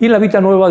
y 0.00 0.08
la 0.08 0.18
Vita 0.18 0.40
Nueva 0.40 0.70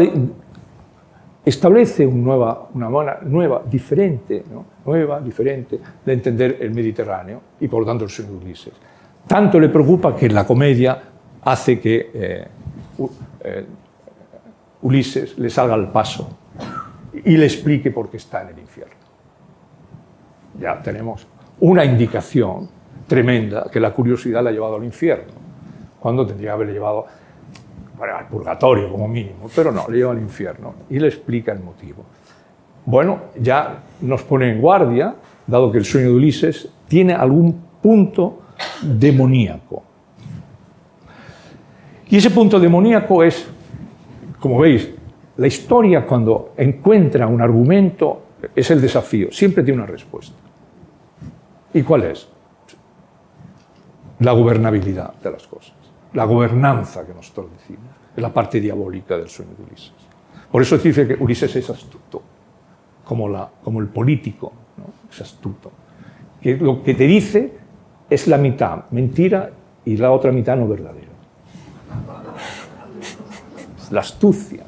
establece 1.46 2.06
una 2.06 2.24
nueva, 2.24 2.70
una 2.74 2.90
manera 2.90 3.20
nueva, 3.24 3.64
diferente, 3.66 4.44
nueva, 4.86 5.22
diferente 5.22 5.80
de 6.04 6.14
entender 6.14 6.58
el 6.60 6.72
Mediterráneo 6.72 7.42
y 7.60 7.68
por 7.68 7.82
lo 7.82 7.86
tanto 7.86 8.04
el 8.04 8.10
sueño 8.10 8.32
de 8.32 8.38
Ulises. 8.38 8.74
Tanto 9.28 9.60
le 9.60 9.70
preocupa 9.70 10.16
que 10.16 10.30
la 10.30 10.46
comedia 10.46 11.02
hace 11.44 11.80
que 11.80 12.12
eh, 12.14 12.48
eh, 13.44 13.66
Ulises 14.82 15.38
le 15.40 15.50
salga 15.50 15.74
al 15.74 15.92
paso 15.92 16.30
y 17.24 17.38
le 17.38 17.46
explique 17.46 17.92
por 17.92 18.10
qué 18.10 18.18
está 18.18 18.44
en 18.44 18.50
el 18.50 18.60
infierno. 18.60 18.94
Ya 20.60 20.82
tenemos 20.82 21.28
una 21.60 21.84
indicación 21.84 22.70
tremenda 23.08 23.68
que 23.72 23.80
la 23.80 23.94
curiosidad 23.94 24.44
le 24.44 24.50
ha 24.50 24.54
llevado 24.54 24.76
al 24.76 24.84
infierno, 24.84 25.34
cuando 26.00 26.26
tendría 26.26 26.50
que 26.50 26.54
haberle 26.54 26.74
llevado 26.74 27.06
al 28.00 28.28
purgatorio 28.28 28.92
como 28.92 29.08
mínimo, 29.08 29.50
pero 29.56 29.72
no, 29.72 29.88
le 29.90 29.98
lleva 29.98 30.12
al 30.12 30.20
infierno 30.20 30.76
y 30.90 31.00
le 31.00 31.08
explica 31.08 31.52
el 31.52 31.60
motivo. 31.60 32.04
Bueno, 32.86 33.20
ya 33.40 33.84
nos 34.02 34.22
pone 34.24 34.52
en 34.52 34.62
guardia, 34.62 35.16
dado 35.48 35.72
que 35.72 35.80
el 35.80 35.86
sueño 35.86 36.10
de 36.10 36.14
Ulises 36.14 36.70
tiene 36.88 37.14
algún 37.14 37.54
punto 37.82 38.42
demoníaco. 38.82 39.84
Y 42.10 42.18
ese 42.18 42.30
punto 42.30 42.60
demoníaco 42.60 43.24
es, 43.24 43.48
como 44.40 44.60
veis, 44.60 44.90
la 45.38 45.48
historia 45.48 46.06
cuando 46.06 46.54
encuentra 46.58 47.28
un 47.28 47.42
argumento 47.42 48.22
es 48.56 48.70
el 48.72 48.82
desafío, 48.82 49.32
siempre 49.32 49.64
tiene 49.64 49.82
una 49.82 49.92
respuesta. 49.92 50.36
¿Y 51.74 51.82
cuál 51.82 52.04
es? 52.04 52.28
la 54.20 54.32
gobernabilidad 54.32 55.14
de 55.16 55.32
las 55.32 55.46
cosas, 55.48 55.76
la 56.14 56.26
gobernanza 56.26 57.06
que 57.06 57.14
nosotros 57.14 57.48
decimos, 57.60 57.92
es 58.16 58.22
la 58.22 58.34
parte 58.34 58.60
diabólica 58.60 59.18
del 59.18 59.30
sueño 59.30 59.52
de 59.58 59.64
Ulises. 59.64 59.94
Por 60.52 60.62
eso 60.62 60.78
dice 60.78 61.08
que 61.08 61.16
Ulises 61.16 61.54
es 61.56 61.70
astuto, 61.70 62.22
como, 63.04 63.28
la, 63.28 63.50
como 63.64 63.82
el 63.82 63.88
político, 63.88 64.54
¿no? 64.78 64.86
es 65.12 65.22
astuto. 65.22 65.72
Que 66.42 66.56
lo 66.56 66.82
que 66.82 66.94
te 66.94 67.06
dice 67.06 67.52
es 68.10 68.28
la 68.28 68.38
mitad 68.38 68.90
mentira 68.92 69.52
y 69.84 69.98
la 69.98 70.12
otra 70.12 70.32
mitad 70.32 70.56
no 70.56 70.68
verdadero. 70.68 71.14
La 73.92 74.02
astucia 74.02 74.64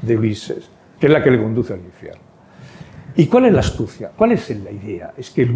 de 0.00 0.16
Ulises, 0.16 0.70
que 0.98 1.06
es 1.06 1.12
la 1.12 1.22
que 1.22 1.30
le 1.30 1.42
conduce 1.42 1.72
al 1.72 1.80
infierno. 1.80 2.22
¿Y 3.16 3.26
cuál 3.26 3.46
es 3.46 3.52
la 3.52 3.60
astucia? 3.60 4.10
¿Cuál 4.16 4.32
es 4.32 4.50
la 4.50 4.70
idea? 4.70 5.12
Es 5.16 5.30
que 5.30 5.42
el, 5.42 5.52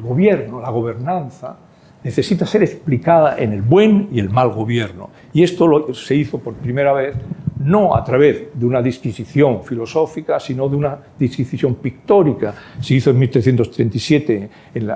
gobierno, 0.00 0.60
la 0.60 0.70
gobernanza, 0.70 1.56
necesita 2.04 2.46
ser 2.46 2.62
explicada 2.62 3.38
en 3.38 3.52
el 3.52 3.62
buen 3.62 4.08
y 4.12 4.20
el 4.20 4.30
mal 4.30 4.50
gobierno. 4.50 5.10
Y 5.32 5.42
esto 5.42 5.66
lo, 5.66 5.94
se 5.94 6.14
hizo 6.14 6.38
por 6.38 6.54
primera 6.54 6.92
vez 6.92 7.16
no 7.64 7.94
a 7.94 8.04
través 8.04 8.48
de 8.54 8.66
una 8.66 8.82
disquisición 8.82 9.62
filosófica, 9.62 10.38
sino 10.40 10.68
de 10.68 10.76
una 10.76 10.98
disquisición 11.18 11.76
pictórica. 11.76 12.54
Se 12.80 12.94
hizo 12.94 13.10
en 13.10 13.18
1337 13.18 14.50
en, 14.74 14.90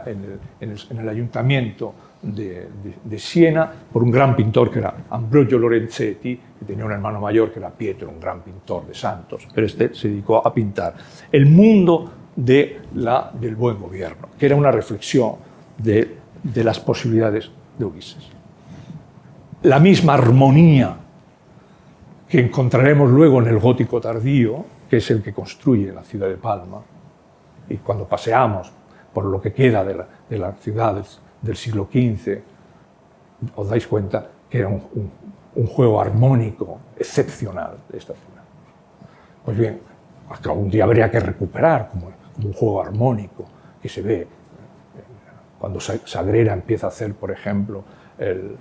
el, 0.61 1.09
ayuntamiento 1.09 1.95
de, 2.23 3.19
Siena 3.19 3.71
por 3.93 4.03
un 4.03 4.11
gran 4.11 4.35
pintor 4.35 4.71
que 4.71 4.81
era 4.81 4.95
Ambrogio 5.11 5.59
Lorenzetti, 5.59 6.39
que 6.59 6.65
tenía 6.65 6.85
un 6.85 6.93
hermano 6.93 7.21
mayor 7.21 7.53
que 7.53 7.59
era 7.59 7.71
Pietro, 7.71 8.11
un 8.11 8.21
gran 8.21 8.43
pintor 8.43 8.87
de 8.87 8.95
santos, 8.95 9.47
pero 9.55 9.67
este 9.67 9.95
se 9.95 10.09
dedicó 10.09 10.47
a 10.47 10.53
pintar 10.53 10.95
el 11.31 11.47
mundo 11.47 12.11
de 12.35 12.81
la, 12.95 13.31
del 13.33 13.57
buen 13.57 13.79
gobierno, 13.79 14.29
que 14.39 14.47
era 14.47 14.57
una 14.57 14.71
reflexión 14.71 15.37
de, 15.79 16.17
de 16.43 16.65
las 16.65 16.81
posibilidades 16.81 17.51
de 17.79 17.85
Ulises. 17.85 18.29
La 19.63 19.79
misma 19.79 20.15
armonía 20.15 20.97
que 22.29 22.41
encontraremos 22.41 23.11
luego 23.11 23.41
en 23.41 23.49
el 23.49 23.59
gótico 23.59 24.01
tardío, 24.01 24.65
que 24.89 24.99
es 24.99 25.11
el 25.11 25.23
que 25.23 25.33
construye 25.33 25.93
la 25.93 26.03
ciudad 26.03 26.29
de 26.29 26.37
Palma. 26.37 26.83
Y 27.69 27.77
cuando 27.79 28.07
paseamos 28.07 28.73
por 29.13 29.25
lo 29.25 29.41
que 29.41 29.53
queda 29.53 29.85
de 29.85 29.95
la, 29.95 30.07
de 30.29 30.39
la 30.39 30.53
ciudad 30.53 31.03
del, 31.43 31.57
siglo 31.57 31.89
XV, 31.91 32.39
os 33.55 33.69
dais 33.69 33.87
cuenta 33.87 34.29
que 34.51 34.59
era 34.59 34.69
un, 34.69 35.11
juego 35.69 36.01
armónico 36.01 36.79
excepcional 36.99 37.79
de 37.89 37.99
esta 37.99 38.13
ciudad. 38.13 38.43
Pues 39.45 39.57
bien, 39.57 39.81
algún 40.45 40.69
día 40.69 40.85
habría 40.85 41.11
que 41.11 41.19
recuperar 41.19 41.89
como, 41.89 42.11
un 42.45 42.53
juego 42.53 42.83
armónico 42.83 43.47
que 43.81 43.89
se 43.89 44.03
ve 44.03 44.29
cuando 45.59 45.81
Sagrera 45.81 46.53
empieza 46.53 46.87
a 46.87 46.91
hacer, 46.91 47.15
por 47.15 47.31
ejemplo, 47.31 47.83
eh, 48.19 48.55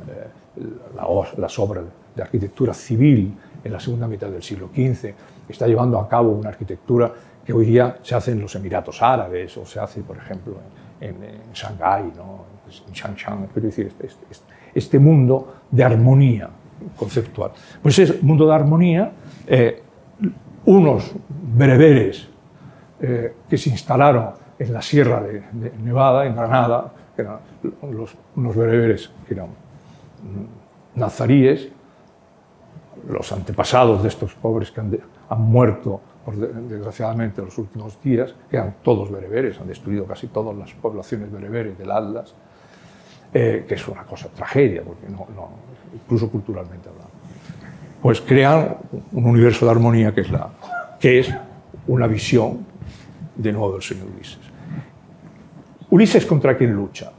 las 1.37 1.59
obras 1.59 1.83
de 2.15 2.21
arquitectura 2.21 2.73
civil 2.73 3.37
en 3.65 3.73
la 3.73 3.79
segunda 3.79 4.07
mitad 4.07 4.29
del 4.29 4.43
siglo 4.43 4.69
XV, 4.73 5.13
está 5.49 5.67
llevando 5.67 5.99
a 5.99 6.07
cabo 6.07 6.29
una 6.29 6.49
arquitectura 6.49 7.11
que 7.43 7.51
hoy 7.51 7.65
día 7.65 7.97
se 8.03 8.13
hace 8.13 8.31
en 8.31 8.39
los 8.39 8.55
Emiratos 8.55 9.01
Árabes 9.01 9.57
o 9.57 9.65
se 9.65 9.79
hace, 9.79 10.01
por 10.01 10.17
ejemplo, 10.17 10.55
en, 11.01 11.15
Shanghái, 11.51 12.13
¿no? 12.15 12.45
en 12.87 12.93
Shangshan, 12.93 13.47
quiero 13.47 13.67
decir, 13.67 13.87
este, 13.87 14.07
este, 14.07 14.25
este, 14.29 14.53
este, 14.73 14.99
mundo 14.99 15.55
de 15.69 15.83
armonía 15.83 16.49
conceptual. 16.95 17.51
Pues 17.81 17.97
ese 17.97 18.19
mundo 18.21 18.47
de 18.47 18.53
armonía, 18.53 19.11
eh, 19.47 19.81
unos 20.65 21.11
bereberes 21.29 22.27
eh, 23.01 23.33
que 23.49 23.57
se 23.57 23.71
instalaron 23.71 24.29
en 24.59 24.73
la 24.73 24.81
sierra 24.81 25.21
de, 25.21 25.43
Nevada, 25.83 26.25
en 26.25 26.35
Granada, 26.35 26.93
que 27.15 27.23
eran 27.23 27.39
unos 27.81 28.55
bereberes 28.55 29.11
que 29.27 29.33
eran 29.33 29.49
nazaríes, 30.95 31.69
los 33.09 33.31
antepasados 33.31 34.01
de 34.01 34.09
estos 34.09 34.33
pobres 34.35 34.71
que 34.71 34.81
han, 34.81 35.41
muerto, 35.41 36.01
desgraciadamente, 36.67 37.41
en 37.41 37.45
los 37.45 37.57
últimos 37.57 38.01
días, 38.01 38.33
que 38.49 38.57
eran 38.57 38.75
todos 38.83 39.11
bereberes, 39.11 39.59
han 39.59 39.67
destruido 39.67 40.05
casi 40.05 40.27
todas 40.27 40.55
las 40.55 40.71
poblaciones 40.73 41.31
bereberes 41.31 41.77
del 41.77 41.91
Atlas, 41.91 42.33
eh, 43.33 43.65
que 43.67 43.75
es 43.75 43.87
una 43.87 44.03
cosa 44.03 44.29
tragedia, 44.29 44.81
porque 44.83 45.07
no, 45.09 45.27
incluso 45.93 46.29
culturalmente 46.29 46.89
hablando. 46.89 47.11
Pues 48.01 48.21
crean 48.21 48.77
un 49.11 49.25
universo 49.25 49.65
de 49.65 49.71
armonía 49.71 50.13
que 50.13 50.21
es, 50.21 50.31
la, 50.31 50.49
que 50.99 51.19
es 51.19 51.33
una 51.87 52.07
visión 52.07 52.65
de 53.35 53.51
nuevo 53.51 53.73
del 53.73 53.81
señor 53.81 54.07
Ulises. 54.13 54.39
Ulises 55.89 56.25
contra 56.25 56.57
quién 56.57 56.73
lucha? 56.73 57.11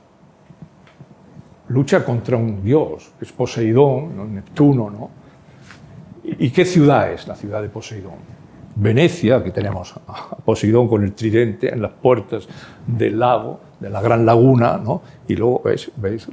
Lucha 1.68 2.04
contra 2.04 2.36
un 2.36 2.62
dios, 2.62 3.12
que 3.18 3.24
es 3.24 3.32
Poseidón, 3.32 4.34
Neptuno, 4.34 4.90
¿no? 4.90 5.10
¿Y 6.26 6.50
qué 6.50 6.64
ciudad 6.64 7.12
es 7.12 7.28
la 7.28 7.36
ciudad 7.36 7.62
de 7.62 7.68
Poseidón? 7.68 8.36
Venecia, 8.74 9.36
aquí 9.36 9.52
tenemos 9.52 9.94
a 10.06 10.36
Poseidón 10.36 10.88
con 10.88 11.02
el 11.02 11.14
tridente 11.14 11.72
en 11.72 11.80
las 11.80 11.92
puertas 11.92 12.46
del 12.86 13.18
lago, 13.18 13.60
de 13.80 13.88
la 13.88 14.02
gran 14.02 14.26
laguna, 14.26 14.78
¿no? 14.82 15.02
y 15.28 15.36
luego 15.36 15.62
veis, 15.64 16.28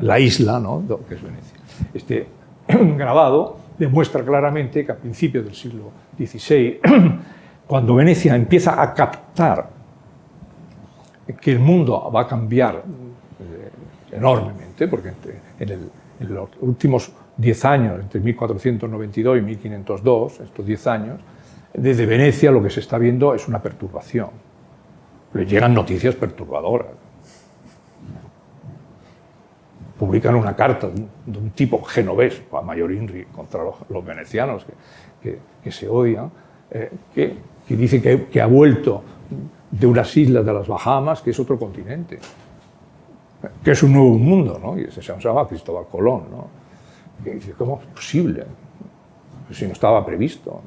la, 0.00 0.20
isla, 0.20 0.58
¿no? 0.60 0.82
que 1.08 1.14
es 1.14 1.22
Venecia. 1.22 1.58
Este 1.92 2.26
grabado 2.96 3.58
demuestra 3.76 4.24
claramente 4.24 4.86
que 4.86 4.92
a 4.92 4.96
principios 4.96 5.44
del 5.44 5.54
siglo 5.54 5.90
XVI, 6.16 6.80
cuando 7.66 7.96
Venecia 7.96 8.34
empieza 8.36 8.80
a 8.80 8.94
captar 8.94 9.68
que 11.40 11.52
el 11.52 11.58
mundo 11.58 12.10
va 12.14 12.22
a 12.22 12.26
cambiar 12.26 12.76
eh, 12.76 13.70
enormemente, 14.16 14.86
porque 14.88 15.12
en, 15.58 15.90
en 16.20 16.34
los 16.34 16.48
últimos 16.60 17.10
10 17.36 17.64
años, 17.64 18.00
entre 18.00 18.20
1492 18.20 19.38
y 19.38 19.42
1502, 19.42 20.40
estos 20.40 20.66
10 20.66 20.86
años, 20.86 21.20
desde 21.72 22.06
Venecia 22.06 22.50
lo 22.52 22.62
que 22.62 22.70
se 22.70 22.80
está 22.80 22.98
viendo 22.98 23.34
es 23.34 23.48
una 23.48 23.60
perturbación. 23.60 24.30
Le 25.32 25.44
llegan 25.44 25.74
noticias 25.74 26.14
perturbadoras. 26.14 26.92
Publican 29.98 30.36
una 30.36 30.54
carta 30.54 30.88
de 30.88 31.38
un, 31.38 31.50
tipo 31.50 31.82
genovés, 31.82 32.42
a 32.52 32.62
Mayor 32.62 32.92
Inri, 32.92 33.24
contra 33.26 33.62
los, 33.64 34.04
venecianos 34.04 34.64
que, 35.22 35.72
se 35.72 35.88
odian, 35.88 36.30
eh, 36.70 36.90
que, 37.14 37.36
dice 37.68 38.00
que, 38.30 38.40
ha 38.40 38.46
vuelto 38.46 39.02
de 39.70 39.86
unas 39.86 40.16
islas 40.16 40.44
de 40.44 40.52
las 40.52 40.68
Bahamas, 40.68 41.22
que 41.22 41.30
es 41.30 41.40
otro 41.40 41.58
continente, 41.58 42.18
que 43.62 43.70
es 43.70 43.82
un 43.82 43.92
nuevo 43.92 44.10
mundo, 44.10 44.60
¿no? 44.62 44.78
y 44.78 44.90
se 44.90 45.00
llama 45.00 45.48
Cristóbal 45.48 45.86
Colón. 45.90 46.24
¿no? 46.30 46.63
¿Cómo 47.56 47.80
es 47.80 47.86
posible? 47.94 48.44
Pues 49.46 49.58
si 49.58 49.66
no 49.66 49.72
estaba 49.72 50.04
previsto. 50.04 50.62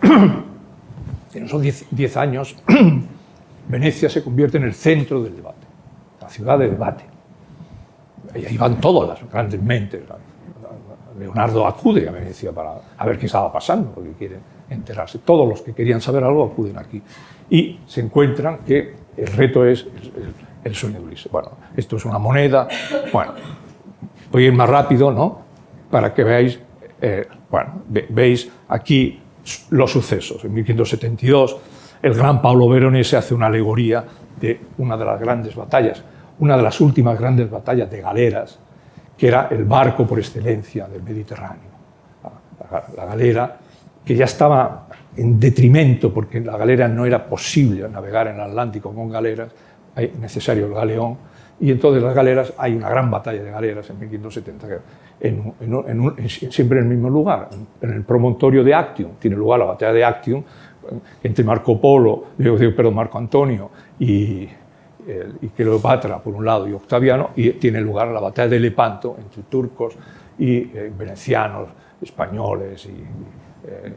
en 0.02 1.44
esos 1.44 1.62
10 1.90 2.16
años, 2.16 2.56
Venecia 3.68 4.08
se 4.08 4.22
convierte 4.22 4.58
en 4.58 4.64
el 4.64 4.74
centro 4.74 5.22
del 5.22 5.36
debate, 5.36 5.66
la 6.20 6.28
ciudad 6.28 6.58
de 6.58 6.68
debate. 6.68 7.04
Ahí 8.34 8.56
van 8.56 8.80
todas 8.80 9.08
las 9.08 9.30
grandes 9.30 9.62
mentes. 9.62 10.02
Leonardo 11.18 11.66
acude 11.66 12.08
a 12.08 12.12
Venecia 12.12 12.50
para 12.52 12.74
a 12.98 13.06
ver 13.06 13.18
qué 13.18 13.26
estaba 13.26 13.52
pasando, 13.52 13.90
porque 13.92 14.12
quieren 14.12 14.40
enterarse. 14.68 15.18
Todos 15.18 15.48
los 15.48 15.62
que 15.62 15.72
querían 15.72 16.00
saber 16.00 16.24
algo 16.24 16.44
acuden 16.44 16.76
aquí. 16.78 17.00
Y 17.50 17.78
se 17.86 18.00
encuentran 18.00 18.58
que 18.58 18.94
el 19.16 19.26
reto 19.28 19.64
es 19.64 19.82
el, 19.82 20.34
el 20.64 20.74
sueño 20.74 20.98
de 20.98 21.04
Ulises. 21.06 21.30
Bueno, 21.30 21.52
esto 21.76 21.96
es 21.96 22.04
una 22.04 22.18
moneda. 22.18 22.66
Bueno, 23.12 23.32
voy 24.32 24.44
a 24.44 24.46
ir 24.46 24.52
más 24.52 24.68
rápido, 24.68 25.12
¿no? 25.12 25.43
Para 25.90 26.12
que 26.12 26.24
veáis, 26.24 26.58
eh, 27.00 27.26
bueno, 27.50 27.82
veis 27.88 28.50
aquí 28.68 29.20
los 29.70 29.92
sucesos. 29.92 30.44
En 30.44 30.52
1572, 30.54 31.56
el 32.02 32.14
gran 32.14 32.42
Pablo 32.42 32.68
Veronese 32.68 33.16
hace 33.16 33.34
una 33.34 33.46
alegoría 33.46 34.04
de 34.40 34.60
una 34.78 34.96
de 34.96 35.04
las 35.04 35.20
grandes 35.20 35.54
batallas, 35.54 36.02
una 36.38 36.56
de 36.56 36.62
las 36.62 36.80
últimas 36.80 37.18
grandes 37.18 37.50
batallas 37.50 37.90
de 37.90 38.00
galeras, 38.00 38.58
que 39.16 39.28
era 39.28 39.48
el 39.50 39.64
barco 39.64 40.06
por 40.06 40.18
excelencia 40.18 40.86
del 40.86 41.02
Mediterráneo. 41.02 41.74
La, 42.96 43.06
galera, 43.06 43.56
que 44.04 44.16
ya 44.16 44.24
estaba 44.24 44.88
en 45.16 45.38
detrimento, 45.38 46.12
porque 46.12 46.38
en 46.38 46.46
la 46.46 46.56
galera 46.56 46.88
no 46.88 47.06
era 47.06 47.24
posible 47.24 47.88
navegar 47.88 48.26
en 48.28 48.36
el 48.36 48.40
Atlántico 48.40 48.92
con 48.92 49.10
galeras, 49.10 49.50
hay 49.94 50.12
necesario 50.18 50.66
el 50.66 50.74
galeón, 50.74 51.16
y 51.60 51.70
entonces 51.70 52.02
las 52.02 52.14
galeras, 52.14 52.52
hay 52.58 52.74
una 52.74 52.88
gran 52.88 53.10
batalla 53.10 53.42
de 53.42 53.50
galeras 53.50 53.88
en 53.90 53.98
1570, 54.00 54.66
en, 55.20 55.54
siempre 56.28 56.78
en 56.78 56.84
el 56.84 56.90
mismo 56.90 57.08
lugar, 57.08 57.48
en 57.80 57.90
el 57.90 58.02
promontorio 58.02 58.62
de 58.64 58.74
Actium. 58.74 59.12
Tiene 59.18 59.36
lugar 59.36 59.60
la 59.60 59.66
batalla 59.66 59.92
de 59.92 60.04
Actium 60.04 60.42
entre 61.22 61.44
Marco 61.44 61.80
Polo, 61.80 62.24
perdón, 62.36 62.94
Marco 62.94 63.16
Antonio 63.16 63.70
y, 63.98 64.46
y 65.40 65.48
Cleopatra 65.56 66.18
por 66.18 66.34
un 66.34 66.44
lado 66.44 66.68
y 66.68 66.72
Octaviano, 66.72 67.30
y 67.36 67.50
tiene 67.52 67.80
lugar 67.80 68.08
la 68.08 68.20
batalla 68.20 68.48
de 68.48 68.60
Lepanto 68.60 69.16
entre 69.18 69.42
turcos 69.44 69.96
y 70.38 70.56
eh, 70.56 70.92
venecianos, 70.96 71.68
españoles 72.02 72.86
y 72.86 72.88
eh, 72.88 73.86
eh, 73.86 73.94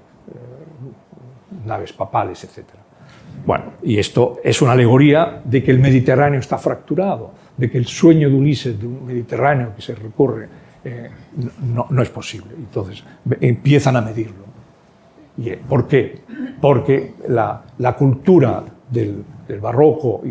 naves 1.66 1.94
papales, 1.94 2.44
etc. 2.44 2.66
Bueno, 3.46 3.74
y 3.84 3.98
esto 3.98 4.40
es 4.44 4.62
una 4.62 4.74
alegoría 4.74 5.42
de 5.44 5.64
que 5.64 5.72
el 5.72 5.80
Mediterráneo 5.80 6.40
está 6.40 6.58
fracturado, 6.58 7.32
de 7.56 7.70
que 7.70 7.78
el 7.78 7.86
sueño 7.86 8.30
de 8.30 8.36
Ulises 8.36 8.80
de 8.80 8.88
un 8.88 9.06
Mediterráneo 9.06 9.74
que 9.76 9.82
se 9.82 9.96
recorre 9.96 10.48
eh, 10.88 11.10
no, 11.90 12.02
es 12.02 12.10
posible. 12.10 12.54
Entonces 12.56 13.04
empiezan 13.42 13.98
a 13.98 14.02
medirlo. 14.02 14.46
¿Y 15.38 15.50
eh, 15.50 15.62
¿Por 15.68 15.88
qué? 15.88 16.22
Porque 16.62 17.16
la, 17.28 17.64
cultura 17.98 18.64
del, 18.90 19.24
barroco 19.62 20.22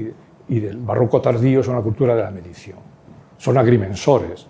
y, 0.48 0.60
del 0.60 0.78
barroco 0.78 1.20
tardío 1.20 1.60
es 1.60 1.68
una 1.68 1.80
cultura 1.82 2.14
de 2.14 2.22
la 2.22 2.30
medición. 2.30 2.78
Son 3.36 3.58
agrimensores. 3.58 4.46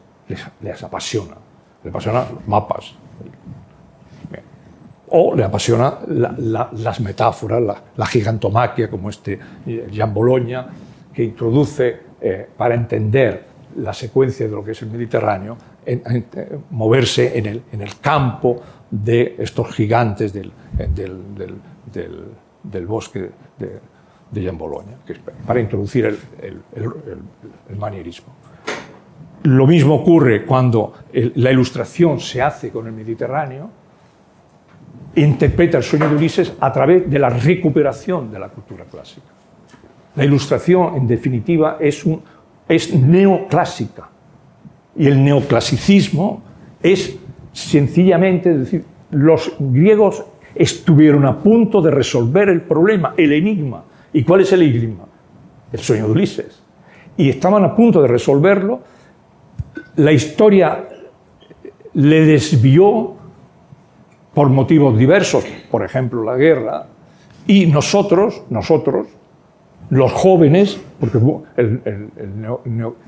les, 0.62 0.82
apasiona. 0.82 1.34
Les 1.82 1.90
apasiona 1.90 2.26
los 2.32 2.46
mapas. 2.46 2.94
O 5.08 5.34
le 5.34 5.44
apasiona 5.44 5.98
las 6.08 7.00
metáforas, 7.00 7.62
la, 7.96 8.06
gigantomaquia, 8.06 8.90
como 8.90 9.08
este 9.08 9.38
eh, 9.66 9.86
Jean 9.90 10.12
Bologna, 10.12 10.68
que 11.12 11.22
introduce 11.22 11.96
eh, 12.20 12.48
para 12.56 12.74
entender 12.74 13.44
la 13.76 13.92
secuencia 13.92 14.46
de 14.46 14.52
lo 14.52 14.64
que 14.64 14.72
es 14.72 14.82
el 14.82 14.90
Mediterráneo, 14.90 15.56
en, 15.86 16.26
moverse 16.70 17.38
en 17.38 17.46
el, 17.46 17.62
en 17.72 17.80
el, 17.80 17.96
campo 18.00 18.60
de 18.90 19.36
estos 19.38 19.74
gigantes 19.74 20.32
del, 20.32 20.52
del, 20.94 21.22
del, 21.92 22.24
del 22.62 22.86
bosque 22.86 23.30
de, 23.58 23.80
de 24.30 24.42
Jean 24.42 24.58
para 25.46 25.60
introducir 25.60 26.06
el, 26.06 26.18
el, 26.42 26.60
el, 27.68 27.76
manierismo. 27.76 28.34
Lo 29.44 29.66
mismo 29.66 29.94
ocurre 29.94 30.44
cuando 30.44 30.92
la 31.12 31.52
ilustración 31.52 32.18
se 32.18 32.42
hace 32.42 32.70
con 32.70 32.86
el 32.86 32.92
Mediterráneo, 32.92 33.70
interpreta 35.14 35.78
el 35.78 35.84
sueño 35.84 36.08
de 36.08 36.16
Ulises 36.16 36.52
a 36.58 36.72
través 36.72 37.08
de 37.08 37.18
la 37.18 37.30
recuperación 37.30 38.30
de 38.30 38.38
la 38.38 38.48
cultura 38.48 38.84
clásica. 38.84 39.28
La 40.16 40.24
ilustración, 40.24 40.96
en 40.96 41.06
definitiva, 41.06 41.76
es, 41.78 42.04
un, 42.04 42.22
es 42.68 42.92
neoclásica. 42.92 44.08
Y 44.98 45.06
el 45.06 45.22
neoclasicismo 45.22 46.42
es 46.82 47.16
sencillamente, 47.52 48.56
decir, 48.56 48.84
los 49.10 49.54
griegos 49.58 50.24
estuvieron 50.54 51.26
a 51.26 51.38
punto 51.38 51.82
de 51.82 51.90
resolver 51.90 52.48
el 52.48 52.62
problema, 52.62 53.14
el 53.16 53.32
enigma. 53.32 53.84
¿Y 54.12 54.24
cuál 54.24 54.40
es 54.40 54.52
el 54.52 54.62
enigma? 54.62 55.04
El 55.72 55.78
sueño 55.78 56.06
de 56.06 56.12
Ulises. 56.12 56.62
Y 57.16 57.28
estaban 57.28 57.64
a 57.64 57.74
punto 57.74 58.00
de 58.02 58.08
resolverlo. 58.08 58.80
La 59.96 60.12
historia 60.12 60.88
le 61.94 62.20
desvió 62.26 63.14
por 64.34 64.48
motivos 64.50 64.98
diversos, 64.98 65.46
por 65.70 65.82
ejemplo 65.82 66.22
la 66.22 66.36
guerra, 66.36 66.86
y 67.46 67.66
nosotros, 67.66 68.42
nosotros, 68.50 69.06
los 69.88 70.12
jóvenes, 70.12 70.78
porque 71.00 71.18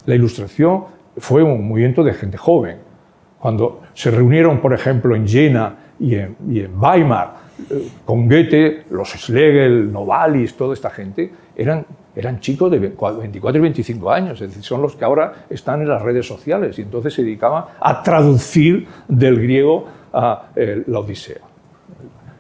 la 0.07 0.15
ilustración 0.15 0.85
fue 1.19 1.43
un 1.43 1.69
movimiento 1.69 2.03
de 2.03 2.13
gente 2.15 2.37
joven. 2.37 2.79
Cuando 3.39 3.83
se 3.95 4.11
reunieron, 4.11 4.61
por 4.61 4.73
ejemplo, 4.73 5.15
en 5.15 5.27
Jena 5.27 5.77
y 6.01 6.17
en, 6.17 6.37
Weimar, 6.77 7.35
eh, 7.71 7.89
con 8.05 8.29
Goethe, 8.29 8.85
los 8.91 9.11
Schlegel, 9.11 9.93
Novalis, 9.93 10.57
toda 10.57 10.75
esta 10.75 10.91
gente, 10.91 11.31
eran, 11.57 11.85
eran 12.15 12.41
chicos 12.41 12.71
de 12.71 12.79
24 12.79 13.59
y 13.59 13.63
25 13.63 14.11
años, 14.11 14.41
es 14.41 14.49
decir, 14.49 14.63
son 14.63 14.83
los 14.83 14.97
que 14.97 15.05
ahora 15.05 15.47
están 15.51 15.83
en 15.83 15.89
las 15.89 16.03
redes 16.03 16.27
sociales 16.27 16.79
y 16.79 16.83
entonces 16.83 17.15
se 17.15 17.23
dedicaban 17.23 17.65
a 17.81 18.03
traducir 18.03 18.87
del 19.09 19.41
griego 19.41 19.87
a 20.13 20.51
eh, 20.55 20.83
la 20.87 21.01
Odisea. 21.01 21.41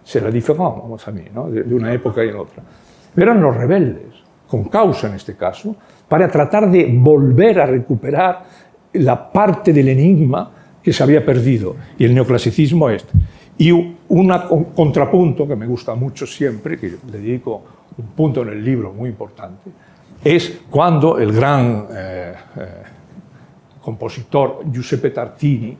Se 0.02 0.20
la 0.20 0.30
diferamos 0.30 1.06
a 1.06 1.10
mí, 1.10 1.24
¿no? 1.34 1.50
de, 1.50 1.62
de 1.62 1.74
una 1.74 1.92
época 1.92 2.24
y 2.24 2.28
en 2.28 2.36
otra. 2.36 2.62
Eran 3.16 3.40
los 3.42 3.56
rebeldes, 3.56 4.22
con 4.48 4.64
causa 4.64 5.08
en 5.08 5.14
este 5.14 5.36
caso, 5.36 5.76
para 6.08 6.28
tratar 6.28 6.70
de 6.70 6.88
volver 6.90 7.60
a 7.60 7.66
recuperar 7.66 8.44
la 8.94 9.30
parte 9.32 9.72
del 9.72 9.88
enigma 9.88 10.50
que 10.82 10.92
se 10.92 11.02
había 11.02 11.24
perdido. 11.24 11.76
Y 11.98 12.04
el 12.04 12.14
neoclasicismo 12.14 12.90
es. 12.90 13.04
Y 13.58 13.72
un 13.72 13.94
contrapunto 14.74 15.46
que 15.46 15.56
me 15.56 15.66
gusta 15.66 15.94
mucho 15.94 16.26
siempre, 16.26 16.78
que 16.78 16.94
le 17.10 17.18
dedico 17.18 17.62
un 17.96 18.06
punto 18.08 18.42
en 18.42 18.50
el 18.50 18.64
libro 18.64 18.92
muy 18.92 19.10
importante, 19.10 19.70
es 20.24 20.60
cuando 20.70 21.18
el 21.18 21.32
gran 21.32 21.86
eh, 21.90 22.34
eh, 22.56 22.66
compositor 23.80 24.62
Giuseppe 24.70 25.10
Tartini, 25.10 25.76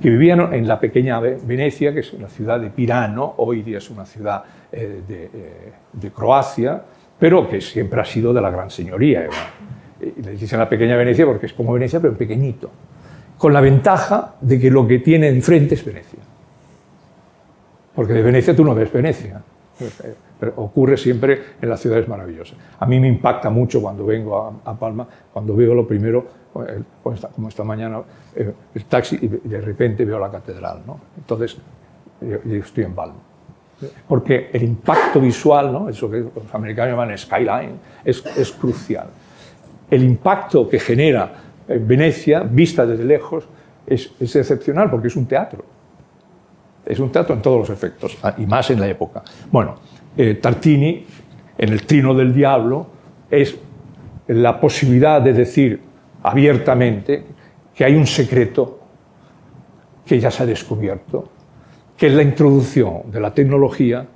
que 0.00 0.10
vivía 0.10 0.34
en 0.34 0.66
la 0.66 0.78
pequeña 0.78 1.20
Venecia, 1.20 1.94
que 1.94 2.00
es 2.00 2.12
la 2.14 2.28
ciudad 2.28 2.60
de 2.60 2.70
Pirano, 2.70 3.34
hoy 3.38 3.62
día 3.62 3.78
es 3.78 3.88
una 3.90 4.04
ciudad 4.04 4.42
eh, 4.72 5.30
de, 5.92 6.10
Croacia, 6.10 6.82
pero 7.18 7.48
que 7.48 7.60
siempre 7.60 8.00
ha 8.00 8.04
sido 8.04 8.32
de 8.32 8.40
la 8.40 8.50
gran 8.50 8.70
señoría. 8.70 9.28
Le 10.22 10.32
dicen 10.32 10.58
la 10.58 10.68
pequeña 10.68 10.96
Venecia 10.96 11.24
porque 11.26 11.46
es 11.46 11.52
como 11.52 11.72
Venecia, 11.72 12.00
pero 12.00 12.14
pequeñito 12.14 12.70
con 13.38 13.52
la 13.52 13.60
ventaja 13.60 14.36
de 14.40 14.58
que 14.58 14.70
lo 14.70 14.86
que 14.86 15.00
tiene 15.00 15.28
enfrente 15.28 15.74
es 15.74 15.84
Venecia. 15.84 16.20
Porque 17.94 18.12
de 18.12 18.22
Venecia 18.22 18.56
tú 18.56 18.64
no 18.64 18.74
ves 18.74 18.92
Venecia. 18.92 19.42
Pero 20.38 20.52
ocurre 20.56 20.96
siempre 20.96 21.40
en 21.60 21.68
las 21.68 21.80
ciudades 21.80 22.08
maravillosas. 22.08 22.56
A 22.78 22.86
mí 22.86 22.98
me 22.98 23.08
impacta 23.08 23.50
mucho 23.50 23.80
cuando 23.80 24.06
vengo 24.06 24.60
a, 24.64 24.74
Palma, 24.74 25.06
cuando 25.32 25.54
veo 25.54 25.74
lo 25.74 25.86
primero, 25.86 26.26
como 27.34 27.48
esta 27.48 27.64
mañana, 27.64 28.00
eh, 28.34 28.52
el 28.74 28.84
taxi 28.84 29.18
y 29.20 29.28
de 29.28 29.60
repente 29.60 30.04
veo 30.04 30.18
la 30.18 30.30
catedral. 30.30 30.82
¿no? 30.86 31.00
Entonces, 31.16 31.56
yo, 32.20 32.38
estoy 32.54 32.84
en 32.84 32.94
Palma. 32.94 33.16
Porque 34.08 34.48
el 34.52 34.62
impacto 34.62 35.20
visual, 35.20 35.72
¿no? 35.72 35.88
eso 35.88 36.10
que 36.10 36.20
los 36.20 36.54
americanos 36.54 36.92
llaman 36.92 37.18
skyline, 37.18 37.78
es, 38.04 38.24
es 38.24 38.52
crucial. 38.52 39.08
El 39.90 40.02
impacto 40.02 40.68
que 40.68 40.78
genera 40.78 41.32
en 41.68 41.86
Venecia, 41.86 42.40
vista 42.40 42.86
desde 42.86 43.04
lejos, 43.04 43.46
es, 43.86 44.10
excepcional 44.20 44.90
porque 44.90 45.08
es 45.08 45.16
un 45.16 45.26
teatro. 45.26 45.64
Es 46.84 46.98
un 46.98 47.10
teatro 47.10 47.34
en 47.34 47.42
todos 47.42 47.60
los 47.60 47.70
efectos, 47.70 48.18
ah, 48.22 48.34
y 48.36 48.46
más 48.46 48.70
en 48.70 48.80
la 48.80 48.88
época. 48.88 49.22
Bueno, 49.50 49.76
eh, 50.16 50.34
Tartini, 50.34 51.06
en 51.56 51.72
el 51.72 51.86
Trino 51.86 52.14
del 52.14 52.34
Diablo, 52.34 52.86
es 53.30 53.56
la 54.28 54.60
posibilidad 54.60 55.20
de 55.20 55.32
decir 55.32 55.80
abiertamente 56.22 57.24
que 57.74 57.84
hay 57.84 57.94
un 57.94 58.06
secreto 58.06 58.80
que 60.04 60.20
ya 60.20 60.30
se 60.30 60.42
ha 60.42 60.46
descubierto, 60.46 61.28
que 61.96 62.08
es 62.08 62.12
la 62.12 62.22
introducción 62.22 63.10
de 63.10 63.20
la 63.20 63.32
tecnología 63.32 64.06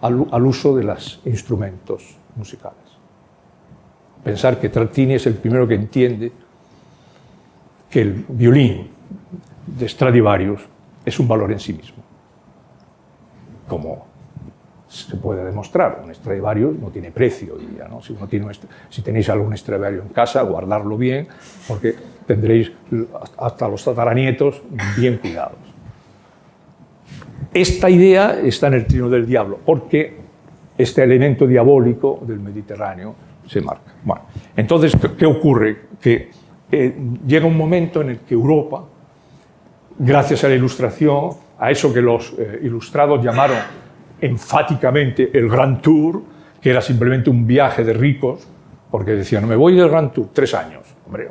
al, 0.00 0.26
al 0.30 0.46
uso 0.46 0.76
de 0.76 0.84
los 0.84 1.20
instrumentos 1.24 2.16
musicales. 2.34 2.87
Pensar 4.22 4.58
que 4.58 4.68
Tartini 4.68 5.14
es 5.14 5.26
el 5.26 5.34
primero 5.34 5.66
que 5.66 5.74
entiende 5.74 6.32
que 7.90 8.00
el 8.00 8.24
violín 8.28 8.88
de 9.66 9.88
Stradivarius 9.88 10.62
es 11.04 11.18
un 11.18 11.28
valor 11.28 11.52
en 11.52 11.60
sí 11.60 11.72
mismo. 11.72 12.02
Como 13.66 14.06
se 14.88 15.16
puede 15.16 15.44
demostrar, 15.44 16.00
un 16.02 16.14
Stradivarius 16.14 16.78
no 16.78 16.88
tiene 16.88 17.10
precio 17.10 17.56
¿no? 17.88 18.00
Si, 18.00 18.16
si 18.90 19.02
tenéis 19.02 19.28
algún 19.28 19.56
Stradivarius 19.56 20.06
en 20.06 20.12
casa, 20.12 20.42
guardarlo 20.42 20.96
bien, 20.96 21.28
porque 21.66 21.94
tendréis 22.26 22.72
hasta 23.38 23.68
los 23.68 23.84
tataranietos 23.84 24.62
bien 24.96 25.18
cuidados. 25.18 25.58
Esta 27.52 27.88
idea 27.88 28.38
está 28.40 28.66
en 28.68 28.74
el 28.74 28.86
trino 28.86 29.08
del 29.08 29.26
diablo, 29.26 29.58
porque 29.64 30.16
este 30.76 31.02
elemento 31.02 31.46
diabólico 31.46 32.20
del 32.26 32.40
Mediterráneo 32.40 33.14
se 33.48 33.60
marca. 33.60 33.94
Bueno, 34.04 34.22
entonces, 34.56 34.96
¿qué 35.16 35.26
ocurre? 35.26 35.88
Que 36.00 36.30
eh, 36.70 36.96
llega 37.26 37.46
un 37.46 37.56
momento 37.56 38.02
en 38.02 38.10
el 38.10 38.18
que 38.20 38.34
Europa, 38.34 38.84
gracias 39.98 40.44
a 40.44 40.48
la 40.48 40.54
ilustración, 40.54 41.30
a 41.58 41.70
eso 41.70 41.92
que 41.92 42.00
los 42.00 42.34
eh, 42.38 42.60
ilustrados 42.62 43.24
llamaron 43.24 43.58
enfáticamente 44.20 45.30
el 45.32 45.48
Grand 45.48 45.80
Tour, 45.80 46.22
que 46.60 46.70
era 46.70 46.80
simplemente 46.80 47.30
un 47.30 47.46
viaje 47.46 47.84
de 47.84 47.92
ricos, 47.92 48.46
porque 48.90 49.12
decían, 49.12 49.46
me 49.48 49.56
voy 49.56 49.76
del 49.76 49.88
Grand 49.88 50.12
Tour, 50.12 50.28
tres 50.32 50.54
años. 50.54 50.82
Hombre, 51.06 51.30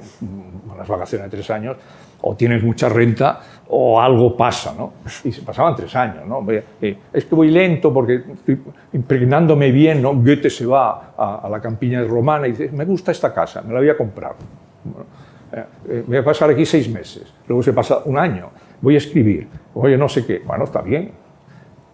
unas 0.74 0.88
vacaciones 0.88 1.30
de 1.30 1.38
tres 1.38 1.50
años, 1.50 1.78
o 2.22 2.36
tienes 2.36 2.64
mucha 2.64 2.90
renta 2.90 3.40
o 3.70 4.00
algo 4.00 4.36
pasa, 4.36 4.74
¿no? 4.78 4.94
Y 5.24 5.32
se 5.32 5.42
pasaban 5.42 5.76
tres 5.76 5.94
años, 5.96 6.26
¿no? 6.26 6.46
Eh, 6.50 6.98
es 7.12 7.26
que 7.26 7.36
voy 7.36 7.52
lento 7.52 7.94
porque 7.94 8.22
estoy 8.34 8.60
impregnándome 8.94 9.72
bien, 9.72 10.02
¿no? 10.02 10.14
Goethe 10.16 10.50
se 10.50 10.66
va 10.66 11.14
a, 11.18 11.48
la 11.50 11.60
campiña 11.60 12.04
romana 12.04 12.48
y 12.48 12.52
dice, 12.52 12.70
me 12.72 12.86
gusta 12.86 13.12
esta 13.12 13.34
casa, 13.34 13.62
me 13.62 13.74
la 13.74 13.80
voy 13.80 13.90
a 13.90 13.98
comprar. 13.98 14.36
Bueno, 14.84 15.06
eh, 15.52 15.64
eh, 15.90 16.04
voy 16.08 16.18
a 16.18 16.24
pasar 16.24 16.50
aquí 16.50 16.66
seis 16.66 16.90
meses, 16.90 17.34
luego 17.48 17.62
se 17.62 17.74
pasa 17.74 18.00
un 18.06 18.18
año, 18.18 18.50
voy 18.82 18.96
a 18.96 18.98
escribir, 18.98 19.48
oye, 19.74 19.98
no 19.98 20.08
sé 20.08 20.26
qué, 20.26 20.42
bueno, 20.46 20.64
está 20.64 20.82
bien. 20.82 21.12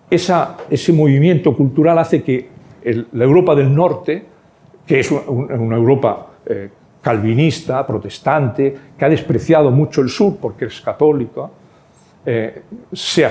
Esa, 0.10 0.58
ese 0.70 0.94
movimiento 0.94 1.56
cultural 1.56 1.98
hace 1.98 2.22
que 2.22 2.50
la 2.84 3.24
Europa 3.24 3.56
del 3.56 3.74
Norte, 3.74 4.26
que 4.86 5.00
es 5.00 5.12
una, 5.12 5.76
Europa 5.76 6.28
eh, 6.46 6.70
calvinista, 7.04 7.86
protestante, 7.86 8.76
que 8.98 9.06
ha 9.06 9.10
despreciado 9.10 9.70
mucho 9.70 10.02
el 10.02 10.10
sur 10.10 10.38
porque 10.38 10.66
es 10.66 10.82
se, 12.94 13.30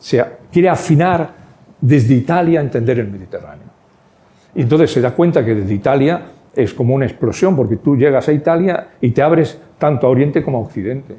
se, 0.00 0.24
quiere 0.50 0.68
afinar 0.70 1.30
desde 1.78 2.14
Italia 2.14 2.60
a 2.60 2.62
entender 2.62 2.98
el 2.98 3.08
Mediterráneo. 3.08 3.66
Y 4.54 4.62
entonces 4.62 4.90
se 4.90 5.00
da 5.00 5.12
cuenta 5.12 5.44
que 5.44 5.54
desde 5.54 5.74
Italia 5.74 6.22
es 6.54 6.72
como 6.72 6.94
una 6.94 7.04
explosión, 7.04 7.54
porque 7.54 7.76
tú 7.76 7.96
llegas 7.96 8.28
a 8.28 8.32
Italia 8.32 8.88
y 9.00 9.10
te 9.10 9.22
abres 9.22 9.60
tanto 9.78 10.06
a 10.06 10.10
Oriente 10.10 10.42
como 10.42 10.58
a 10.58 10.60
Occidente. 10.62 11.16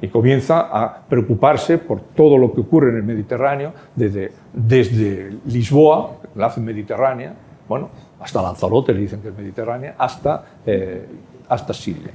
Y 0.00 0.08
comienza 0.08 0.60
a 0.60 1.02
preocuparse 1.06 1.78
por 1.78 2.00
todo 2.00 2.36
lo 2.38 2.52
que 2.52 2.60
ocurre 2.60 2.90
en 2.90 2.96
el 2.96 3.02
Mediterráneo, 3.02 3.72
desde, 3.94 4.32
desde 4.52 5.36
Lisboa, 5.46 6.18
la 6.34 6.52
mediterránea, 6.56 7.34
bueno, 7.68 7.88
hasta 8.20 8.42
Lanzarote 8.42 8.92
le 8.92 9.00
dicen 9.00 9.20
que 9.20 9.28
es 9.28 9.36
mediterránea, 9.36 9.94
hasta, 9.98 10.44
eh, 10.64 11.06
hasta 11.48 11.74
Siria. 11.74 12.10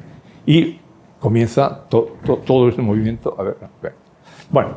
Y 0.46 0.80
comienza 1.20 1.84
todo 1.88 2.70
este 2.70 2.82
movimiento. 2.82 3.36
A 3.38 3.44
ver, 3.44 3.58
Bueno, 4.50 4.72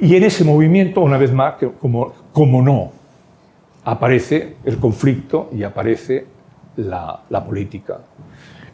y 0.00 0.16
en 0.16 0.24
ese 0.24 0.44
movimiento, 0.44 1.00
una 1.02 1.18
vez 1.18 1.32
más, 1.32 1.54
como, 1.80 2.12
como 2.32 2.62
no, 2.62 2.90
aparece 3.84 4.56
el 4.64 4.78
conflicto 4.78 5.50
y 5.52 5.62
aparece 5.62 6.26
la, 6.76 7.22
política. 7.46 8.00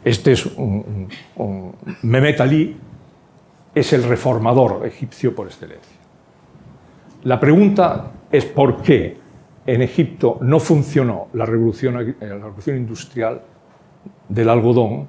Este 0.03 0.31
es 0.31 0.45
un, 0.45 1.09
un, 1.35 1.75
Mehmet 2.03 2.39
Ali, 2.39 2.77
es 3.75 3.93
el 3.93 4.03
reformador 4.03 4.85
egipcio 4.85 5.35
por 5.35 5.47
excelencia. 5.47 5.97
La 7.23 7.39
pregunta 7.39 8.11
es 8.31 8.45
por 8.45 8.81
qué 8.81 9.17
en 9.73 9.83
Egipto 9.83 10.39
no 10.41 10.59
funcionó 10.59 11.27
la 11.33 11.45
revolución, 11.45 12.15
la 12.19 12.27
revolución 12.27 12.77
industrial 12.77 13.41
del 14.27 14.49
algodón, 14.49 15.07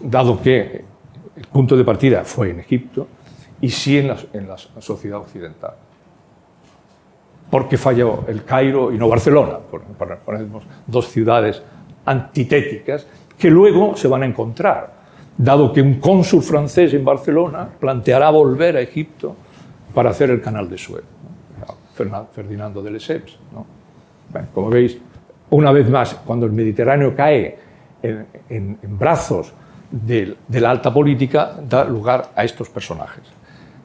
dado 0.00 0.40
que 0.42 0.84
el 1.36 1.46
punto 1.52 1.76
de 1.76 1.84
partida 1.84 2.24
fue 2.24 2.50
en 2.50 2.60
Egipto 2.60 3.06
y 3.60 3.70
sí 3.70 3.98
en 3.98 4.08
la, 4.08 4.56
sociedad 4.80 5.18
occidental. 5.18 5.74
Porque 7.48 7.78
falló 7.78 8.24
el 8.26 8.44
Cairo 8.44 8.92
y 8.92 8.98
no 8.98 9.08
Barcelona, 9.08 9.58
ponemos 10.24 10.64
dos 10.86 11.08
ciudades 11.08 11.62
antitéticas 12.06 13.06
que 13.38 13.50
luego 13.50 13.96
se 13.96 14.08
van 14.08 14.22
a 14.22 14.26
encontrar, 14.26 14.94
dado 15.36 15.72
que 15.72 15.80
un 15.80 16.00
cónsul 16.00 16.42
francés 16.42 16.92
en 16.92 17.04
Barcelona 17.04 17.68
planteará 17.78 18.30
volver 18.30 18.76
a 18.76 18.80
Egipto 18.80 19.36
para 19.94 20.10
hacer 20.10 20.30
el 20.30 20.40
canal 20.40 20.68
de 20.68 20.78
Suez. 20.78 21.04
Ferdinando 22.32 22.82
de 22.82 22.90
Lesseps. 22.90 23.38
como 24.54 24.70
veis, 24.70 24.98
una 25.50 25.72
vez 25.72 25.88
más, 25.90 26.14
cuando 26.24 26.46
el 26.46 26.52
Mediterráneo 26.52 27.14
cae 27.14 27.58
en, 28.02 28.78
brazos 28.98 29.52
de, 29.90 30.36
la 30.48 30.70
alta 30.70 30.92
política, 30.92 31.56
da 31.68 31.84
lugar 31.84 32.30
a 32.34 32.44
estos 32.44 32.68
personajes. 32.70 33.24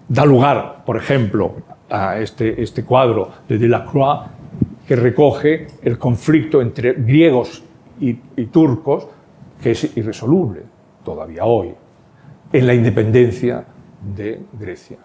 Da 0.07 0.24
lugar, 0.24 0.84
por 0.86 0.97
ejemplo, 0.97 1.55
a 1.89 2.20
este, 2.20 2.61
este 2.61 2.84
cuadro 2.84 3.32
de 3.49 3.57
Delacroix, 3.57 4.30
que 4.88 4.95
recoge 4.95 5.68
el 5.82 5.97
conflicto 5.97 6.61
entre 6.61 6.93
griegos 6.93 7.63
y 7.99 8.45
turcos, 8.45 9.07
que 9.61 9.72
es 9.72 9.97
irresoluble 9.97 10.61
todavía 11.03 11.45
hoy, 11.45 11.74
en 12.53 12.68
la 12.68 12.74
independencia 12.74 13.66
de 14.16 14.41
Grecia 14.53 14.97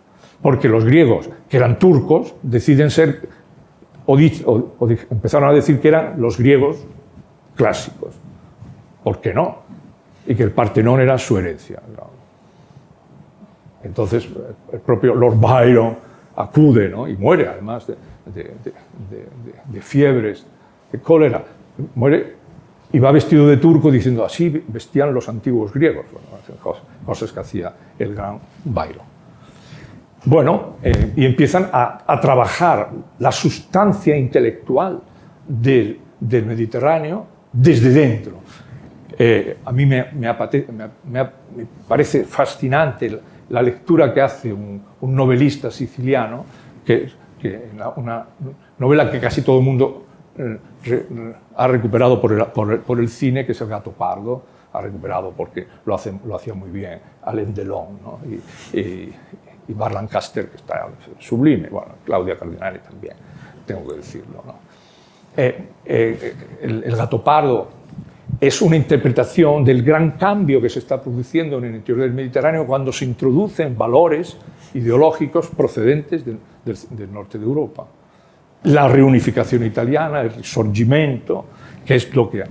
porque 0.42 0.68
los 0.68 0.84
griegos, 0.84 1.28
que 1.48 1.56
eran 1.56 1.78
turcos, 1.78 2.34
deciden 2.42 2.90
ser, 2.90 3.28
o, 4.06 4.18
empezaron 5.10 5.48
a 5.48 5.52
decir 5.52 5.80
que 5.80 5.88
eran 5.88 6.20
los 6.20 6.38
griegos 6.38 6.84
clásicos. 7.56 8.14
¿Por 9.04 9.20
qué 9.20 9.34
no? 9.34 9.58
Y 10.26 10.34
que 10.34 10.42
el 10.42 10.50
Partenón 10.50 11.00
era 11.00 11.18
su 11.18 11.38
herencia. 11.38 11.80
Entonces, 13.82 14.28
el 14.72 14.80
propio 14.80 15.14
Lord 15.14 15.36
Byron 15.38 15.96
acude 16.36 16.88
¿no? 16.88 17.08
y 17.08 17.16
muere, 17.16 17.48
además 17.48 17.86
de, 17.86 17.96
fiebres, 19.80 20.46
de 20.92 21.00
cólera. 21.00 21.44
Muere 21.94 22.40
y 22.92 22.98
va 22.98 23.12
vestido 23.12 23.46
de 23.46 23.56
turco 23.56 23.90
diciendo 23.90 24.24
así 24.24 24.64
vestían 24.66 25.14
los 25.14 25.28
antiguos 25.28 25.72
griegos. 25.72 26.06
cosas 27.06 27.32
que 27.32 27.40
hacía 27.40 27.72
el 27.98 28.14
gran 28.14 28.38
Byron. 28.64 29.09
Bueno, 30.24 30.76
eh, 30.82 31.12
y 31.16 31.24
empiezan 31.24 31.70
a, 31.72 32.20
trabajar 32.20 32.90
la 33.18 33.32
sustancia 33.32 34.16
intelectual 34.16 35.00
del, 35.46 35.98
Mediterráneo 36.20 37.26
desde 37.52 37.90
dentro. 37.90 38.34
Eh, 39.18 39.58
a 39.64 39.72
mí 39.72 39.86
me, 39.86 40.06
parece 41.88 42.24
fascinante 42.24 43.18
la 43.48 43.62
lectura 43.62 44.12
que 44.12 44.20
hace 44.20 44.52
un, 44.52 44.82
novelista 45.00 45.70
siciliano, 45.70 46.44
que, 46.84 47.08
una 47.96 48.26
novela 48.78 49.10
que 49.10 49.18
casi 49.18 49.40
todo 49.40 49.58
el 49.58 49.64
mundo 49.64 50.04
eh, 50.36 50.58
ha 51.56 51.66
recuperado 51.66 52.20
por 52.20 53.00
el, 53.00 53.08
cine, 53.08 53.46
que 53.46 53.52
es 53.52 53.60
El 53.62 53.68
gato 53.68 53.92
pardo, 53.92 54.42
ha 54.72 54.82
recuperado 54.82 55.32
porque 55.34 55.66
lo, 55.86 55.94
hacía 55.94 56.52
muy 56.52 56.68
bien 56.68 57.00
Alain 57.22 57.54
Delon. 57.54 57.98
¿no? 58.02 58.18
Bar 59.74 59.92
Lancaster, 59.92 60.48
que 60.48 60.56
está 60.56 60.88
sublime, 61.18 61.68
bueno, 61.68 61.92
Claudia 62.04 62.36
Cardinale 62.36 62.80
también, 62.80 63.14
tengo 63.66 63.88
que 63.88 63.96
decirlo. 63.96 64.42
Eh, 65.36 65.68
eh, 65.84 66.34
el, 66.62 66.84
el, 66.84 66.96
gato 66.96 67.22
pardo 67.22 67.68
es 68.40 68.60
una 68.62 68.76
interpretación 68.76 69.64
del 69.64 69.82
gran 69.82 70.12
cambio 70.12 70.60
que 70.60 70.68
se 70.68 70.80
está 70.80 71.00
produciendo 71.00 71.58
en 71.58 71.66
el 71.66 71.74
interior 71.76 72.02
del 72.02 72.12
Mediterráneo 72.12 72.66
cuando 72.66 72.92
se 72.92 73.04
introducen 73.04 73.76
valores 73.76 74.36
ideológicos 74.74 75.48
procedentes 75.48 76.24
del, 76.24 76.38
del 76.64 77.12
norte 77.12 77.38
de 77.38 77.44
Europa. 77.44 77.86
La 78.64 78.88
reunificación 78.88 79.64
italiana, 79.64 80.20
el 80.20 80.30
risorgimento, 80.30 81.46
que 81.84 81.94
es 81.94 82.14
lo 82.14 82.30
que 82.30 82.44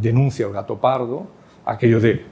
denuncia 0.00 0.46
el 0.46 0.52
gato 0.52 0.78
pardo, 0.78 1.26
aquello 1.64 2.00
de 2.00 2.22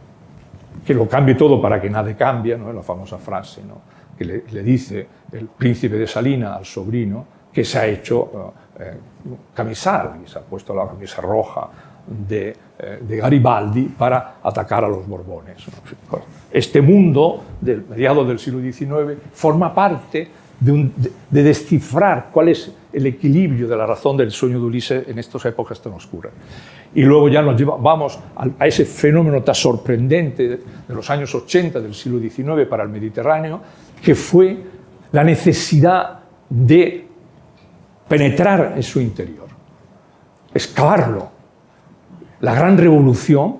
que 0.84 0.94
lo 0.94 1.08
cambie 1.08 1.34
todo 1.34 1.60
para 1.60 1.80
que 1.80 1.88
nada 1.88 2.14
cambie, 2.16 2.56
¿no? 2.56 2.72
la 2.72 2.82
famosa 2.82 3.18
frase, 3.18 3.62
¿no? 3.62 3.93
Que 4.16 4.24
le, 4.24 4.62
dice 4.62 5.06
el 5.32 5.46
príncipe 5.46 5.96
de 5.96 6.06
Salina 6.06 6.56
al 6.56 6.64
sobrino 6.64 7.26
que 7.52 7.64
se 7.64 7.78
ha 7.78 7.86
hecho 7.86 8.52
eh, 8.78 8.94
camisar 9.54 10.18
y 10.24 10.28
se 10.28 10.38
ha 10.38 10.42
puesto 10.42 10.74
la 10.74 10.86
camisa 10.88 11.20
roja 11.20 11.68
de, 12.06 12.56
eh, 12.78 12.98
de, 13.00 13.16
Garibaldi 13.16 13.84
para 13.84 14.36
atacar 14.42 14.84
a 14.84 14.88
los 14.88 15.06
Borbones. 15.06 15.64
Este 16.50 16.82
mundo 16.82 17.42
del 17.60 17.84
mediado 17.88 18.24
del 18.24 18.38
siglo 18.38 18.60
XIX 18.60 19.18
forma 19.32 19.74
parte 19.74 20.28
de, 20.60 20.90
de, 21.30 21.42
descifrar 21.42 22.30
cuál 22.32 22.48
es 22.48 22.72
el 22.92 23.06
equilibrio 23.06 23.66
de 23.68 23.76
la 23.76 23.86
razón 23.86 24.16
del 24.16 24.30
sueño 24.30 24.58
de 24.58 24.66
Ulises 24.66 25.08
en 25.08 25.18
estas 25.18 25.44
épocas 25.46 25.80
tan 25.80 25.92
oscuras. 25.92 26.32
Y 26.94 27.02
luego 27.02 27.28
ya 27.28 27.42
nos 27.42 27.58
llevamos 27.58 28.18
a, 28.36 28.46
a 28.58 28.66
ese 28.66 28.84
fenómeno 28.84 29.42
tan 29.42 29.54
sorprendente 29.54 30.48
de 30.48 30.94
los 30.94 31.08
años 31.10 31.34
80 31.34 31.80
del 31.80 31.94
siglo 31.94 32.20
XIX 32.20 32.68
para 32.68 32.84
el 32.84 32.88
Mediterráneo, 32.88 33.60
que 34.04 34.14
fue 34.14 34.56
la 35.12 35.24
necesidad 35.24 36.20
de 36.50 37.06
penetrar 38.06 38.74
en 38.76 38.82
su 38.82 39.00
interior, 39.00 39.46
excavarlo. 40.52 41.30
La 42.40 42.54
gran 42.54 42.76
revolución 42.76 43.56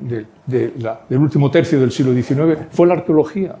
del 0.00 1.18
último 1.18 1.50
tercio 1.50 1.78
del 1.78 1.92
siglo 1.92 2.12
XIX 2.12 2.66
fue 2.70 2.88
la 2.88 2.94
arqueología. 2.94 3.54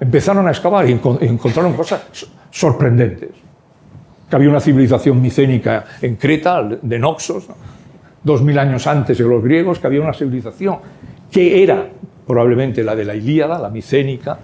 Empezaron 0.00 0.46
a 0.48 0.50
excavar 0.50 0.88
y 0.88 0.92
encontraron 0.92 1.74
cosas 1.74 2.02
sorprendentes. 2.50 3.30
Que 4.28 4.36
había 4.36 4.50
una 4.50 4.60
civilización 4.60 5.22
micénica 5.22 5.84
en 6.02 6.16
Creta, 6.16 6.62
de 6.62 6.98
Noxos, 6.98 7.46
dos 8.22 8.42
mil 8.42 8.58
años 8.58 8.86
antes 8.86 9.16
de 9.16 9.24
los 9.24 9.42
griegos, 9.42 9.78
que 9.78 9.86
había 9.86 10.00
una 10.00 10.12
civilización 10.12 10.78
que 11.30 11.62
era 11.62 11.88
probablemente 12.26 12.82
la 12.82 12.96
de 12.96 13.04
la 13.04 13.14
Ilíada, 13.14 13.58
la 13.58 13.70
micénica, 13.70 14.38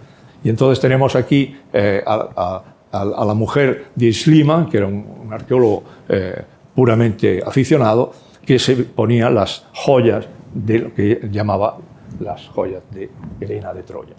y 0.44 0.50
entonces 0.50 0.78
tenemos 0.78 1.16
aquí 1.16 1.56
eh, 1.72 2.04
a, 2.06 2.62
la 2.92 3.34
mujer 3.34 3.86
de 3.96 4.12
Schliemann, 4.12 4.68
que 4.68 4.76
era 4.76 4.86
un, 4.86 5.28
arqueólogo 5.32 5.82
eh, 6.08 6.44
puramente 6.74 7.42
aficionado, 7.44 8.12
que 8.44 8.58
se 8.58 8.76
ponía 8.76 9.30
las 9.30 9.64
joyas 9.72 10.26
de 10.52 10.78
lo 10.78 10.94
que 10.94 11.28
llamaba 11.32 11.78
las 12.20 12.46
joyas 12.48 12.82
de 12.92 13.10
Helena 13.40 13.72
de 13.72 13.82
Troya. 13.82 14.14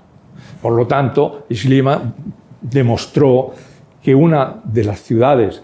Por 0.62 0.74
lo 0.74 0.86
tanto, 0.88 1.46
Schliemann 1.54 2.14
demostró 2.60 3.54
que 4.02 4.14
una 4.14 4.62
de 4.64 4.84
las 4.84 5.00
ciudades 5.00 5.62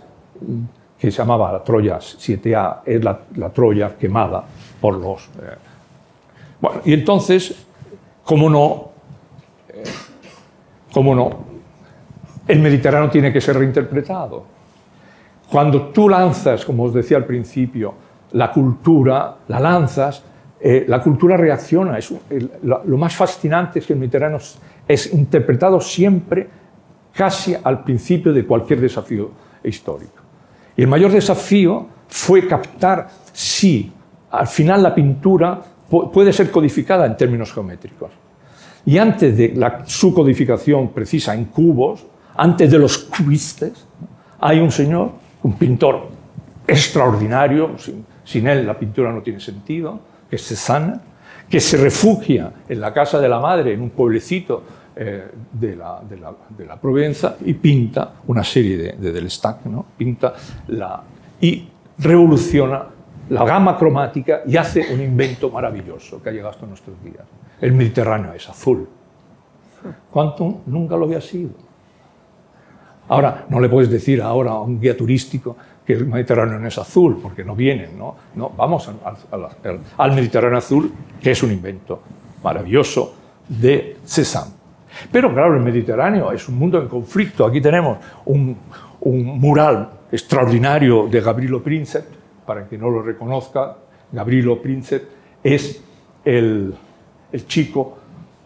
que 0.97 1.12
se 1.12 1.18
llamaba 1.18 1.51
la 1.51 1.64
Troya 1.64 1.97
7A 1.97 2.82
es 2.86 3.03
la, 3.03 3.49
Troya 3.49 3.97
quemada 3.97 4.45
por 4.80 4.95
los... 4.95 5.24
Eh, 5.24 5.57
bueno, 6.62 6.82
y 6.86 6.93
entonces, 6.93 7.55
¿cómo 8.24 8.49
no 8.49 8.91
¿Cómo 10.92 11.16
no? 11.16 11.30
El 12.48 12.60
Mediterráneo 12.60 13.10
tiene 13.10 13.32
que 13.32 13.39
ser 13.39 13.58
reinterpretado. 13.58 14.46
Cuando 15.50 15.88
tú 15.88 16.10
lanzas, 16.10 16.66
como 16.66 16.84
os 16.84 16.94
decía 16.94 17.18
al 17.18 17.26
principio, 17.26 17.94
la 18.34 18.52
cultura, 18.52 19.36
la 19.48 19.60
lanzas, 19.60 20.24
eh, 20.60 20.86
la 20.88 21.02
cultura 21.02 21.38
reacciona. 21.38 21.98
Lo, 22.64 22.98
más 22.98 23.16
fascinante 23.16 23.80
es 23.80 23.86
que 23.86 23.94
el 23.94 24.00
Mediterráneo 24.00 24.39
es 24.88 25.14
interpretado 25.14 25.80
siempre 25.82 26.48
casi 27.14 27.56
al 27.62 27.84
principio 27.84 28.32
de 28.32 28.46
cualquier 28.46 28.80
desafío 28.80 29.32
histórico. 29.64 30.22
Y 30.78 30.84
el 30.84 30.88
mayor 30.88 31.12
desafío 31.12 31.88
fue 32.08 32.48
captar 32.48 33.10
si 33.34 33.92
al 34.30 34.48
final 34.48 34.84
la 34.84 34.96
pintura 34.96 35.60
puede 35.89 36.32
ser 36.32 36.50
codificada 36.52 37.06
en 37.06 37.18
términos 37.18 37.52
geométricos. 37.52 38.12
Y 38.86 38.98
antes 38.98 39.38
de 39.38 39.72
su 39.86 40.14
codificación 40.14 40.90
precisa 40.90 41.34
en 41.34 41.46
cubos, 41.46 42.06
antes 42.36 42.72
de 42.72 42.80
los 42.80 42.98
cubistes, 42.98 43.86
hay 44.40 44.60
un 44.60 44.72
señor, 44.72 45.12
un 45.44 45.54
pintor 45.54 46.10
extraordinario, 46.68 47.76
sin, 48.24 48.48
él 48.48 48.66
la 48.66 48.78
pintura 48.78 49.12
no 49.12 49.22
tiene 49.22 49.40
sentido, 49.40 50.00
que 50.30 50.38
es 50.38 50.48
Cézanne, 50.48 51.00
que 51.50 51.60
se 51.60 51.78
refugia 51.78 52.52
en 52.68 52.80
la 52.80 52.94
casa 52.94 53.20
de 53.20 53.28
la 53.28 53.40
madre, 53.40 53.74
en 53.74 53.82
un 53.82 53.90
pueblecito 53.90 54.64
eh, 54.96 55.30
de, 55.52 55.76
la, 55.76 56.02
de, 56.08 56.18
la, 56.18 56.34
de, 56.50 56.66
la, 56.66 56.80
Provenza, 56.80 57.36
y 57.46 57.54
pinta 57.54 58.14
una 58.28 58.44
serie 58.44 58.78
de, 58.78 58.94
de 58.94 59.12
Del 59.12 59.30
Stack, 59.30 59.66
¿no? 59.66 59.86
pinta 59.98 60.34
la, 60.68 61.04
y 61.42 61.68
revoluciona 62.00 62.86
la 63.32 63.46
gama 63.46 63.78
cromática 63.78 64.42
y 64.46 64.58
hace 64.58 64.94
un 64.94 65.00
invento 65.00 65.50
maravilloso 65.50 66.22
que 66.22 66.30
ha 66.30 66.32
llegado 66.34 66.50
hasta 66.50 66.66
nuestros 66.66 67.02
días. 67.02 67.24
El 67.62 67.72
Mediterráneo 67.72 68.34
es 68.34 68.50
azul. 68.50 68.88
Quantum 70.12 70.60
nunca 70.66 70.98
lo 70.98 71.06
había 71.06 71.22
sido. 71.22 71.52
Ahora, 73.08 73.46
no 73.48 73.62
le 73.62 73.70
puedes 73.70 73.90
decir 73.90 74.22
ahora 74.22 74.52
a 74.52 74.60
un 74.60 74.82
guía 74.82 74.98
turístico 74.98 75.56
que 75.86 75.94
el 75.94 76.08
Mediterráneo 76.08 76.60
no 76.60 76.68
es 76.68 76.78
azul, 76.78 77.20
porque 77.22 77.44
no 77.46 77.56
vienen, 77.56 77.98
¿no? 77.98 78.16
no 78.36 78.50
vamos 78.50 78.90
al, 79.98 80.14
Mediterráneo 80.14 80.58
azul, 80.58 80.92
que 81.22 81.32
es 81.32 81.42
un 81.42 81.52
invento 81.52 82.02
maravilloso 82.44 83.16
de 83.48 83.98
Cézanne. 84.06 84.52
Pero 85.10 85.34
claro, 85.34 85.56
el 85.56 85.62
Mediterráneo 85.62 86.34
es 86.34 86.50
un 86.50 86.60
mundo 86.60 86.82
en 86.82 86.90
conflicto. 86.90 87.46
Aquí 87.46 87.62
tenemos 87.62 87.98
un, 88.26 88.58
mural 89.04 89.90
extraordinario 90.12 91.08
de 91.08 91.22
Gabrilo 91.22 91.64
Princip, 91.64 92.21
para 92.46 92.68
quien 92.68 92.82
no 92.82 92.89
lo 92.89 93.02
reconozca, 93.02 93.78
Gabrilo 94.12 94.62
Princip 94.62 95.04
es 95.44 95.82
el, 96.24 96.74
el 97.32 97.48
chico 97.48 97.98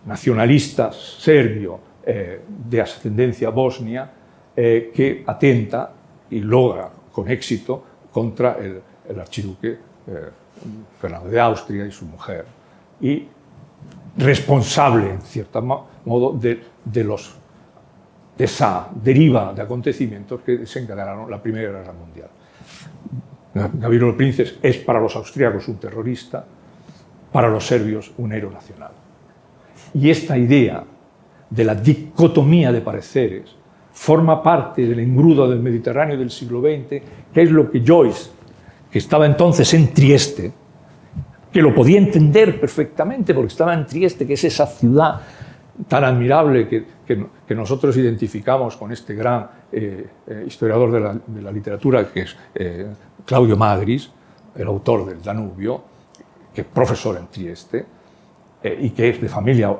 nacionalista 0.06 0.92
serbio 0.92 1.80
eh, 2.06 2.42
de 2.48 2.82
ascendencia 2.82 3.50
bosnia 3.50 4.12
eh, 4.56 4.92
que 4.94 5.24
atenta 5.26 5.92
y 6.30 6.40
logra 6.40 6.90
con 7.12 7.30
éxito 7.30 7.84
contra 8.12 8.58
el, 8.60 8.82
el 9.10 9.20
archiduque 9.20 9.78
eh, 10.08 10.30
Fernando 11.00 11.30
de 11.30 11.40
Austria 11.40 11.86
y 11.86 11.92
su 11.92 12.06
mujer. 12.06 12.46
Y 13.02 13.28
responsable, 14.18 15.12
en 15.12 15.22
cierto 15.22 15.62
modo, 16.06 16.32
de, 16.34 16.62
de, 16.84 17.04
los, 17.04 17.36
de 18.38 18.46
esa 18.46 18.88
deriva 18.94 19.54
de 19.54 19.62
acontecimientos 19.62 20.42
que 20.42 20.60
desencadenaron 20.60 21.30
la 21.30 21.42
Primera 21.42 21.72
Guerra 21.72 21.94
Mundial. 21.94 22.30
Gabriel 23.56 24.16
Princes 24.16 24.58
es 24.62 24.78
para 24.78 25.00
los 25.00 25.16
austriacos 25.16 25.68
un 25.70 25.78
terrorista, 25.78 26.46
para 27.32 27.50
los 27.50 27.66
serbios 27.66 28.12
un 28.18 28.34
héroe 28.34 28.52
nacional. 28.52 28.92
Y 29.94 30.10
esta 30.10 30.38
idea 30.38 30.84
de 31.50 31.64
la 31.64 31.74
dicotomía 31.74 32.72
de 32.74 32.82
pareceres 32.82 33.56
forma 33.94 34.44
parte 34.44 34.86
del 34.86 35.00
engrudo 35.00 35.50
del 35.50 35.62
Mediterráneo 35.62 36.18
del 36.18 36.30
siglo 36.30 36.60
XX, 36.60 37.02
que 37.34 37.42
es 37.42 37.50
lo 37.50 37.72
que 37.72 37.82
Joyce, 37.86 38.32
que 38.92 39.00
estaba 39.00 39.26
entonces 39.26 39.74
en 39.74 39.94
Trieste, 39.94 40.52
que 41.52 41.62
lo 41.62 41.74
podía 41.74 41.98
entender 41.98 42.60
perfectamente 42.60 43.34
porque 43.34 43.48
estaba 43.48 43.74
en 43.74 43.86
Trieste, 43.86 44.28
que 44.28 44.34
es 44.34 44.44
esa 44.44 44.68
ciudad 44.68 45.22
tan 45.88 46.04
admirable 46.04 46.68
que, 46.68 46.86
que, 47.06 47.26
que 47.48 47.56
nosotros 47.56 47.96
identificamos 47.98 48.78
con 48.78 48.92
este 48.92 49.14
gran 49.14 49.48
eh, 49.72 50.08
eh, 50.28 50.44
historiador 50.48 50.92
de 50.92 51.00
la, 51.00 51.14
de 51.26 51.42
la, 51.42 51.52
literatura, 51.52 52.08
que 52.12 52.22
es 52.22 52.36
eh, 52.54 52.88
Claudio 53.26 53.58
Madris, 53.58 54.10
el 54.56 54.68
autor 54.68 55.06
del 55.06 55.22
Danubio, 55.22 55.84
que 56.54 56.62
es 56.62 56.68
profesor 56.68 57.18
en 57.18 57.28
Trieste 57.28 57.86
eh, 58.64 58.78
y 58.82 58.92
que 58.92 59.10
es 59.10 59.22
de 59.22 59.28
familia 59.28 59.76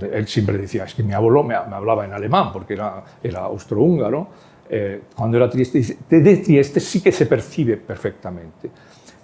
él 0.00 0.26
siempre 0.26 0.56
decía, 0.56 0.84
es 0.84 0.94
que 0.94 1.02
mi 1.02 1.12
abuelo 1.12 1.42
me, 1.42 1.54
me 1.68 1.76
hablaba 1.76 2.04
en 2.04 2.12
alemán 2.12 2.52
porque 2.52 2.74
era, 2.74 3.04
era 3.22 3.40
austrohúngaro, 3.40 4.28
eh, 4.68 5.02
cuando 5.14 5.36
era 5.36 5.50
Trieste, 5.50 5.98
de 6.08 6.36
Trieste 6.36 6.80
sí 6.80 7.02
que 7.02 7.12
se 7.12 7.26
percibe 7.26 7.76
perfectamente 7.76 8.70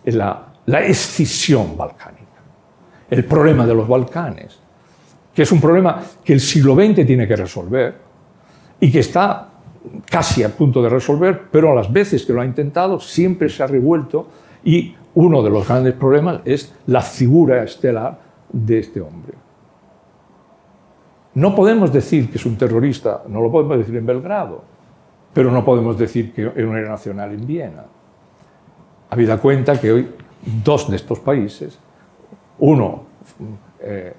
la, 0.07 0.55
la 0.67 0.81
escisión 0.85 1.77
balcánica, 1.77 2.25
el 3.09 3.25
problema 3.25 3.67
de 3.67 3.75
los 3.75 3.87
Balcanes, 3.89 4.59
que 5.37 5.43
es 5.43 5.53
un 5.53 5.61
problema 5.61 6.03
que 6.25 6.33
el 6.33 6.41
siglo 6.41 6.75
XX 6.75 7.07
tiene 7.07 7.29
que 7.29 7.37
resolver 7.37 7.95
y 8.81 8.91
que 8.91 9.01
está 9.01 9.51
casi 10.11 10.43
a 10.43 10.49
punto 10.49 10.83
de 10.83 10.89
resolver, 10.89 11.43
pero 11.53 11.73
a 11.73 11.75
las 11.75 11.93
veces 11.93 12.25
que 12.25 12.33
lo 12.33 12.41
ha 12.41 12.47
intentado 12.47 12.99
siempre 12.99 13.51
se 13.51 13.63
ha 13.63 13.67
revuelto 13.67 14.29
y 14.65 14.95
uno 15.15 15.43
de 15.43 15.51
los 15.51 15.69
grandes 15.69 15.93
problemas 15.93 16.41
es 16.47 16.75
la 16.87 17.03
figura 17.03 17.63
estelar 17.63 18.19
de 18.51 18.79
este 18.79 19.03
hombre. 19.03 19.35
No 21.35 21.55
podemos 21.55 21.93
decir 21.93 22.31
que 22.31 22.39
es 22.39 22.47
un 22.47 22.57
terrorista, 22.57 23.23
no 23.29 23.43
lo 23.43 23.53
podemos 23.53 23.77
decir 23.77 23.95
en 23.95 24.07
Belgrado, 24.07 24.65
pero 25.35 25.51
no 25.51 25.63
podemos 25.67 25.99
decir 25.99 26.33
que 26.33 26.51
héroe 26.57 26.81
nacional 26.89 27.35
en 27.35 27.47
Viena. 27.47 27.85
Habida 29.11 29.37
cuenta 29.37 29.79
que 29.79 29.93
hoy 29.93 30.09
dos 30.65 30.91
de 30.91 30.97
estos 30.97 31.21
países, 31.21 31.79
uno, 32.59 33.03
eh, 33.81 34.15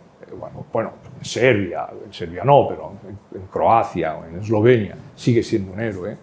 bueno, 0.72 0.92
en 1.20 1.26
Serbia, 1.26 1.88
en 2.06 2.14
Serbia 2.14 2.44
no, 2.44 2.68
pero 2.68 2.94
en, 3.08 3.42
en 3.42 3.48
Croacia 3.48 4.16
o 4.16 4.26
en 4.26 4.40
Eslovenia, 4.40 4.96
sigue 5.16 5.44
siendo 5.44 5.74
un 5.74 5.80
héroe, 5.80 6.18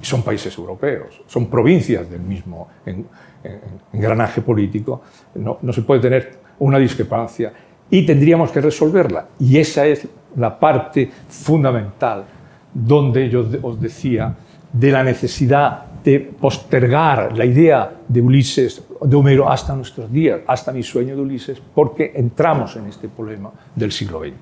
y 0.00 0.04
son 0.04 0.22
países 0.22 0.56
europeos, 0.56 1.22
son 1.26 1.46
provincias 1.48 2.08
del 2.08 2.20
mismo 2.20 2.68
en, 2.86 3.06
en, 3.44 3.60
engranaje 3.92 4.40
político, 4.40 5.02
no, 5.34 5.58
no 5.60 5.72
se 5.72 5.82
puede 5.82 6.00
tener 6.00 6.38
una 6.58 6.78
discrepancia 6.78 7.52
y 7.90 8.06
tendríamos 8.06 8.50
que 8.50 8.60
resolverla. 8.60 9.28
Y 9.38 9.58
esa 9.58 9.86
es 9.86 10.08
la 10.36 10.58
parte 10.58 11.10
fundamental 11.28 12.24
donde 12.72 13.28
yo 13.28 13.44
os 13.62 13.80
decía 13.80 14.34
de 14.72 14.92
la 14.92 15.02
necesidad 15.02 15.84
de 16.04 16.20
postergar 16.20 17.36
la 17.36 17.44
idea 17.44 17.92
de 18.06 18.20
Ulises, 18.20 18.82
de 19.02 19.16
Homero, 19.16 19.50
hasta 19.50 19.74
nuestros 19.74 20.12
días, 20.12 20.40
hasta 20.46 20.72
mi 20.72 20.82
sueño 20.82 21.16
de 21.16 21.22
Ulises, 21.22 21.60
porque 21.74 22.12
entramos 22.14 22.76
en 22.76 22.86
este 22.86 23.08
problema 23.08 23.50
del 23.74 23.92
siglo 23.92 24.20
XX. 24.20 24.34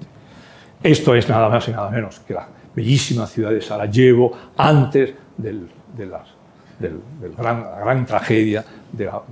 Esto 0.83 1.15
es 1.15 1.29
nada 1.29 1.49
más 1.49 1.69
y 1.69 1.73
nada 1.73 1.91
menos 1.91 2.21
que 2.21 2.35
la 2.35 2.49
bellísima 2.75 3.27
ciudad 3.27 3.51
de 3.51 3.61
Sarajevo 3.61 4.33
antes 4.57 5.15
del, 5.37 5.69
de, 5.97 6.07
del, 6.79 7.01
gran, 7.37 7.63
la 7.63 7.81
gran 7.81 8.07
tragedia 8.07 8.65
de 8.93 9.05
la, 9.05 9.23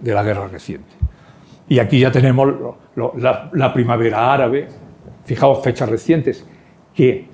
de, 0.00 0.14
la, 0.14 0.22
guerra 0.22 0.48
reciente. 0.48 0.90
Y 1.68 1.78
aquí 1.78 2.00
ya 2.00 2.10
tenemos 2.10 2.48
la, 2.94 3.72
primavera 3.74 4.32
árabe, 4.32 4.68
fijaos 5.24 5.62
fechas 5.62 5.88
recientes, 5.88 6.46
que 6.94 7.28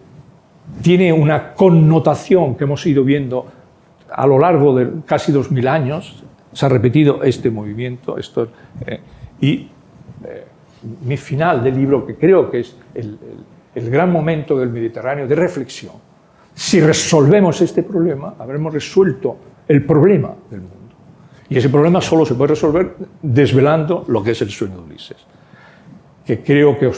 tiene 0.81 1.13
una 1.13 1.55
connotación 1.55 2.57
que 2.57 2.65
hemos 2.65 2.85
ido 2.87 3.05
viendo 3.05 3.47
a 4.11 4.27
lo 4.27 4.39
largo 4.39 4.75
de 4.75 4.91
casi 5.07 5.33
dos 5.33 5.51
mil 5.51 5.69
años, 5.69 6.25
se 6.53 6.67
ha 6.67 6.69
repetido 6.69 7.23
este 7.23 7.51
movimiento, 7.51 8.19
esto, 8.19 8.49
eh, 8.87 9.01
y 9.41 9.69
eh, 10.25 10.45
mi 11.05 11.17
final 11.17 11.63
del 11.63 11.77
libro, 11.77 12.07
que 12.07 12.17
creo 12.17 12.51
que 12.51 12.61
es 12.61 12.77
el, 12.95 13.19
gran 13.75 14.13
momento 14.13 14.59
del 14.59 14.69
Mediterráneo 14.69 15.27
de 15.27 15.35
reflexión. 15.35 15.95
Si 16.55 16.81
resolvemos 16.81 17.61
este 17.63 17.83
problema, 17.83 18.35
habremos 18.39 18.73
resuelto 18.75 19.37
el 19.67 19.85
problema 19.87 20.35
del 20.51 20.61
mundo. 20.61 20.77
Y 21.49 21.57
ese 21.57 21.69
problema 21.69 22.01
solo 22.01 22.27
se 22.27 22.35
puede 22.35 22.51
resolver 22.51 22.95
desvelando 23.23 24.05
lo 24.09 24.23
que 24.23 24.33
es 24.33 24.43
el 24.43 24.51
sueño 24.51 24.77
de 24.77 24.83
Ulises, 24.83 25.17
que 26.25 26.43
creo 26.43 26.79
que, 26.79 26.91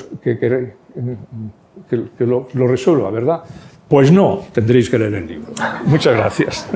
que 2.19 2.27
lo, 2.27 2.49
lo 2.53 2.67
resuelva, 2.67 3.11
¿verdad? 3.11 3.45
Pues 3.89 4.11
no, 4.11 4.45
tendréis 4.53 4.91
que 4.91 4.99
leer 4.99 5.15
el 5.15 5.27
libro. 5.27 5.53
Muchas 5.85 6.17
gracias. 6.17 6.69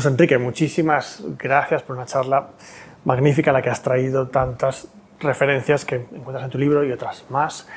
José 0.00 0.08
Enrique, 0.08 0.38
muchísimas 0.38 1.22
gracias 1.38 1.82
por 1.82 1.94
una 1.94 2.06
charla 2.06 2.48
magnífica, 3.04 3.52
la 3.52 3.60
que 3.60 3.68
has 3.68 3.82
traído 3.82 4.28
tantas 4.28 4.88
referencias 5.20 5.84
que 5.84 5.96
encuentras 5.96 6.42
en 6.42 6.48
tu 6.48 6.56
libro 6.56 6.82
y 6.86 6.90
otras 6.90 7.26
más. 7.28 7.68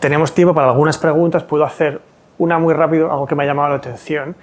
Tenemos 0.00 0.34
tiempo 0.34 0.52
para 0.52 0.66
algunas 0.66 0.98
preguntas, 0.98 1.44
puedo 1.44 1.64
hacer 1.64 2.00
una 2.38 2.58
muy 2.58 2.74
rápido, 2.74 3.12
algo 3.12 3.24
que 3.24 3.36
me 3.36 3.44
ha 3.44 3.46
llamado 3.46 3.68
la 3.68 3.76
atención, 3.76 4.34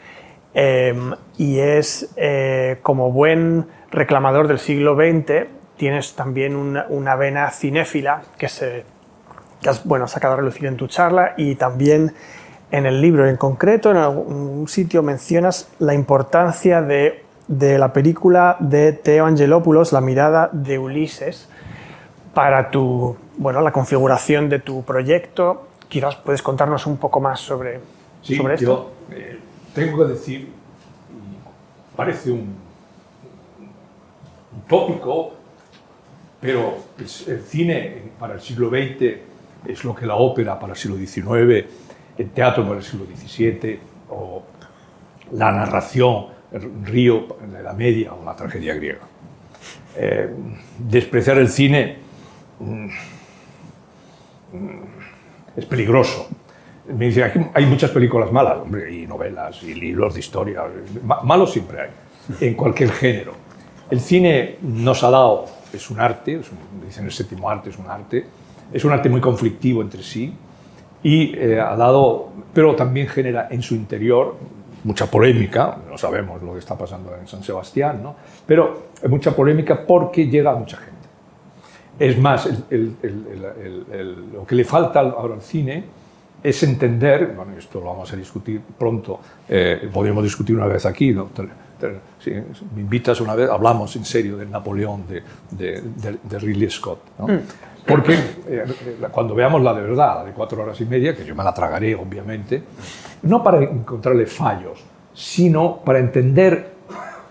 eh, 0.54 0.98
y 1.38 1.60
es 1.60 2.14
eh, 2.16 2.80
como 2.82 3.12
buen 3.12 3.68
reclamador 3.92 4.48
del 4.48 4.60
siglo 4.60 4.96
XX, 4.96 5.48
tienes 5.76 6.16
también 6.16 6.56
una, 6.56 7.16
vena 7.18 7.52
cinéfila 7.52 8.22
que, 8.38 8.48
se, 8.48 8.86
que 9.62 9.68
has 9.68 9.84
bueno, 9.84 10.08
sacado 10.08 10.36
a 10.36 10.38
relucir 10.38 10.66
en 10.68 10.78
tu 10.78 10.88
charla 10.88 11.34
y 11.36 11.56
también 11.56 12.14
en 12.72 12.86
el 12.86 13.02
libro 13.02 13.28
en 13.28 13.38
concreto, 13.38 13.92
en 13.92 13.98
algún 13.98 14.68
sitio 14.68 15.02
mencionas 15.02 15.70
la 15.80 15.94
importancia 15.94 16.82
de, 16.82 17.24
de 17.48 17.78
la 17.78 17.94
película 17.94 18.58
de 18.60 18.92
Theo 18.94 19.26
Angelopoulos, 19.26 19.94
La 19.94 20.02
mirada 20.02 20.50
de 20.52 20.78
Ulises, 20.78 21.48
para 22.34 22.70
tu, 22.70 23.16
bueno, 23.38 23.62
la 23.62 23.72
configuración 23.72 24.50
de 24.50 24.60
tu 24.60 24.84
proyecto. 24.84 25.68
Quizás 25.88 26.18
puedes 26.18 26.42
contarnos 26.42 26.86
un 26.86 26.98
poco 26.98 27.22
más 27.22 27.40
sobre, 27.40 27.80
sí, 28.22 28.36
sobre 28.36 28.56
esto. 28.56 28.66
Yo, 29.10 29.16
eh, 29.16 29.40
tengo 29.74 30.00
que 30.00 30.14
decir, 30.14 30.52
parece 31.96 32.32
un, 32.32 32.54
un 34.54 34.62
tópico, 34.68 35.32
pero 36.42 36.76
el, 36.98 37.34
el, 37.34 37.42
cine 37.44 38.12
para 38.20 38.34
el 38.36 38.42
siglo 38.42 38.70
XX 38.70 39.22
es 39.66 39.84
lo 39.86 39.96
que 39.96 40.06
la 40.06 40.16
ópera 40.16 40.60
para 40.60 40.74
el 40.74 40.78
siglo 40.78 40.98
XIX 40.98 41.66
el 42.18 42.30
teatro 42.32 42.66
por 42.66 42.78
el 42.78 42.84
siglo 42.84 43.06
XVII 43.06 43.80
o 44.10 44.44
la 45.34 45.52
narración, 45.52 46.28
el 46.52 46.86
río 46.86 47.38
de 47.52 47.62
la 47.62 47.74
media 47.74 48.14
o 48.14 48.24
la 48.24 48.36
tragedia 48.36 48.74
griega. 48.76 49.02
Eh, 49.96 50.30
despreciar 50.78 51.38
el 51.38 51.50
cine 51.50 51.98
mm, 52.60 52.88
es 55.56 55.66
peligroso. 55.66 56.30
Me 56.88 57.06
dice, 57.06 57.24
aquí 57.24 57.40
hay 57.54 57.66
muchas 57.66 57.92
películas 57.92 58.32
malas, 58.32 58.60
hombre, 58.60 58.94
y 58.94 59.06
novelas, 59.06 59.62
y 59.64 59.74
libros 59.74 60.14
de 60.14 60.22
historia. 60.22 60.64
Malos 61.24 61.52
siempre 61.52 61.82
hay, 61.82 61.90
en 62.48 62.54
cualquier 62.54 62.92
género. 62.92 63.34
El 63.90 64.00
cine 64.00 64.58
nos 64.62 65.04
ha 65.04 65.10
dado, 65.10 65.46
es 65.74 65.90
un 65.90 66.00
arte, 66.00 66.36
es 66.36 66.50
dicen 66.86 67.06
el 67.06 67.12
séptimo 67.12 67.50
arte, 67.50 67.70
es 67.72 67.78
un 67.78 67.90
arte, 67.90 68.26
es 68.72 68.86
un 68.86 68.92
arte 68.92 69.10
muy 69.10 69.20
conflictivo 69.20 69.82
entre 69.82 70.04
sí, 70.04 70.34
y 71.04 71.36
eh, 71.36 71.60
ha 71.60 71.76
dado, 71.76 72.30
pero 72.54 72.76
también 72.76 73.08
genera 73.08 73.48
en 73.50 73.62
su 73.62 73.76
interior 73.76 74.36
mucha 74.84 75.06
polémica, 75.08 75.78
no 75.90 75.98
sabemos 75.98 76.42
lo 76.42 76.54
que 76.54 76.60
está 76.60 76.78
pasando 76.78 77.14
en 77.16 77.28
San 77.28 77.44
Sebastián, 77.44 78.02
¿no? 78.02 78.16
pero 78.46 78.88
mucha 79.10 79.36
polémica 79.36 79.86
porque 79.86 80.28
llega 80.28 80.52
a 80.52 80.56
mucha 80.56 80.78
gente. 80.78 80.98
Es 82.00 82.18
más, 82.18 82.48
lo 82.70 84.46
que 84.46 84.56
le 84.56 84.64
falta 84.64 85.00
ahora 85.00 85.34
al 85.36 85.42
cine 85.42 85.84
es 86.44 86.64
entender, 86.64 87.34
bueno, 87.36 87.54
esto 87.58 87.80
lo 87.80 87.88
vamos 87.88 88.14
a 88.14 88.16
discutir 88.16 88.62
pronto, 88.78 89.20
eh, 89.50 89.90
discutir 90.22 90.56
una 90.56 90.68
vez 90.68 90.86
aquí, 90.86 91.12
¿no? 91.12 91.30
si 92.20 92.32
me 92.32 92.82
invitas 92.82 93.20
una 93.22 93.36
vez, 93.36 93.50
hablamos 93.50 93.96
en 93.96 94.06
serio 94.06 94.38
del 94.38 94.50
Napoleón 94.50 95.04
de, 95.08 95.24
de, 95.52 96.40
Ridley 96.40 96.70
Scott. 96.70 97.00
¿no? 97.20 97.28
Mm. 97.28 97.40
Porque 97.88 98.20
eh, 98.48 98.66
cuando 99.12 99.34
veamos 99.34 99.62
la 99.62 99.74
de 99.74 99.82
verdad, 99.82 100.16
la 100.16 100.26
de 100.26 100.34
cuatro 100.34 100.62
horas 100.62 100.80
y 100.82 100.86
media, 100.86 101.16
que 101.16 101.24
yo 101.24 101.34
me 101.34 101.44
la 101.44 101.54
tragaré 101.54 101.96
obviamente, 101.96 102.62
no 103.24 103.42
para 103.42 103.64
encontrarle 103.64 104.26
fallos, 104.26 104.84
sino 105.14 105.78
para 105.78 106.00
entender 106.00 106.72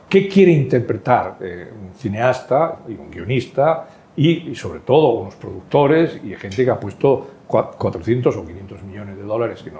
qué 0.08 0.28
quiere 0.28 0.52
interpretar 0.52 1.36
eh, 1.40 1.70
un 1.70 1.94
cineasta 1.94 2.78
y 2.88 2.92
un 2.92 3.10
guionista 3.10 3.86
y, 4.16 4.54
sobre 4.54 4.80
todo 4.80 5.10
unos 5.10 5.34
productores 5.34 6.18
y 6.24 6.34
gente 6.36 6.64
que 6.64 6.70
ha 6.70 6.80
puesto 6.80 7.28
400 7.46 8.34
o 8.34 8.46
500 8.46 8.82
millones 8.84 9.16
de 9.18 9.22
dólares, 9.22 9.62
que, 9.62 9.70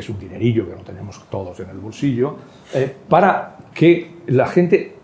es, 0.00 0.08
un 0.10 0.18
dinerillo 0.18 0.68
que 0.68 0.76
no 0.76 0.82
tenemos 0.82 1.24
todos 1.30 1.58
en 1.60 1.70
el 1.70 1.78
bolsillo, 1.78 2.36
eh, 2.74 2.94
para 3.08 3.56
que 3.74 4.16
la 4.26 4.46
gente 4.46 4.96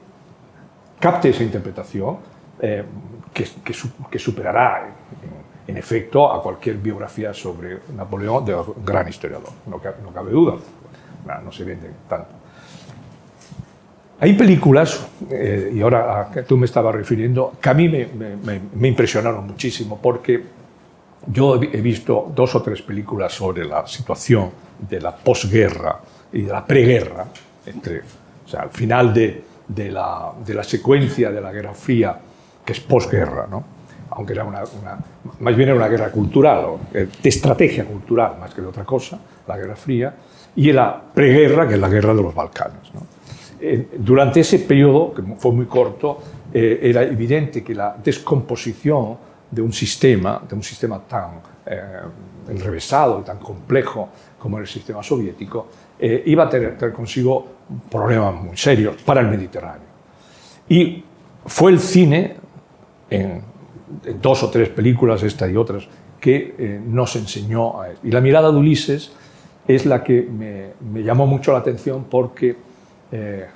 capte 1.01 1.31
esa 1.31 1.43
interpretación 1.43 2.19
que, 3.45 3.73
que, 4.11 4.19
superará 4.19 4.89
en, 5.67 5.77
efecto 5.77 6.33
a 6.33 6.43
cualquier 6.43 6.77
biografía 6.77 7.33
sobre 7.33 7.79
Napoleón 7.95 8.45
de 8.45 8.55
un 8.55 8.85
gran 8.85 9.07
historiador, 9.09 9.51
no, 9.67 9.81
no 10.03 10.13
cabe 10.13 10.33
duda, 10.33 10.57
no 11.45 11.53
se 11.53 11.65
vende 11.65 11.91
tanto. 12.09 12.31
Hay 14.21 14.33
películas, 14.33 15.07
eh, 15.31 15.71
y 15.73 15.81
ahora 15.81 16.29
tú 16.47 16.57
me 16.57 16.67
estabas 16.67 16.93
refiriendo, 16.95 17.53
que 17.61 17.69
a 17.69 17.75
mí 17.75 17.89
me, 17.89 18.09
me, 18.75 18.89
impresionaron 18.89 19.47
muchísimo 19.47 20.01
porque 20.03 20.43
yo 21.27 21.55
he 21.55 21.81
visto 21.81 22.33
dos 22.35 22.55
o 22.57 22.63
tres 22.63 22.83
películas 22.83 23.33
sobre 23.33 23.65
la 23.65 23.87
situación 23.87 24.51
de 24.89 25.01
la 25.01 25.15
posguerra 25.15 26.01
y 26.33 26.43
de 26.43 26.53
la 26.53 26.67
preguerra, 26.67 27.27
entre, 27.67 28.01
o 28.01 28.49
sea, 28.49 28.63
al 28.63 28.71
final 28.71 29.15
de, 29.15 29.45
de, 29.69 29.91
la, 29.91 30.33
de, 30.45 30.55
la, 30.55 30.65
secuencia 30.65 31.31
de 31.31 31.41
la 31.41 31.53
Guerra 31.53 31.75
Fría, 31.75 32.19
que 32.69 32.73
es 32.73 32.81
posguerra, 32.81 33.47
¿no? 33.51 33.65
aunque 34.11 34.35
era 34.35 34.45
una, 34.45 34.63
más 35.41 35.57
bien 35.57 35.71
era 35.71 35.79
una 35.79 35.89
guerra 35.89 36.11
cultural, 36.11 36.77
eh, 36.93 37.09
de 37.23 37.29
estrategia 37.31 37.87
cultural 37.87 38.37
más 38.39 38.53
que 38.53 38.61
de 38.61 38.67
otra 38.67 38.85
cosa, 38.85 39.19
la 39.47 39.57
Guerra 39.57 39.75
Fría, 39.75 40.15
y 40.55 40.71
la 40.71 41.01
preguerra, 41.15 41.67
que 41.67 41.75
es 41.77 41.81
la 41.81 41.89
guerra 41.89 42.13
de 42.13 42.23
los 42.23 42.35
Balcanes. 42.35 42.93
Eh, 43.59 43.89
durante 43.97 44.41
ese 44.41 44.59
periodo, 44.59 45.15
que 45.15 45.23
fue 45.39 45.51
muy 45.53 45.65
corto, 45.65 46.19
eh, 46.53 46.81
era 46.83 47.05
evidente 47.05 47.65
que 47.65 47.75
la 47.75 47.97
descomposición 48.05 49.17
de 49.51 49.63
un 49.63 49.73
sistema, 49.73 50.43
de 50.47 50.55
un 50.55 50.63
sistema 50.63 51.01
tan 51.09 51.41
eh, 51.65 51.81
enrevesado 52.51 53.21
y 53.21 53.23
tan 53.25 53.39
complejo 53.39 54.11
como 54.39 54.59
el 54.59 54.67
sistema 54.67 55.03
soviético, 55.03 55.69
iba 56.01 56.45
a 56.45 56.49
tener, 56.51 56.93
consigo 56.93 57.47
problemas 57.91 58.35
muy 58.35 58.57
serios 58.59 59.03
para 59.03 59.23
el 59.23 59.29
Mediterráneo. 59.29 59.89
Y 60.69 61.03
fue 61.49 61.73
el 61.73 61.81
cine, 61.81 62.37
en, 63.11 63.43
dos 64.21 64.43
o 64.43 64.51
tres 64.51 64.69
películas, 64.69 65.23
esta 65.23 65.49
y 65.49 65.57
otras, 65.57 65.89
que 66.21 66.81
nos 66.85 67.17
enseñó 67.17 67.81
a 67.81 67.89
Y 68.03 68.11
la 68.11 68.21
mirada 68.21 68.51
de 68.51 68.59
Ulises 68.59 69.13
es 69.69 69.85
la 69.85 70.03
que 70.03 70.23
me, 70.23 71.03
llamó 71.03 71.27
mucho 71.27 71.53
la 71.53 71.59
atención 71.59 72.07
porque 72.11 72.57
eh, 73.13 73.47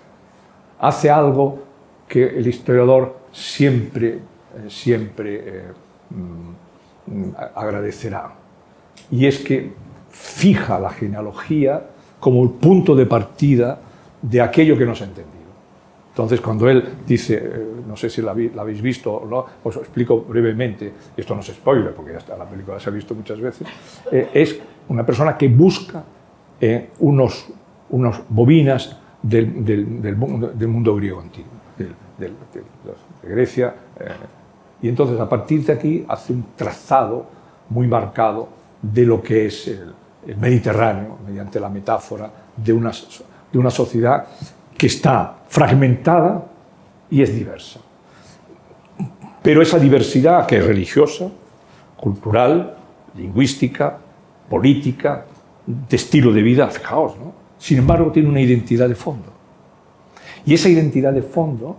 hace 0.78 1.11
algo 1.11 1.62
que 2.07 2.26
el 2.26 2.46
historiador 2.46 3.16
siempre, 3.32 4.16
eh, 4.16 4.20
siempre 4.68 5.42
eh, 5.42 5.62
mm, 6.11 7.30
agradecerá. 7.55 8.34
Y 9.11 9.26
es 9.26 9.38
que 9.38 9.72
fija 10.11 10.78
la 10.78 10.90
genealogía 10.90 11.82
como 12.20 12.42
el 12.42 12.50
punto 12.50 12.94
de 12.94 13.07
partida 13.07 13.80
de 14.20 14.40
aquello 14.42 14.76
que 14.76 14.84
no 14.84 14.94
se 14.94 15.05
ha 15.05 15.07
entendido. 15.07 15.41
Entonces, 16.12 16.42
cuando 16.42 16.68
él 16.68 16.84
dice, 17.06 17.42
no 17.88 17.96
sé 17.96 18.10
si 18.10 18.20
la, 18.20 18.32
habéis 18.32 18.82
visto 18.82 19.12
o 19.14 19.26
no, 19.26 19.46
os 19.64 19.76
explico 19.76 20.20
brevemente, 20.20 20.92
esto 21.16 21.34
no 21.34 21.40
es 21.40 21.46
spoiler, 21.46 21.94
porque 21.94 22.12
ya 22.12 22.18
está, 22.18 22.36
la 22.36 22.44
película 22.44 22.78
se 22.78 22.90
ha 22.90 22.92
visto 22.92 23.14
muchas 23.14 23.40
veces, 23.40 23.66
es 24.10 24.60
una 24.88 25.06
persona 25.06 25.38
que 25.38 25.48
busca 25.48 26.04
unos, 26.98 27.48
unos 27.88 28.20
bobinas 28.28 28.98
del, 29.22 29.64
del, 29.64 30.16
mundo, 30.16 30.96
griego 30.96 31.20
antiguo, 31.20 31.50
de, 32.18 32.32
Grecia. 33.22 33.74
Eh, 33.98 34.08
y 34.82 34.88
entonces 34.88 35.18
a 35.20 35.28
partir 35.28 35.64
de 35.64 35.72
aquí 35.72 36.04
hace 36.08 36.32
un 36.32 36.44
trazado 36.56 37.26
muy 37.68 37.86
marcado 37.86 38.48
de 38.80 39.06
lo 39.06 39.22
que 39.22 39.46
es 39.46 39.68
el, 39.68 39.94
Mediterráneo, 40.38 41.18
mediante 41.26 41.58
la 41.58 41.68
metáfora 41.68 42.30
de 42.56 42.72
una, 42.72 42.92
de 43.52 43.58
una 43.58 43.70
sociedad 43.70 44.28
que 44.76 44.86
está 44.86 45.38
fragmentada 45.48 46.46
y 47.10 47.22
es 47.22 47.34
diversa. 47.34 47.80
Pero 49.42 49.60
esa 49.60 49.78
diversidad 49.78 50.46
que 50.46 50.58
es 50.58 50.66
religiosa, 50.66 51.30
cultural, 51.96 52.76
lingüística, 53.16 53.98
política, 54.48 55.26
de 55.66 55.97
estilo 55.97 56.32
de 56.32 56.42
vida, 56.42 56.68
fijaos, 56.68 57.16
¿no? 57.18 57.32
Sin 57.59 57.78
embargo, 57.78 58.10
tiene 58.10 58.28
una 58.28 58.40
identidad 58.40 58.88
de 58.88 58.94
fondo. 58.94 59.32
Y 60.44 60.55
esa 60.55 60.68
identidad 60.68 61.12
de 61.12 61.22
fondo, 61.22 61.76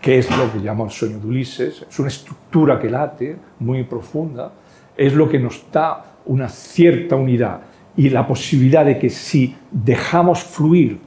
que 0.00 0.18
es 0.18 0.36
lo 0.36 0.52
que 0.52 0.60
llama 0.60 0.84
el 0.84 0.90
sueño 0.90 1.18
de 1.20 1.26
Ulises, 1.26 1.84
es 1.88 1.98
una 1.98 2.08
estructura 2.08 2.80
que 2.80 2.90
late, 2.90 3.36
muy 3.60 3.84
profunda, 3.84 4.52
es 4.96 5.14
lo 5.14 5.28
que 5.28 5.38
nos 5.38 5.64
da 5.70 6.16
una 6.26 6.48
cierta 6.48 7.14
unidad 7.14 7.60
y 7.96 8.10
la 8.10 8.26
posibilidad 8.26 8.84
de 8.84 8.98
que 8.98 9.10
si 9.10 9.54
dejamos 9.70 10.42
fluir 10.42 10.98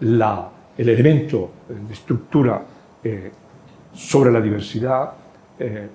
el 0.00 0.88
elemento 0.88 1.50
de 1.68 1.92
estructura 1.92 2.62
eh, 3.02 3.30
sobre 3.92 4.30
la 4.30 4.40
diversidad, 4.40 5.12
eh, 5.58 5.88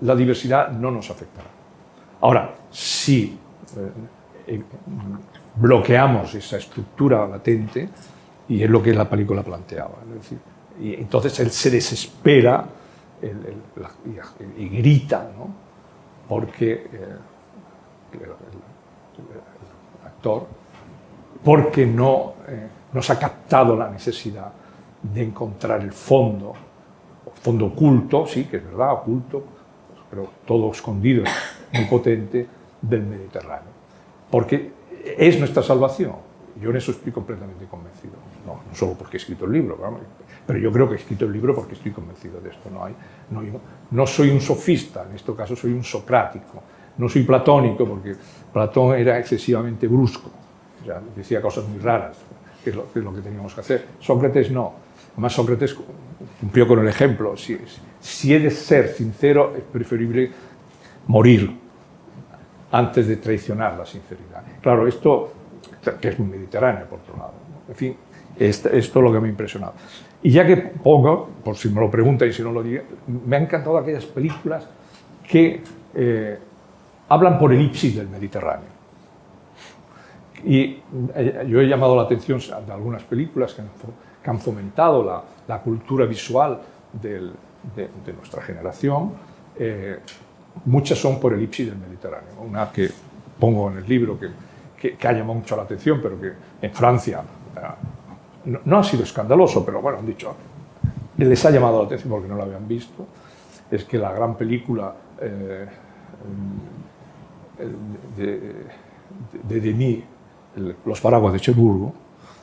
la 0.00 0.16
diversidad 0.16 0.70
no 0.70 0.90
nos 0.90 1.10
afectará. 1.10 1.48
Ahora, 2.20 2.54
si 2.70 3.38
eh, 4.46 4.62
bloqueamos 5.56 6.34
esa 6.34 6.56
estructura 6.56 7.26
latente 7.26 7.88
y 8.48 8.62
es 8.62 8.70
lo 8.70 8.82
que 8.82 8.94
la 8.94 9.08
película 9.08 9.42
planteaba. 9.42 9.96
entonces 10.80 11.38
él 11.40 11.50
se 11.50 11.70
desespera 11.70 12.64
y, 14.56 14.68
grita, 14.68 15.30
¿no? 15.36 15.54
porque 16.28 16.88
el, 18.12 18.20
actor, 20.06 20.46
porque 21.44 21.86
no, 21.86 22.34
no 22.92 23.02
se 23.02 23.12
ha 23.12 23.18
captado 23.18 23.76
la 23.76 23.90
necesidad 23.90 24.52
de 25.02 25.22
encontrar 25.22 25.80
el 25.80 25.92
fondo, 25.92 26.52
fondo 27.34 27.66
oculto, 27.66 28.26
sí, 28.26 28.44
que 28.44 28.58
es 28.58 28.64
verdad, 28.64 28.92
oculto, 28.92 29.42
pero 30.10 30.28
todo 30.46 30.70
escondido, 30.70 31.24
muy 31.72 31.84
potente, 31.86 32.46
del 32.80 33.02
Mediterráneo 33.04 33.82
porque 34.32 34.72
es 35.18 35.38
nuestra 35.38 35.62
salvación. 35.62 36.14
Yo 36.58 36.70
en 36.70 36.76
eso 36.76 36.92
estoy 36.92 37.12
completamente 37.12 37.66
convencido. 37.66 38.14
No, 38.46 38.60
solo 38.74 38.94
porque 38.94 39.18
he 39.18 39.20
escrito 39.20 39.44
el 39.44 39.52
libro, 39.52 39.78
pero 40.46 40.58
yo 40.58 40.72
creo 40.72 40.88
que 40.88 40.94
he 40.94 40.98
escrito 40.98 41.26
el 41.26 41.32
libro 41.32 41.54
porque 41.54 41.74
estoy 41.74 41.92
convencido 41.92 42.40
de 42.40 42.48
esto. 42.48 42.70
No, 42.70 43.42
no, 43.90 44.06
soy 44.06 44.30
un 44.30 44.40
sofista, 44.40 45.04
en 45.08 45.16
este 45.16 45.34
caso 45.34 45.54
soy 45.54 45.72
un 45.72 45.84
socrático. 45.84 46.62
No 46.96 47.08
soy 47.08 47.24
platónico 47.24 47.86
porque 47.86 48.14
Platón 48.52 48.96
era 48.96 49.18
excesivamente 49.18 49.86
brusco, 49.86 50.30
decía 51.14 51.40
cosas 51.42 51.68
muy 51.68 51.78
raras, 51.78 52.18
que 52.62 52.70
es, 52.70 52.76
lo, 52.76 53.14
que 53.14 53.20
teníamos 53.20 53.54
que 53.54 53.60
hacer. 53.60 53.86
Sócrates 54.00 54.50
no. 54.50 54.72
Además, 55.12 55.32
Sócrates 55.32 55.76
cumplió 56.40 56.66
con 56.66 56.78
el 56.80 56.88
ejemplo. 56.88 57.36
Si, 57.36 57.58
si 58.00 58.38
de 58.38 58.50
ser 58.50 58.88
sincero, 58.88 59.54
es 59.56 59.62
preferible 59.64 60.30
morir 61.06 61.58
antes 62.70 63.06
de 63.06 63.16
traicionar 63.16 63.76
la 63.76 63.84
sinceridad. 63.84 64.42
Claro, 64.60 64.86
esto, 64.86 65.32
que 66.00 66.08
es 66.08 66.18
muy 66.18 66.28
mediterráneo, 66.28 66.86
por 66.86 67.00
otro 67.00 67.16
lado. 67.16 67.34
En 67.68 67.74
fin, 67.74 67.96
esto, 68.38 68.70
esto 68.70 68.98
es 68.98 69.04
lo 69.04 69.12
que 69.12 69.20
me 69.20 69.28
ha 69.28 69.30
impresionado. 69.30 69.74
Y 70.22 70.30
ya 70.30 70.46
que 70.46 70.56
pongo, 70.56 71.28
por 71.44 71.56
si 71.56 71.68
me 71.68 71.80
lo 71.80 71.90
preguntan 71.90 72.28
y 72.28 72.32
si 72.32 72.42
no 72.42 72.52
lo 72.52 72.62
digo, 72.62 72.84
me 73.26 73.36
han 73.36 73.42
encantado 73.42 73.76
aquellas 73.76 74.06
películas 74.06 74.68
que 75.28 75.60
eh, 75.94 76.38
hablan 77.08 77.38
por 77.38 77.52
elipsis 77.52 77.96
del 77.96 78.08
Mediterráneo. 78.08 78.71
Y 80.44 80.80
eh, 81.14 81.46
yo 81.48 81.60
he 81.60 81.66
llamado 81.66 81.96
la 81.96 82.02
atención 82.02 82.38
de 82.38 82.72
algunas 82.72 83.02
películas 83.02 83.54
que 83.54 84.30
han, 84.30 84.38
fomentado 84.38 85.24
la, 85.46 85.60
cultura 85.60 86.06
visual 86.06 86.60
de, 86.92 87.30
de, 87.76 88.12
nuestra 88.12 88.42
generación. 88.42 89.12
Eh, 89.58 89.98
muchas 90.64 90.98
son 90.98 91.20
por 91.20 91.32
elipsis 91.32 91.66
del 91.66 91.78
Mediterráneo. 91.78 92.40
Una 92.40 92.70
que 92.70 92.90
pongo 93.38 93.70
en 93.70 93.78
el 93.78 93.88
libro 93.88 94.18
que, 94.18 94.96
que, 94.96 95.08
ha 95.08 95.12
llamado 95.12 95.34
mucho 95.34 95.56
la 95.56 95.62
atención, 95.62 96.00
pero 96.02 96.20
que 96.20 96.32
en 96.60 96.72
Francia 96.72 97.22
no, 98.44 98.60
no, 98.64 98.78
ha 98.78 98.84
sido 98.84 99.04
escandaloso, 99.04 99.64
pero 99.64 99.80
bueno, 99.80 99.98
han 99.98 100.06
dicho, 100.06 100.34
les 101.16 101.44
ha 101.44 101.50
llamado 101.50 101.80
la 101.80 101.86
atención 101.86 102.10
porque 102.10 102.28
no 102.28 102.34
lo 102.36 102.42
habían 102.42 102.66
visto, 102.66 103.06
es 103.70 103.84
que 103.84 103.98
la 103.98 104.12
gran 104.12 104.36
película 104.36 104.94
eh, 105.20 105.66
de, 108.16 108.54
de, 109.48 109.60
Denis, 109.60 110.04
Los 110.84 111.00
paraguas 111.00 111.32
de 111.32 111.40
Cherburgo, 111.40 111.94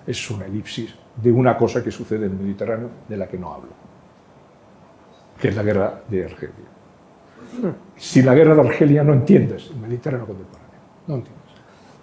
es 0.06 0.32
una 0.32 0.46
elipsis 0.46 0.96
de 1.16 1.32
una 1.32 1.58
cosa 1.58 1.84
que 1.84 1.92
sucede 1.92 2.26
en 2.26 2.32
el 2.32 2.38
Mediterráneo 2.40 2.90
de 3.08 3.18
la 3.18 3.28
que 3.28 3.38
no 3.38 3.54
hablo, 3.54 3.70
que 5.40 5.50
es 5.50 5.56
la 5.56 5.64
guerra 5.64 6.02
de 6.10 6.26
Argelia. 6.26 6.56
Si 7.96 8.22
la 8.22 8.34
guerra 8.34 8.56
de 8.56 8.62
Argelia 8.62 9.04
no 9.04 9.14
entiendes 9.14 9.70
el 9.70 9.78
Mediterráneo 9.78 10.26
contemporáneo, 10.26 10.80
no 11.08 11.16
entiendes. 11.16 11.40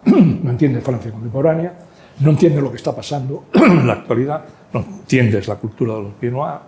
No 0.45 0.51
entiendes 0.51 0.85
Francia 0.85 1.11
contemporánea, 1.11 1.75
no 2.21 2.31
entiendes 2.31 2.63
lo 2.63 2.71
que 2.71 2.77
está 2.77 2.95
pasando 2.95 3.47
en 3.53 3.87
la 3.87 3.95
actualidad, 3.95 4.45
no 4.73 4.81
entiendes 4.81 5.49
la 5.49 5.57
cultura 5.57 5.95
de 5.95 6.03
los 6.03 6.13
pieds 6.15 6.33
noirs, 6.33 6.61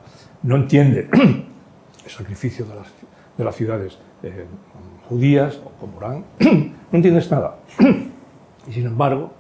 no 0.43 0.57
entiendes 0.57 1.07
el 1.13 2.11
sacrificio 2.11 2.65
de 2.65 2.75
las, 2.75 2.89
de 3.37 3.45
las 3.45 3.55
ciudades 3.55 3.97
eh, 4.25 4.45
judías 5.09 5.61
o 5.65 5.71
Comorán, 5.79 6.25
no 6.41 6.97
entiendes 6.97 7.31
nada. 7.31 7.59
Y 8.69 8.73
sin 8.73 8.87
embargo, 8.87 9.33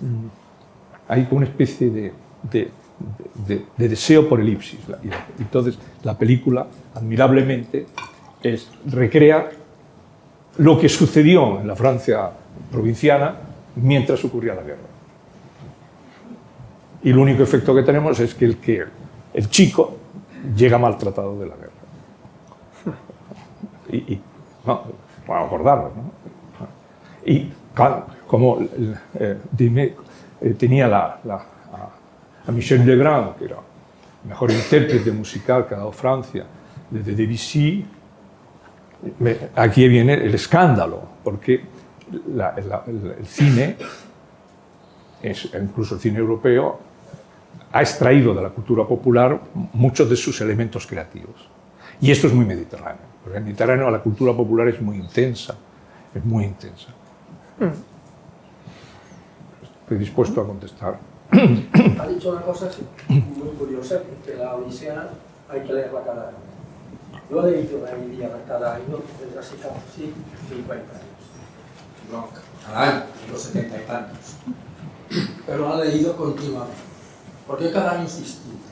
mm, 0.00 0.26
hay 1.08 1.26
una 1.30 1.46
especie 1.46 1.90
de, 1.90 2.12
de, 2.50 2.70
de, 3.46 3.64
de 3.76 3.88
deseo 3.88 4.28
por 4.28 4.40
elipsis. 4.40 4.80
Entonces, 5.38 5.78
la 6.02 6.16
película, 6.16 6.66
admirablemente, 6.94 7.86
es, 8.42 8.70
recrea 8.86 9.50
lo 10.58 10.78
que 10.78 10.88
sucedió 10.88 11.60
en 11.60 11.66
la 11.66 11.74
Francia 11.74 12.30
provinciana 12.70 13.34
mientras 13.76 14.24
ocurría 14.24 14.54
la 14.54 14.62
guerra. 14.62 14.94
Y 17.02 17.10
el 17.10 17.18
único 17.18 17.42
efecto 17.42 17.74
que 17.74 17.82
tenemos 17.82 18.18
es 18.20 18.34
que 18.34 18.44
el, 18.44 19.50
chico 19.50 19.96
llega 20.56 20.78
maltratado 20.78 21.38
de 21.38 21.46
la 21.46 21.54
guerra. 21.56 21.70
Y, 23.90 23.96
y 24.14 24.20
no, 24.64 24.82
para 25.26 25.44
acordarlo, 25.44 25.92
¿no? 25.94 26.24
Y 27.26 27.50
como 28.34 28.58
eh, 29.20 29.38
eh, 29.60 30.54
tenía 30.58 30.88
la, 30.88 31.20
la, 31.22 31.46
a, 32.44 32.50
Michel 32.50 32.84
Legrand, 32.84 33.36
que 33.36 33.44
era 33.44 33.58
el 34.24 34.28
mejor 34.28 34.50
intérprete 34.50 35.12
musical 35.12 35.68
que 35.68 35.74
ha 35.76 35.78
dado 35.78 35.92
Francia, 35.92 36.44
desde 36.90 37.14
Debussy, 37.14 37.86
me, 39.20 39.36
aquí 39.54 39.86
viene 39.86 40.14
el 40.14 40.34
escándalo, 40.34 41.00
porque 41.22 41.64
el, 42.12 43.26
cine, 43.26 43.76
incluso 45.22 45.94
el 45.94 46.00
cine 46.00 46.18
europeo, 46.18 46.80
ha 47.70 47.82
extraído 47.82 48.34
de 48.34 48.42
la 48.42 48.48
cultura 48.48 48.84
popular 48.84 49.40
muchos 49.74 50.10
de 50.10 50.16
sus 50.16 50.40
elementos 50.40 50.88
creativos. 50.88 51.48
Y 52.00 52.10
esto 52.10 52.26
es 52.26 52.32
muy 52.32 52.46
mediterráneo. 52.46 53.14
Porque 53.22 53.38
el 53.38 53.44
Mediterráneo 53.44 53.88
la 53.92 54.00
cultura 54.00 54.32
popular 54.32 54.66
es 54.66 54.82
muy 54.82 54.96
intensa, 54.96 55.54
es 56.12 56.24
muy 56.24 56.42
intensa. 56.42 56.88
Estoy 57.60 57.93
dispuesto 59.90 60.40
a 60.40 60.46
contestar. 60.46 60.98
Ha 61.32 62.06
dicho 62.08 62.30
una 62.30 62.42
cosa 62.42 62.68
muy 63.08 63.48
curiosa, 63.58 64.00
que 64.24 64.34
la 64.34 64.54
Odisea 64.54 65.10
hay 65.48 65.60
que 65.62 65.72
leerla 65.72 66.02
cada 66.04 66.28
año. 66.28 66.38
Yo 67.30 67.46
he 67.46 67.50
leído 67.50 67.80
la 67.80 67.96
Ilíada 67.96 68.42
cada 68.46 68.74
año 68.76 68.98
desde 69.20 69.38
hace 69.38 69.56
casi 69.56 70.12
50 70.48 70.74
años. 70.74 71.04
No, 72.10 72.28
cada 72.64 72.82
año, 72.82 73.02
los 73.30 73.40
70 73.40 73.76
y 73.76 73.86
tantos. 73.86 74.36
Pero 75.46 75.76
la 75.76 75.84
he 75.84 75.88
leído 75.88 76.16
continuamente 76.16 76.94
porque 77.46 77.70
cada 77.70 77.92
año 77.92 78.04
es 78.04 78.18
distinto. 78.18 78.64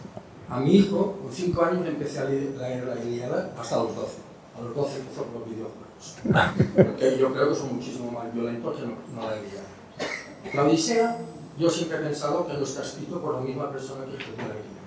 A 0.48 0.60
mi 0.60 0.76
hijo, 0.76 1.18
con 1.22 1.32
5 1.32 1.64
años, 1.64 1.86
empecé 1.86 2.20
a 2.20 2.24
leer 2.24 2.54
la 2.58 3.02
Ilíada 3.02 3.52
hasta 3.58 3.76
los 3.76 3.96
12. 3.96 4.18
A 4.58 4.62
los 4.62 4.74
12 4.74 4.98
empezó 4.98 5.24
con 5.24 5.40
los 5.40 5.48
videojuegos. 5.48 6.16
Porque 6.76 7.18
yo 7.18 7.32
creo 7.32 7.48
que 7.48 7.54
son 7.54 7.76
muchísimo 7.76 8.10
más 8.10 8.32
violentos 8.32 8.76
que 8.76 8.82
no, 8.82 8.92
no 9.14 9.30
la 9.30 9.36
Ilíada. 9.36 9.64
La 10.54 10.64
Odisea, 10.64 11.18
yo 11.58 11.70
siempre 11.70 11.98
he 11.98 12.00
pensado 12.00 12.46
que 12.46 12.52
no 12.54 12.62
está 12.62 12.82
escrito 12.82 13.20
por 13.20 13.34
la 13.34 13.40
misma 13.40 13.70
persona 13.70 14.04
que 14.04 14.16
escribió 14.16 14.42
la 14.42 14.54
Ilíada. 14.54 14.82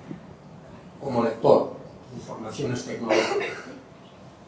Como 1.02 1.24
lector, 1.24 1.74
informaciones 2.16 2.86
tecnológicas. 2.86 3.48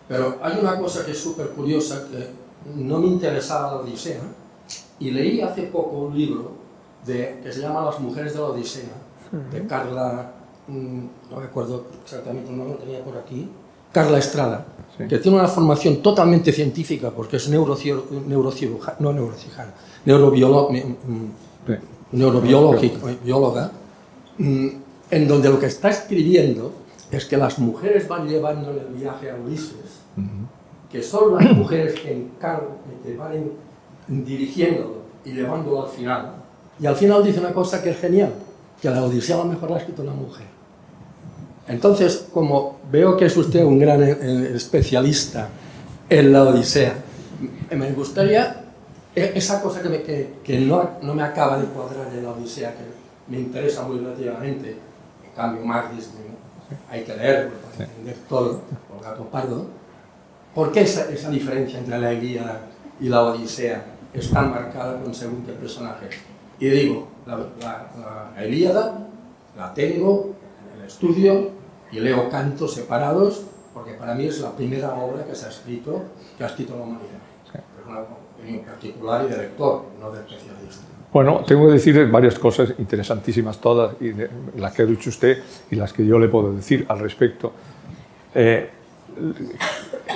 Pero 0.08 0.38
hay 0.42 0.60
una 0.60 0.80
cosa 0.80 1.06
que 1.06 1.12
es 1.12 1.20
súper 1.20 1.50
curiosa, 1.50 2.08
que 2.10 2.30
no 2.76 3.00
me 3.00 3.08
interesaba 3.08 3.72
la 3.72 3.78
Odisea, 3.78 4.22
y 5.00 5.12
leí 5.12 5.42
hace 5.42 5.64
poco 5.64 5.98
un 5.98 6.18
libro 6.18 6.52
de, 7.06 7.40
que 7.44 7.52
se 7.52 7.62
llama 7.62 7.86
Las 7.86 8.00
mujeres 8.00 8.34
de 8.34 8.40
la 8.40 8.46
Odisea, 8.46 8.90
de 9.52 9.68
Carla, 9.68 10.32
mm, 10.68 11.06
no 11.32 11.40
recuerdo 11.40 11.86
exactamente 12.04 12.50
el 12.50 12.58
nombre, 12.58 12.78
tenía 12.78 13.04
por 13.04 13.18
aquí, 13.18 13.50
Carla 13.92 14.18
Estrada, 14.18 14.66
sí. 14.98 15.06
que 15.08 15.18
tiene 15.20 15.38
una 15.38 15.48
formación 15.48 15.98
totalmente 16.02 16.52
científica 16.52 17.12
porque 17.12 17.38
es 17.38 17.50
neurocirujana, 17.50 18.98
no 19.00 19.14
neurocirujana, 19.14 19.74
neurobióloga, 20.06 20.74
neurobióloga, 22.12 23.72
mm, 24.38 24.68
en 25.10 25.28
donde 25.28 25.50
lo 25.50 25.60
que 25.60 25.68
está 25.68 25.90
escribiendo 25.90 26.72
es 27.12 27.26
que 27.26 27.38
las 27.38 27.60
mujeres 27.60 28.08
van 28.08 28.28
llevando 28.28 28.72
en 28.72 28.80
el 28.80 28.88
viaje 28.88 29.32
a 29.32 29.36
Ulises, 29.36 30.02
uh 30.18 30.22
-huh. 30.22 30.92
que 30.92 31.02
son 31.02 31.36
las 31.36 31.52
mujeres 31.56 32.00
que, 32.00 32.12
encargan, 32.14 32.78
que 33.04 33.16
van 33.16 33.52
dirigiéndolo 34.08 34.98
y 35.24 35.32
llevándolo 35.32 35.84
al 35.86 35.90
final. 35.90 36.34
Y 36.80 36.86
al 36.86 36.96
final 36.96 37.24
dice 37.24 37.40
una 37.40 37.54
cosa 37.54 37.82
que 37.82 37.92
es 37.92 37.98
genial, 37.98 38.34
que 38.82 38.90
la 38.90 39.04
Odisea 39.04 39.36
a 39.36 39.40
lo 39.40 39.46
mejor 39.46 39.70
la 39.70 39.78
ha 39.78 39.80
escrito 39.80 40.02
una 40.04 40.14
mujer. 40.14 40.57
Entonces, 41.68 42.28
como 42.34 42.80
veo 42.90 43.18
que 43.18 43.26
es 43.26 43.36
usted 43.36 43.64
un 43.64 43.78
gran 43.78 44.02
eh, 44.02 44.52
especialista 44.56 45.50
en 46.10 46.32
la 46.32 46.44
Odisea, 46.44 46.96
me 47.72 47.92
gustaría 47.92 48.64
e, 49.14 49.34
esa 49.36 49.62
cosa 49.62 49.82
que, 49.82 49.90
me, 49.90 50.02
que, 50.02 50.36
que 50.44 50.60
no, 50.60 50.92
no, 51.02 51.14
me 51.14 51.24
acaba 51.24 51.58
de 51.58 51.66
cuadrar 51.66 52.08
en 52.14 52.24
la 52.24 52.32
Odisea, 52.32 52.72
que 52.72 52.86
me 53.28 53.40
interesa 53.40 53.84
muy 53.84 54.00
relativamente, 54.00 54.70
en 54.72 55.32
cambio 55.36 55.66
Marx 55.66 56.10
hay 56.90 57.04
que 57.04 57.16
leer 57.16 57.50
para 57.50 57.90
entender 57.90 58.18
todo, 58.30 58.62
por 58.90 59.04
gato 59.04 59.24
pardo, 59.26 59.68
¿por 60.56 60.72
qué 60.72 60.82
esa, 60.82 61.10
esa 61.12 61.30
diferencia 61.30 61.80
entre 61.80 62.00
la 62.00 62.14
Ilíada 62.14 62.62
y 63.00 63.10
la 63.10 63.24
Odisea 63.24 63.84
es 64.14 64.32
tan 64.32 64.52
marcada 64.52 65.02
con 65.02 65.14
según 65.14 65.44
qué 65.46 65.52
personaje? 65.52 66.08
Y 66.60 66.70
digo, 66.70 67.10
la, 67.26 67.38
la, 67.60 68.32
la 68.36 68.46
Ilíada 68.46 69.08
la 69.58 69.74
tengo 69.74 70.34
en 70.74 70.82
el 70.82 70.88
estudio 70.88 71.57
y 71.92 72.00
leo 72.00 72.30
cantos 72.30 72.74
separados 72.74 73.44
porque 73.74 73.94
para 73.94 74.16
mí 74.16 74.26
es 74.26 74.40
la 74.40 74.52
primera 74.52 74.94
obra 74.96 75.24
que 75.24 75.36
se 75.36 75.46
ha 75.46 75.50
escrito, 75.50 76.02
que 76.38 76.44
ha 76.44 76.48
escrito 76.48 76.76
la 76.76 76.84
humanidad. 76.84 77.22
Es 77.54 77.88
una 77.88 78.00
opinión 78.02 78.66
particular 78.66 79.26
y 79.26 79.32
de 79.32 79.38
lector, 79.38 79.84
no 80.00 80.12
de 80.12 80.20
especialista. 80.20 80.86
Bueno, 81.14 81.44
tengo 81.46 81.68
que 81.68 81.74
decir 81.74 82.10
varias 82.10 82.40
cosas 82.40 82.74
interesantísimas 82.80 83.60
todas, 83.62 83.96
y 84.02 84.10
de, 84.10 84.30
las 84.58 84.74
que 84.74 84.82
ha 84.82 84.86
dicho 84.86 85.10
usted 85.12 85.38
y 85.70 85.76
las 85.76 85.94
que 85.94 86.06
yo 86.06 86.18
le 86.18 86.28
puedo 86.28 86.54
decir 86.54 86.86
al 86.90 87.00
respecto. 87.00 87.54
Eh, 88.34 88.70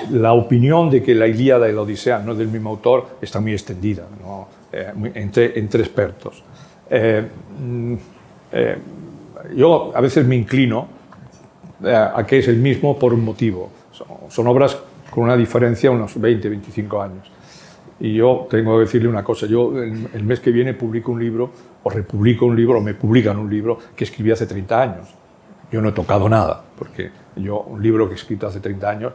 la 0.10 0.34
opinión 0.34 0.90
de 0.90 1.02
que 1.02 1.14
la 1.14 1.28
Ilíada 1.28 1.70
y 1.70 1.74
la 1.74 1.82
Odisea 1.82 2.20
no 2.20 2.34
es 2.34 2.38
del 2.38 2.48
mismo 2.48 2.72
autor 2.72 3.18
está 3.22 3.40
muy 3.40 3.54
extendida 3.54 4.08
¿no? 4.22 4.48
eh, 4.72 4.92
entre, 5.16 5.60
entre 5.60 5.82
expertos. 5.82 6.44
Eh, 6.90 7.28
eh, 8.52 8.78
yo 9.56 9.92
a 9.96 10.02
veces 10.02 10.26
me 10.26 10.36
inclino 10.36 10.88
a 11.84 12.26
que 12.26 12.40
es 12.40 12.48
el 12.48 12.58
mismo 12.58 12.98
por 12.98 13.14
un 13.14 13.24
motivo. 13.24 13.72
Son, 13.92 14.08
son 14.30 14.48
obras 14.48 14.78
con 15.10 15.26
una 15.26 15.36
diferencia 15.36 15.92
unos 15.92 16.20
20, 16.20 16.50
25 16.50 17.02
años. 17.02 17.32
Y 18.00 18.16
yo 18.16 18.48
tengo 18.50 18.76
que 18.78 18.86
decirle 18.86 19.08
una 19.08 19.24
cosa, 19.24 19.46
yo 19.46 19.78
el, 19.82 20.10
el, 20.14 20.24
mes 20.24 20.40
que 20.40 20.52
viene 20.52 20.74
publico 20.74 21.12
un 21.12 21.20
libro, 21.20 21.52
o 21.84 21.90
republico 21.90 22.46
un 22.46 22.56
libro, 22.56 22.80
o 22.80 22.82
me 22.82 22.96
publican 22.96 23.38
un 23.38 23.50
libro 23.50 23.78
que 23.96 24.06
escribí 24.06 24.32
hace 24.32 24.48
30 24.48 24.82
años. 24.82 25.08
Yo 25.72 25.82
no 25.82 25.90
he 25.90 25.92
tocado 25.92 26.28
nada, 26.28 26.64
porque 26.78 27.12
yo 27.36 27.60
un 27.62 27.82
libro 27.82 28.08
que 28.08 28.14
he 28.14 28.18
escrito 28.18 28.48
hace 28.48 28.60
30 28.60 28.90
años 28.90 29.14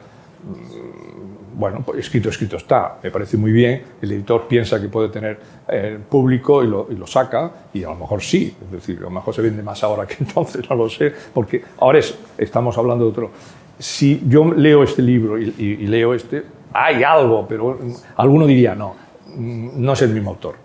bueno, 1.56 1.82
pues 1.84 2.00
escrito, 2.00 2.28
escrito 2.28 2.56
está, 2.56 2.98
me 3.02 3.10
parece 3.10 3.38
muy 3.38 3.50
bien, 3.50 3.82
el 4.02 4.12
editor 4.12 4.46
piensa 4.46 4.80
que 4.80 4.88
puede 4.88 5.08
tener 5.08 5.40
eh, 5.68 5.98
público 6.08 6.62
y 6.62 6.66
lo, 6.66 6.86
y 6.90 6.94
lo, 6.94 7.06
saca, 7.06 7.50
y 7.72 7.82
a 7.82 7.88
lo 7.88 7.96
mejor 7.96 8.22
sí, 8.22 8.54
es 8.62 8.70
decir, 8.70 8.98
a 8.98 9.04
lo 9.04 9.10
mejor 9.10 9.34
se 9.34 9.40
vende 9.40 9.62
más 9.62 9.82
ahora 9.82 10.06
que 10.06 10.16
entonces, 10.20 10.68
no 10.68 10.76
lo 10.76 10.88
sé, 10.90 11.12
porque 11.32 11.62
ahora 11.78 11.98
es, 11.98 12.16
estamos 12.36 12.76
hablando 12.76 13.04
de 13.04 13.10
otro. 13.10 13.30
Si 13.78 14.22
yo 14.28 14.52
leo 14.52 14.82
este 14.82 15.00
libro 15.00 15.38
y, 15.38 15.54
y, 15.56 15.64
y 15.64 15.86
leo 15.86 16.12
este, 16.12 16.42
hay 16.72 17.02
algo, 17.02 17.46
pero 17.48 17.78
alguno 18.16 18.46
diría, 18.46 18.74
no, 18.74 18.94
no 19.36 19.92
es 19.94 20.02
el 20.02 20.10
mismo 20.10 20.30
autor. 20.30 20.56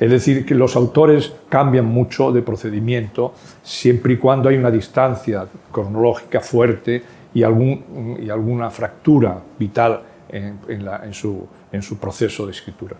Es 0.00 0.10
decir, 0.10 0.44
que 0.44 0.56
los 0.56 0.74
autores 0.74 1.32
cambian 1.48 1.86
mucho 1.86 2.32
de 2.32 2.42
procedimiento 2.42 3.34
siempre 3.62 4.14
y 4.14 4.16
cuando 4.16 4.48
hay 4.48 4.56
una 4.56 4.70
distancia 4.70 5.46
cronológica 5.70 6.40
fuerte 6.40 7.02
y, 7.32 7.44
algún, 7.44 8.18
y 8.20 8.28
alguna 8.28 8.70
fractura 8.70 9.40
vital 9.58 10.00
en, 10.34 11.14
su, 11.14 11.98
proceso 12.00 12.46
de 12.46 12.52
escritura. 12.52 12.96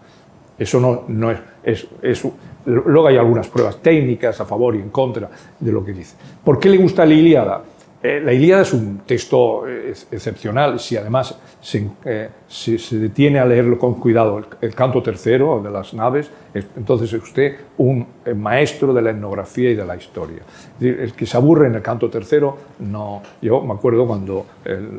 Eso 0.57 0.81
no, 0.81 1.05
no 1.09 1.31
es, 1.31 1.41
es, 1.65 1.87
es, 2.01 2.23
Luego 2.67 3.09
hay 3.09 3.17
algunas 3.17 3.49
pruebas 3.49 3.83
técnicas 3.83 4.41
a 4.41 4.45
favor 4.45 4.77
y 4.77 4.81
en 4.81 4.91
contra 4.91 5.29
de 5.59 5.73
lo 5.73 5.85
que 5.85 5.93
dice. 5.93 6.17
¿Por 6.45 6.59
qué 6.59 6.71
le 6.71 6.79
gusta 6.79 7.05
la 7.05 7.15
Ilíada? 7.15 7.63
Eh, 8.05 8.21
la 8.21 8.35
Ilíada 8.35 8.61
es 8.61 8.75
un 8.75 8.99
texto 9.07 9.67
eh, 9.67 9.95
excepcional, 10.11 10.79
si 10.79 10.95
además 10.95 11.39
se, 11.63 11.89
eh, 12.05 12.29
se, 12.47 12.79
se, 12.79 12.99
detiene 12.99 13.39
a 13.39 13.47
leerlo 13.47 13.79
con 13.79 13.95
cuidado, 13.95 14.43
el, 14.61 14.75
canto 14.75 15.03
tercero 15.03 15.63
de 15.65 15.71
las 15.71 15.95
naves, 15.95 16.31
es, 16.53 16.67
entonces 16.77 17.11
es 17.11 17.23
usted 17.23 17.57
un 17.79 18.07
maestro 18.37 18.93
de 18.93 19.01
la 19.01 19.09
etnografía 19.13 19.71
y 19.71 19.75
de 19.75 19.87
la 19.87 19.97
historia. 19.97 20.41
El 20.79 21.15
que 21.15 21.25
se 21.25 21.35
aburre 21.39 21.69
en 21.69 21.77
el 21.77 21.81
canto 21.81 22.11
tercero, 22.11 22.59
no. 22.81 23.23
Yo 23.41 23.63
me 23.63 23.73
acuerdo 23.73 24.07
cuando 24.07 24.45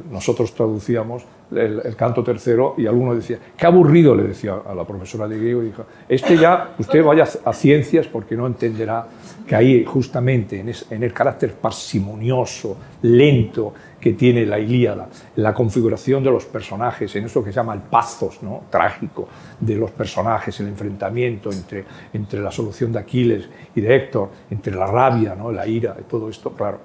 nosotros 0.09 0.55
traducíamos 0.55 1.25
el, 1.51 1.81
el, 1.85 1.95
canto 1.95 2.23
tercero 2.23 2.73
y 2.75 2.87
alguno 2.87 3.13
decía, 3.13 3.37
qué 3.55 3.67
aburrido, 3.67 4.15
le 4.15 4.23
decía 4.23 4.55
a 4.67 4.73
la 4.73 4.83
profesora 4.83 5.27
de 5.27 5.37
griego, 5.37 5.61
y 5.61 5.67
dijo, 5.67 5.85
este 6.09 6.37
ya, 6.37 6.73
usted 6.79 7.03
vaya 7.03 7.27
a 7.45 7.53
ciencias 7.53 8.07
porque 8.07 8.35
no 8.35 8.47
entenderá 8.47 9.05
que 9.45 9.55
ahí 9.55 9.85
justamente 9.85 10.59
en, 10.59 11.03
el 11.03 11.13
carácter 11.13 11.53
parsimonioso, 11.53 12.77
lento, 13.03 13.73
que 13.99 14.13
tiene 14.13 14.45
la 14.45 14.59
Ilíada, 14.59 15.07
la 15.37 15.53
configuración 15.53 16.23
de 16.23 16.31
los 16.31 16.45
personajes, 16.45 17.15
en 17.15 17.25
eso 17.25 17.43
que 17.43 17.51
se 17.51 17.55
llama 17.55 17.73
el 17.73 17.81
pazos 17.81 18.41
¿no? 18.41 18.63
trágico 18.69 19.27
de 19.59 19.75
los 19.75 19.91
personajes, 19.91 20.59
el 20.59 20.67
enfrentamiento 20.67 21.51
entre, 21.51 21.85
entre 22.13 22.39
la 22.39 22.51
solución 22.51 22.91
de 22.91 22.99
Aquiles 22.99 23.47
y 23.75 23.81
de 23.81 23.95
Héctor, 23.95 24.29
entre 24.49 24.75
la 24.75 24.87
rabia, 24.87 25.35
¿no? 25.35 25.51
la 25.51 25.67
ira, 25.67 25.95
todo 26.09 26.29
esto, 26.29 26.51
claro, 26.51 26.79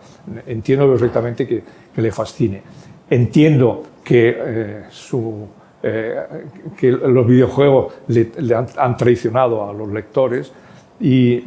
entiendo 0.46 0.88
perfectamente 0.88 1.46
que, 1.46 1.62
le 1.96 2.12
fascine. 2.12 2.62
Entiendo 3.10 3.82
que, 4.02 4.36
eh, 4.38 4.82
su, 4.88 5.46
eh, 5.82 6.16
que 6.78 6.90
los 6.90 7.26
videojuegos 7.26 7.92
le, 8.08 8.30
le 8.38 8.54
han, 8.54 8.66
han, 8.78 8.96
traicionado 8.96 9.68
a 9.68 9.74
los 9.74 9.90
lectores 9.90 10.50
y 10.98 11.42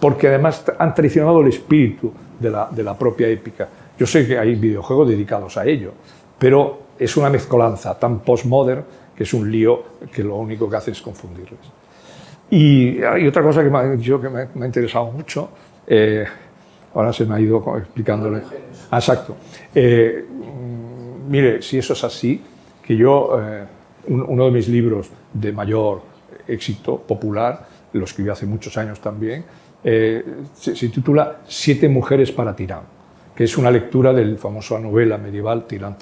porque 0.00 0.28
además 0.28 0.64
han 0.78 0.94
traicionado 0.94 1.40
el 1.40 1.48
espíritu 1.48 2.12
de 2.38 2.50
la, 2.50 2.68
de 2.70 2.82
la 2.82 2.96
propia 2.96 3.28
épica. 3.28 3.68
Yo 3.98 4.06
sé 4.06 4.26
que 4.26 4.38
hay 4.38 4.54
videojuegos 4.54 5.08
dedicados 5.08 5.56
a 5.56 5.66
ello, 5.66 5.92
pero 6.38 6.80
es 6.98 7.16
una 7.16 7.30
mezcolanza 7.30 7.98
tan 7.98 8.20
postmodern 8.20 8.84
que 9.16 9.24
es 9.24 9.34
un 9.34 9.50
lío 9.50 9.82
que 10.12 10.22
lo 10.22 10.36
único 10.36 10.70
que 10.70 10.76
hace 10.76 10.92
es 10.92 11.02
confundirles. 11.02 11.58
Y 12.50 13.02
hay 13.02 13.26
otra 13.26 13.42
cosa 13.42 13.62
que 13.62 13.70
me 13.70 13.96
dicho 13.96 14.20
que 14.20 14.28
me, 14.28 14.48
me 14.54 14.64
ha 14.64 14.66
interesado 14.66 15.10
mucho, 15.10 15.50
eh, 15.86 16.24
ahora 16.94 17.12
se 17.12 17.26
me 17.26 17.34
ha 17.34 17.40
ido 17.40 17.62
explicándole. 17.76 18.42
Ah, 18.90 18.98
exacto. 18.98 19.36
Eh, 19.74 20.24
mire, 21.28 21.60
si 21.60 21.78
eso 21.78 21.92
es 21.92 22.04
así, 22.04 22.42
que 22.82 22.96
yo, 22.96 23.38
eh, 23.42 23.64
un, 24.06 24.22
uno 24.22 24.46
de 24.46 24.50
mis 24.50 24.68
libros 24.68 25.10
de 25.32 25.52
mayor 25.52 26.02
éxito 26.46 26.96
popular, 26.98 27.66
lo 27.92 28.04
escribí 28.04 28.30
hace 28.30 28.46
muchos 28.46 28.76
años 28.78 29.00
también, 29.00 29.44
se, 29.82 30.76
se 30.76 30.88
titula 30.88 31.38
Siete 31.46 31.88
mujeres 31.88 32.32
para 32.32 32.54
Tirán 32.54 32.98
que 33.38 33.44
es 33.44 33.56
una 33.56 33.70
lectura 33.70 34.12
de 34.12 34.24
la 34.24 34.36
famosa 34.36 34.80
novela 34.80 35.16
medieval 35.16 35.64
Tirán 35.64 35.96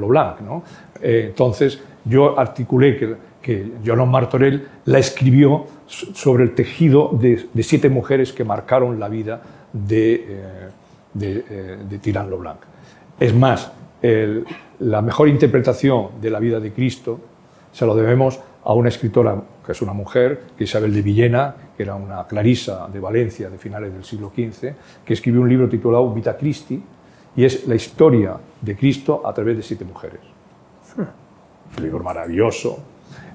Leblanc. 0.00 0.40
¿no? 0.42 0.62
Eh, 1.02 1.24
entonces, 1.30 1.80
yo 2.04 2.38
articulé 2.38 2.96
que, 2.96 3.16
que 3.42 3.72
Martorell 4.06 4.64
la 4.84 5.00
escribió 5.00 5.66
sobre 5.88 6.44
el 6.44 6.54
tejido 6.54 7.10
de, 7.20 7.48
siete 7.64 7.88
mujeres 7.88 8.32
que 8.32 8.44
marcaron 8.44 9.00
la 9.00 9.08
vida 9.08 9.42
de, 9.72 10.14
eh, 10.14 10.68
de, 11.14 11.44
eh, 11.50 11.98
Tirán 12.00 12.30
Leblanc. 12.30 12.60
Es 13.18 13.34
más, 13.34 13.72
la 14.78 15.02
mejor 15.02 15.28
interpretación 15.28 16.10
de 16.22 16.30
la 16.30 16.38
vida 16.38 16.60
de 16.60 16.72
Cristo 16.72 17.18
se 17.72 17.84
lo 17.84 17.96
debemos 17.96 18.38
a 18.62 18.72
una 18.72 18.88
escritora 18.88 19.34
que 19.70 19.72
es 19.74 19.82
una 19.82 19.92
mujer, 19.92 20.40
que 20.58 20.64
es 20.64 20.70
Isabel 20.70 20.92
de 20.92 21.00
Villena, 21.00 21.54
que 21.76 21.84
era 21.84 21.94
una 21.94 22.26
clarisa 22.26 22.88
de 22.92 22.98
Valencia 22.98 23.48
de 23.48 23.56
finales 23.56 23.92
del 23.92 24.02
siglo 24.02 24.32
XV, 24.34 24.72
que 25.04 25.12
escribió 25.14 25.42
un 25.42 25.48
libro 25.48 25.68
titulado 25.68 26.12
Vita 26.12 26.36
Christi, 26.36 26.82
y 27.36 27.44
es 27.44 27.68
la 27.68 27.76
historia 27.76 28.36
de 28.60 28.76
Cristo 28.76 29.22
a 29.24 29.32
través 29.32 29.56
de 29.56 29.62
siete 29.62 29.84
mujeres. 29.84 30.18
Un 30.96 31.84
libro 31.84 32.02
maravilloso, 32.02 32.80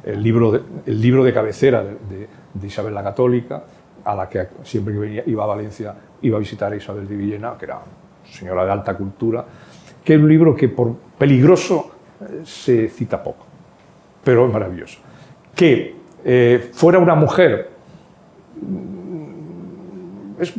el 0.04 0.22
libro 0.22 0.52
de, 0.52 0.62
el 0.88 1.00
libro 1.00 1.24
de 1.24 1.34
cabecera 1.34 1.82
de, 1.82 1.92
de, 1.92 2.28
de, 2.54 2.68
Isabel 2.68 2.94
la 2.94 3.04
Católica, 3.04 3.64
a 4.04 4.14
la 4.14 4.28
que 4.28 4.46
siempre 4.64 4.94
que 4.94 5.00
venía, 5.00 5.24
iba 5.28 5.46
a 5.46 5.48
Valencia 5.48 5.96
iba 6.22 6.36
a 6.36 6.40
visitar 6.42 6.74
a 6.74 6.76
Isabel 6.76 7.08
de 7.08 7.16
Villena, 7.16 7.56
que 7.58 7.64
era 7.64 7.80
señora 8.30 8.66
de 8.66 8.72
alta 8.74 8.98
cultura, 8.98 9.46
que 10.04 10.16
es 10.16 10.20
un 10.20 10.28
libro 10.28 10.54
que 10.54 10.68
por 10.68 10.98
peligroso 11.18 11.92
eh, 12.20 12.42
se 12.44 12.90
cita 12.90 13.24
poco, 13.24 13.46
pero 14.22 14.46
es 14.46 14.52
maravilloso. 14.52 15.00
Que 15.56 16.04
eh, 16.28 16.70
fuera 16.74 16.98
una 16.98 17.14
mujer 17.14 17.70
es, 20.40 20.54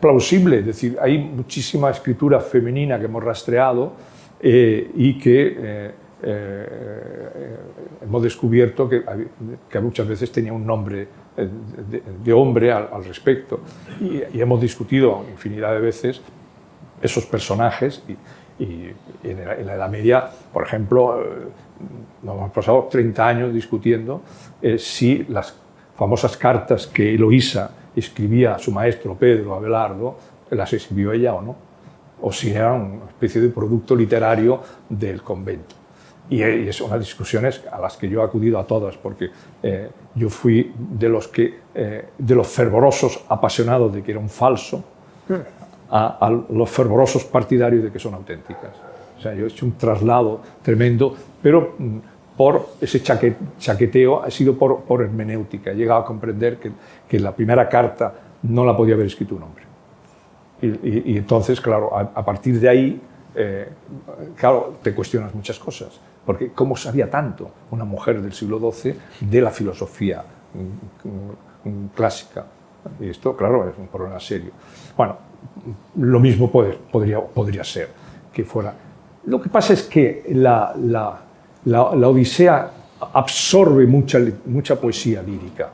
plausible, 0.00 0.60
es 0.60 0.66
decir, 0.66 0.96
hay 1.00 1.18
muchísima 1.18 1.90
escritura 1.90 2.40
femenina 2.40 2.98
que 2.98 3.04
hemos 3.04 3.22
rastreado 3.22 3.92
eh, 4.40 4.90
y 4.94 5.18
que 5.18 5.56
eh, 5.58 5.90
hemos 8.02 8.22
descubierto 8.22 8.88
que, 8.88 9.80
muchas 9.80 10.08
veces 10.08 10.32
tenía 10.32 10.54
un 10.54 10.66
nombre 10.66 11.06
de, 12.24 12.32
hombre 12.32 12.72
al, 12.72 13.04
respecto. 13.04 13.60
Y, 14.00 14.40
hemos 14.40 14.60
discutido 14.60 15.24
infinidad 15.30 15.74
de 15.74 15.80
veces 15.80 16.22
esos 17.02 17.26
personajes 17.26 18.02
y 18.58 18.90
en, 19.22 19.44
la, 19.44 19.54
en, 19.54 19.66
la, 19.66 19.74
Edad 19.74 19.90
Media, 19.90 20.30
por 20.52 20.64
ejemplo, 20.64 21.22
nos 22.22 22.36
hemos 22.36 22.52
pasado 22.52 22.88
30 22.90 23.26
años 23.26 23.54
discutiendo 23.54 24.22
si 24.78 25.24
las 25.28 25.54
famosas 25.96 26.36
cartas 26.36 26.86
que 26.86 27.14
Eloísa 27.14 27.70
escribía 27.96 28.54
a 28.54 28.58
su 28.58 28.72
maestro 28.72 29.14
Pedro 29.14 29.54
Abelardo, 29.54 30.16
las 30.50 30.72
escribió 30.72 31.12
ella 31.12 31.34
o 31.34 31.42
no, 31.42 31.56
o 32.20 32.32
si 32.32 32.50
era 32.50 32.72
una 32.72 33.06
especie 33.06 33.40
de 33.40 33.48
producto 33.48 33.94
literario 33.94 34.60
del 34.88 35.22
convento. 35.22 35.74
Y, 36.30 36.42
y 36.42 36.68
es 36.68 36.80
unas 36.80 36.98
discusiones 37.00 37.62
a 37.70 37.78
las 37.78 37.96
que 37.96 38.08
yo 38.08 38.22
he 38.22 38.24
acudido 38.24 38.58
a 38.58 38.66
todas, 38.66 38.96
porque 38.96 39.30
eh, 39.62 39.90
yo 40.14 40.30
fui 40.30 40.72
de 40.76 41.08
los, 41.08 41.28
que, 41.28 41.60
eh, 41.74 42.08
de 42.16 42.34
los 42.34 42.48
fervorosos 42.48 43.24
apasionados 43.28 43.92
de 43.94 44.02
que 44.02 44.12
era 44.12 44.20
un 44.20 44.30
falso, 44.30 44.82
a, 45.96 46.30
los 46.50 46.70
fervorosos 46.70 47.24
partidarios 47.24 47.84
de 47.84 47.92
que 47.92 47.98
son 47.98 48.14
auténticas. 48.14 48.72
O 49.16 49.20
sea, 49.20 49.32
yo 49.34 49.44
he 49.44 49.48
hecho 49.48 49.64
un 49.64 49.72
traslado 49.72 50.40
tremendo, 50.62 51.14
pero 51.40 51.74
por 52.36 52.70
ese 52.80 53.00
chaqueteo, 53.00 54.22
ha 54.22 54.30
sido 54.30 54.58
por, 54.58 54.82
por 54.82 55.02
hermenéutica. 55.02 55.70
He 55.70 55.76
llegado 55.76 56.00
a 56.00 56.04
comprender 56.04 56.58
que, 56.58 56.72
que, 57.08 57.20
la 57.20 57.32
primera 57.32 57.68
carta 57.68 58.12
no 58.42 58.64
la 58.64 58.76
podía 58.76 58.94
haber 58.94 59.06
escrito 59.06 59.36
un 59.36 59.44
hombre. 59.44 59.64
Y, 60.62 61.16
entonces, 61.16 61.60
claro, 61.60 61.96
a, 61.96 62.00
a, 62.00 62.24
partir 62.24 62.58
de 62.58 62.68
ahí, 62.68 63.00
eh, 63.34 63.68
claro, 64.36 64.78
te 64.82 64.92
cuestionas 64.94 65.32
muchas 65.34 65.58
cosas. 65.58 66.00
Porque 66.24 66.50
¿cómo 66.52 66.76
sabía 66.76 67.08
tanto 67.08 67.50
una 67.70 67.84
mujer 67.84 68.20
del 68.20 68.32
siglo 68.32 68.58
XII 68.72 68.94
de 69.20 69.40
la 69.40 69.50
filosofía 69.50 70.24
mm, 70.54 71.68
mm, 71.68 71.86
clásica? 71.94 72.46
Y 72.98 73.10
esto, 73.10 73.36
claro, 73.36 73.68
es 73.68 73.78
un 73.78 73.88
problema 73.88 74.18
serio. 74.18 74.52
Bueno, 74.96 75.16
lo 75.96 76.20
mismo 76.20 76.50
podría, 76.50 77.20
podría 77.20 77.64
ser 77.64 77.88
que 78.32 78.44
fuera. 78.44 78.74
Lo 79.26 79.40
que 79.40 79.48
pasa 79.48 79.72
es 79.72 79.82
que 79.84 80.24
la, 80.28 80.74
la 80.76 81.24
la, 81.64 81.94
la 81.94 82.08
Odisea 82.08 82.70
absorbe 83.12 83.86
mucha, 83.86 84.18
mucha 84.46 84.80
poesía 84.80 85.22
lírica. 85.22 85.70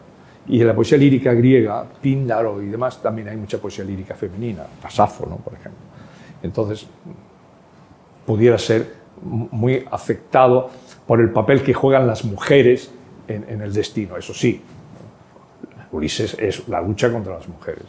Y 0.48 0.60
en 0.60 0.66
la 0.66 0.74
poesía 0.74 0.98
lírica 0.98 1.32
griega, 1.32 1.84
Píndaro 2.00 2.62
y 2.62 2.66
demás, 2.66 3.00
también 3.02 3.28
hay 3.28 3.36
mucha 3.36 3.58
poesía 3.58 3.84
lírica 3.84 4.14
femenina, 4.14 4.64
Pasafo, 4.80 5.26
¿no? 5.26 5.36
por 5.36 5.54
ejemplo. 5.54 5.80
Entonces, 6.42 6.86
pudiera 8.26 8.58
ser 8.58 9.00
muy 9.22 9.84
afectado 9.90 10.70
por 11.06 11.20
el 11.20 11.30
papel 11.30 11.62
que 11.62 11.74
juegan 11.74 12.06
las 12.06 12.24
mujeres 12.24 12.90
en, 13.28 13.44
en 13.48 13.60
el 13.60 13.72
destino. 13.72 14.16
Eso 14.16 14.32
sí, 14.32 14.62
Ulises 15.92 16.36
es 16.38 16.68
la 16.68 16.80
lucha 16.80 17.12
contra 17.12 17.34
las 17.34 17.48
mujeres, 17.48 17.84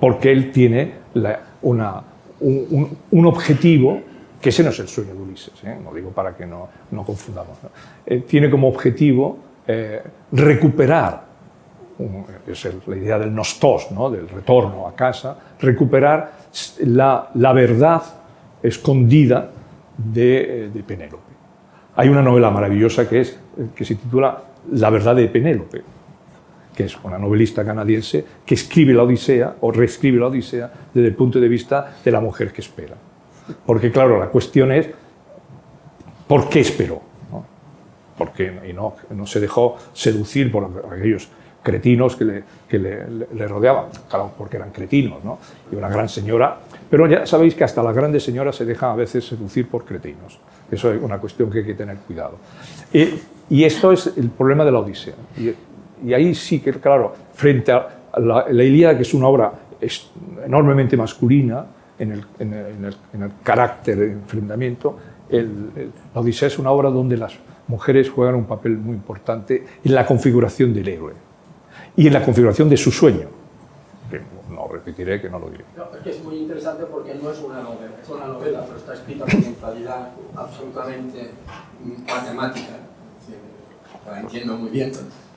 porque 0.00 0.30
él 0.30 0.52
tiene 0.52 0.92
la, 1.14 1.40
una, 1.62 2.02
un, 2.40 2.66
un, 2.70 2.98
un, 3.10 3.26
objetivo 3.26 4.00
que 4.40 4.50
ese 4.50 4.62
no 4.62 4.70
es 4.70 4.78
el 4.78 4.88
sueño 4.88 5.14
de 5.14 5.20
Ulises, 5.20 5.64
¿eh? 5.64 5.76
no 5.82 5.92
digo 5.92 6.10
para 6.10 6.36
que 6.36 6.46
no, 6.46 6.68
no 6.90 7.04
confundamos, 7.04 7.58
eh, 8.06 8.20
tiene 8.20 8.48
como 8.50 8.68
objetivo 8.68 9.38
eh, 9.66 10.02
recuperar, 10.32 11.26
es 12.46 12.68
la 12.86 12.96
idea 12.96 13.18
del 13.18 13.34
nostos, 13.34 13.90
¿no? 13.90 14.08
del 14.08 14.28
retorno 14.28 14.86
a 14.86 14.94
casa, 14.94 15.36
recuperar 15.60 16.32
la, 16.84 17.30
la 17.34 17.52
verdad 17.52 18.02
escondida 18.62 19.50
de, 19.96 20.70
de 20.72 20.82
Penélope. 20.84 21.32
Hay 21.96 22.08
una 22.08 22.22
novela 22.22 22.50
maravillosa 22.50 23.08
que, 23.08 23.20
es, 23.20 23.38
que 23.74 23.84
se 23.84 23.96
titula 23.96 24.40
La 24.72 24.90
verdad 24.90 25.16
de 25.16 25.26
Penélope, 25.26 25.82
que 26.78 26.84
es 26.84 26.96
una 27.02 27.18
novelista 27.18 27.64
canadiense 27.64 28.24
que 28.46 28.54
escribe 28.54 28.94
la 28.94 29.02
Odisea 29.02 29.56
o 29.62 29.72
reescribe 29.72 30.20
la 30.20 30.28
Odisea 30.28 30.70
desde 30.94 31.08
el 31.08 31.16
punto 31.16 31.40
de 31.40 31.48
vista 31.48 31.96
de 32.04 32.10
la 32.12 32.20
mujer 32.20 32.52
que 32.52 32.60
espera. 32.60 32.94
Porque 33.66 33.90
claro, 33.90 34.16
la 34.16 34.28
cuestión 34.28 34.70
es, 34.70 34.88
¿por 36.28 36.48
qué 36.48 36.60
esperó? 36.60 37.02
¿No? 37.32 37.44
¿Por 38.16 38.30
qué? 38.32 38.60
Y 38.70 38.72
no, 38.72 38.94
no 39.10 39.26
se 39.26 39.40
dejó 39.40 39.76
seducir 39.92 40.52
por 40.52 40.84
aquellos 40.92 41.28
cretinos 41.64 42.14
que 42.14 42.24
le, 42.24 42.44
que 42.68 42.78
le, 42.78 43.26
le, 43.34 43.48
rodeaban, 43.48 43.86
claro, 44.08 44.30
porque 44.38 44.56
eran 44.56 44.70
cretinos, 44.70 45.24
¿no? 45.24 45.40
Y 45.72 45.74
una 45.74 45.88
gran 45.88 46.08
señora, 46.08 46.60
pero 46.88 47.08
ya 47.08 47.26
sabéis 47.26 47.56
que 47.56 47.64
hasta 47.64 47.82
las 47.82 47.92
grandes 47.92 48.22
señoras 48.22 48.54
se 48.54 48.64
dejan 48.64 48.92
a 48.92 48.94
veces 48.94 49.26
seducir 49.26 49.66
por 49.66 49.84
cretinos. 49.84 50.38
Eso 50.70 50.92
es 50.92 51.02
una 51.02 51.18
cuestión 51.18 51.50
que 51.50 51.58
hay 51.58 51.64
que 51.64 51.74
tener 51.74 51.96
cuidado. 51.96 52.36
Y, 52.92 53.14
y 53.50 53.64
esto 53.64 53.90
es 53.90 54.12
el 54.16 54.30
problema 54.30 54.64
de 54.64 54.70
la 54.70 54.78
Odisea. 54.78 55.14
Y, 55.36 55.52
y 56.04 56.14
ahí 56.14 56.34
sí 56.34 56.60
que, 56.60 56.72
claro, 56.72 57.14
frente 57.32 57.72
a 57.72 57.88
la, 58.18 58.46
la 58.50 58.64
Ilíada, 58.64 58.96
que 58.96 59.02
es 59.02 59.14
una 59.14 59.28
obra 59.28 59.52
enormemente 60.44 60.96
masculina, 60.96 61.66
en 61.98 62.12
el, 62.12 62.24
en 62.38 62.52
el, 62.54 62.66
en 62.66 62.84
el, 62.84 62.96
en 63.12 63.22
el 63.22 63.30
carácter 63.42 63.98
de 63.98 64.12
enfrentamiento, 64.12 64.96
la 65.30 66.20
Odisea 66.20 66.48
es 66.48 66.58
una 66.58 66.70
obra 66.70 66.90
donde 66.90 67.16
las 67.16 67.34
mujeres 67.66 68.08
juegan 68.08 68.34
un 68.34 68.46
papel 68.46 68.76
muy 68.78 68.94
importante 68.94 69.66
en 69.84 69.94
la 69.94 70.06
configuración 70.06 70.72
del 70.72 70.88
héroe 70.88 71.12
y 71.96 72.06
en 72.06 72.12
la 72.12 72.24
configuración 72.24 72.68
de 72.68 72.76
su 72.76 72.90
sueño. 72.90 73.28
Que 74.10 74.20
no 74.50 74.68
repetiré, 74.68 75.20
que 75.20 75.28
no 75.28 75.38
lo 75.38 75.50
diré. 75.50 75.64
No, 75.76 75.84
es 75.94 76.02
que 76.02 76.10
es 76.10 76.24
muy 76.24 76.36
interesante 76.36 76.84
porque 76.84 77.14
no 77.14 77.30
es 77.30 77.38
una 77.40 77.60
novela, 77.60 77.92
es 78.02 78.08
una 78.08 78.26
novela, 78.26 78.64
pero 78.64 78.78
está 78.78 78.94
escrita 78.94 79.26
con 79.26 79.36
una 79.36 79.56
calidad 79.60 80.08
absolutamente 80.34 81.30
matemática, 82.06 82.76
la 84.06 84.20
entiendo 84.20 84.56
muy 84.56 84.70
bien, 84.70 84.92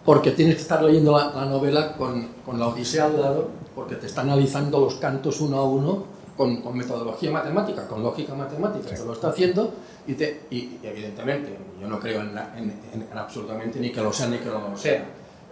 porque 0.06 0.32
tienes 0.32 0.56
que 0.56 0.62
estar 0.62 0.84
leyendo 0.84 1.18
la, 1.18 1.32
la 1.34 1.46
novela 1.46 1.94
con, 1.94 2.28
con, 2.46 2.60
la 2.60 2.68
Odisea 2.68 3.06
al 3.06 3.22
lado, 3.22 3.50
porque 3.76 3.96
te 3.96 4.08
está 4.08 4.22
analizando 4.22 4.80
los 4.80 4.96
cantos 4.96 5.42
uno 5.42 5.58
a 5.58 5.64
uno 5.64 6.04
con, 6.36 6.62
con 6.62 6.76
metodología 6.76 7.32
matemática, 7.32 7.88
con 7.88 8.02
lógica 8.02 8.34
matemática, 8.34 8.90
sí. 8.90 8.96
te 8.96 9.06
lo 9.06 9.14
está 9.14 9.30
haciendo 9.30 9.74
y, 10.08 10.14
te, 10.14 10.42
y, 10.50 10.56
y 10.58 10.80
evidentemente 10.84 11.56
yo 11.80 11.88
no 11.88 12.00
creo 12.00 12.22
en, 12.22 12.34
la, 12.34 12.58
en, 12.58 12.72
en, 12.94 13.08
en, 13.12 13.18
absolutamente 13.18 13.80
ni 13.80 13.92
que 13.92 14.02
lo 14.02 14.12
sea 14.12 14.28
ni 14.28 14.38
que 14.38 14.46
no 14.46 14.70
lo 14.70 14.78
sea. 14.78 15.06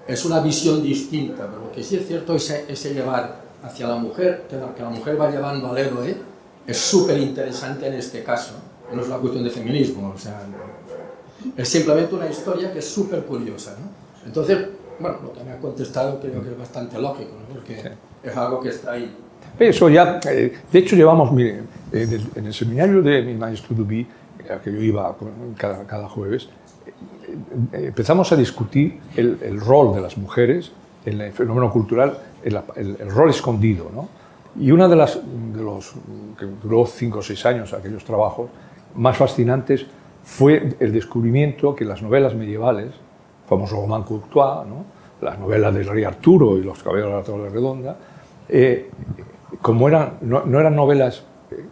Es 0.08 0.26
una 0.26 0.40
visión 0.40 0.82
distinta, 0.82 1.46
pero 1.48 1.66
lo 1.66 1.72
que 1.72 1.84
sí 1.84 1.98
es 1.98 2.08
cierto 2.08 2.36
es 2.36 2.50
ese, 2.50 2.66
ese 2.72 2.94
llevar 2.96 3.42
hacia 3.62 3.88
la 3.88 3.98
mujer, 3.98 4.48
que 4.50 4.56
la, 4.56 4.74
que 4.74 4.82
la 4.82 4.90
mujer 4.90 5.20
va 5.22 5.30
llevando 5.30 5.70
al 5.70 5.78
héroe, 5.78 6.18
es 6.66 6.78
súper 6.78 7.20
interesante 7.20 7.88
en 7.88 7.94
este 7.94 8.24
caso. 8.24 8.54
No 8.92 9.02
es 9.02 9.08
una 9.08 9.18
cuestión 9.18 9.44
de 9.44 9.52
feminismo, 9.52 10.14
o 10.16 10.18
sea, 10.18 10.42
es 11.56 11.70
simplemente 11.70 12.16
una 12.16 12.28
historia 12.28 12.74
que 12.74 12.80
es 12.80 12.88
súper 12.88 13.24
curiosa. 13.26 13.76
¿no? 13.80 14.09
Entonces, 14.30 14.68
bueno, 15.00 15.18
lo 15.24 15.34
que 15.34 15.44
me 15.44 15.54
ha 15.54 15.58
contestado 15.58 16.20
creo 16.20 16.44
que 16.44 16.52
es 16.52 16.58
bastante 16.58 17.02
lógico, 17.02 17.32
¿no? 17.32 17.56
porque 17.56 17.82
es 18.24 18.38
algo 18.38 18.60
que 18.60 18.70
está 18.70 18.92
ahí. 18.92 19.12
Eso 19.58 19.90
ya, 19.90 20.20
eh, 20.30 20.54
de 20.72 20.80
hecho 20.80 20.96
llevamos, 20.96 21.32
mire, 21.32 21.64
en 21.92 22.14
el, 22.14 22.22
en 22.36 22.46
el 22.46 22.54
seminario 22.54 23.02
de 23.02 23.24
mi 23.24 23.34
maestro 23.34 23.76
Dubí, 23.76 24.06
que 24.64 24.72
yo 24.72 24.80
iba 24.80 25.16
cada, 25.58 25.84
cada 25.88 26.08
jueves, 26.08 26.48
eh, 27.74 27.86
empezamos 27.88 28.32
a 28.32 28.36
discutir 28.36 29.00
el, 29.16 29.40
el, 29.42 29.60
rol 29.60 29.96
de 29.96 30.02
las 30.02 30.16
mujeres 30.16 30.72
en 31.08 31.22
el 31.22 31.32
fenómeno 31.32 31.72
cultural, 31.72 32.20
el, 32.44 32.60
el, 32.76 32.98
el 33.00 33.10
rol 33.10 33.32
escondido. 33.32 33.90
¿no? 33.92 34.10
Y 34.60 34.70
uno 34.70 34.88
de, 34.88 34.96
las, 34.96 35.16
de 35.16 35.64
los 35.64 35.94
que 36.38 36.46
duró 36.62 36.86
cinco 36.86 37.20
o 37.20 37.22
seis 37.24 37.44
años 37.48 37.74
aquellos 37.74 38.06
trabajos 38.06 38.52
más 38.94 39.18
fascinantes 39.18 39.88
fue 40.24 40.76
el 40.80 40.94
descubrimiento 40.94 41.76
que 41.76 41.84
las 41.84 42.04
novelas 42.04 42.36
medievales, 42.36 42.92
famoso 43.50 43.76
Roman 43.76 44.04
Courtois, 44.04 44.68
las 45.22 45.40
novelas 45.40 45.74
del 45.74 45.88
rey 45.88 46.04
Arturo 46.04 46.58
y 46.58 46.64
los 46.64 46.82
caballeros 46.82 47.12
de 47.12 47.18
la 47.18 47.24
Torre 47.24 47.50
Redonda, 47.50 47.98
eh, 48.48 48.90
como 49.62 49.88
eran, 49.88 50.20
no, 50.22 50.60
eran 50.60 50.76
novelas 50.76 51.24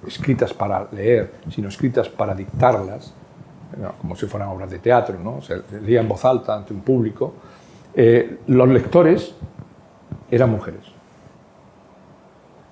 escritas 0.05 0.53
para 0.53 0.87
leer, 0.91 1.33
sino 1.51 1.69
escritas 1.69 2.09
para 2.09 2.33
dictarlas, 2.33 3.13
como 4.01 4.15
si 4.15 4.25
fueran 4.25 4.49
obras 4.49 4.71
de 4.71 4.79
teatro, 4.79 5.17
se 5.41 5.61
leía 5.79 6.01
en 6.01 6.07
voz 6.07 6.25
alta 6.25 6.55
ante 6.55 6.73
un 6.73 6.81
público, 6.81 7.33
eh, 7.93 8.39
los 8.47 8.67
lectores 8.69 9.33
eran 10.29 10.51
mujeres. 10.51 10.81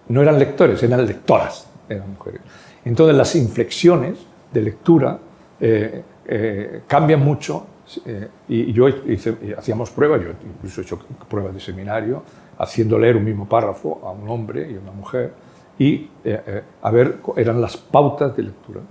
No 0.07 0.21
eran 0.21 0.37
lectores, 0.37 0.81
eran 0.83 1.05
lectoras, 1.05 1.67
eran 1.89 2.11
mujeres. 2.11 2.41
Entonces 2.83 3.15
las 3.15 3.35
inflexiones 3.35 4.19
de 4.51 4.61
lectura 4.61 5.19
eh, 5.59 6.03
eh, 6.27 6.81
cambian 6.87 7.21
mucho 7.21 7.65
eh, 8.05 8.29
y 8.47 8.73
yo 8.73 8.87
hice, 8.87 9.35
hacíamos 9.57 9.91
pruebas, 9.91 10.21
yo 10.21 10.29
incluso 10.43 10.81
he 10.81 10.83
hecho 10.83 10.99
pruebas 11.29 11.53
de 11.53 11.59
seminario, 11.59 12.23
haciendo 12.57 12.97
leer 12.97 13.17
un 13.17 13.23
mismo 13.23 13.47
párrafo 13.47 14.01
a 14.03 14.11
un 14.11 14.27
hombre 14.29 14.71
y 14.71 14.75
a 14.75 14.79
una 14.79 14.91
mujer, 14.91 15.33
y 15.77 15.93
eh, 15.93 16.09
eh, 16.23 16.63
a 16.81 16.91
ver, 16.91 17.17
eran 17.35 17.61
las 17.61 17.77
pautas 17.77 18.35
de 18.35 18.43
lectura, 18.43 18.81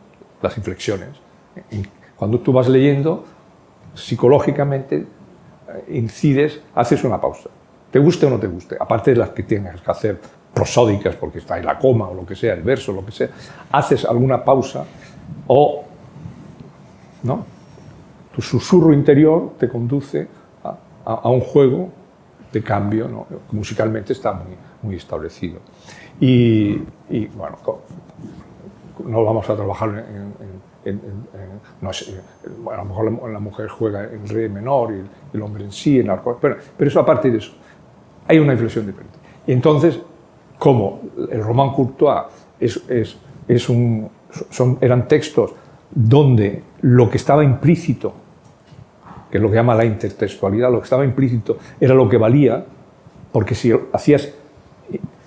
las 0.40 0.56
inflexiones. 0.56 1.08
Cuando 2.16 2.38
tú 2.40 2.52
vas 2.52 2.68
leyendo, 2.68 3.24
psicológicamente 3.94 5.06
incides, 5.88 6.60
haces 6.74 7.02
una 7.04 7.20
pausa. 7.20 7.50
Te 7.90 7.98
guste 7.98 8.26
o 8.26 8.30
no 8.30 8.38
te 8.38 8.46
guste, 8.46 8.76
aparte 8.78 9.12
de 9.12 9.16
las 9.16 9.30
que 9.30 9.42
tengas 9.42 9.80
que 9.80 9.90
hacer 9.90 10.20
prosódicas, 10.52 11.16
porque 11.16 11.38
está 11.38 11.58
en 11.58 11.66
la 11.66 11.78
coma 11.78 12.08
o 12.08 12.14
lo 12.14 12.24
que 12.24 12.36
sea, 12.36 12.54
el 12.54 12.62
verso, 12.62 12.92
lo 12.92 13.04
que 13.04 13.12
sea, 13.12 13.28
haces 13.72 14.04
alguna 14.04 14.44
pausa 14.44 14.84
o, 15.48 15.84
¿no? 17.24 17.53
Tu 18.34 18.42
susurro 18.42 18.92
interior 18.92 19.52
te 19.58 19.68
conduce 19.68 20.26
a, 20.62 20.76
a, 21.04 21.14
a 21.14 21.28
un 21.28 21.40
juego 21.40 21.90
de 22.52 22.62
cambio, 22.62 23.08
¿no? 23.08 23.26
musicalmente 23.52 24.12
está 24.12 24.32
muy, 24.32 24.56
muy 24.82 24.96
establecido. 24.96 25.58
Y, 26.20 26.80
y, 27.10 27.26
bueno, 27.34 27.58
no 29.04 29.24
vamos 29.24 29.48
a 29.50 29.56
trabajar 29.56 29.88
en, 29.88 30.32
en, 30.84 30.94
en, 30.94 31.00
no 31.80 31.92
sé, 31.92 32.20
a 32.72 32.76
lo 32.76 32.84
mejor 32.84 33.12
la, 33.12 33.28
la, 33.28 33.40
mujer 33.40 33.68
juega 33.68 34.04
en 34.04 34.26
re 34.28 34.48
menor 34.48 34.92
y 34.92 34.98
el, 34.98 35.06
el 35.32 35.42
hombre 35.42 35.64
en 35.64 35.72
sí, 35.72 35.98
en 35.98 36.10
arco, 36.10 36.38
pero, 36.40 36.56
pero 36.76 36.88
eso 36.88 37.00
aparte 37.00 37.30
de 37.30 37.38
eso, 37.38 37.52
hay 38.28 38.38
una 38.38 38.52
inflexión 38.52 38.86
diferente. 38.86 39.18
Y 39.46 39.52
entonces, 39.52 40.00
como 40.58 41.00
el 41.30 41.42
Roman 41.42 41.72
Courtois 41.72 42.24
es, 42.60 42.82
es, 42.88 43.16
es 43.48 43.68
un, 43.68 44.08
son, 44.50 44.78
eran 44.80 45.08
textos 45.08 45.52
donde 45.90 46.62
lo 46.82 47.10
que 47.10 47.16
estaba 47.16 47.44
implícito, 47.44 48.14
que 49.34 49.38
es 49.38 49.42
lo 49.42 49.50
que 49.50 49.56
llama 49.56 49.74
la 49.74 49.84
intertextualidad, 49.84 50.70
lo 50.70 50.78
que 50.78 50.84
estaba 50.84 51.04
implícito 51.04 51.58
era 51.80 51.92
lo 51.92 52.08
que 52.08 52.16
valía, 52.18 52.64
porque 53.32 53.56
si 53.56 53.72
hacías 53.92 54.32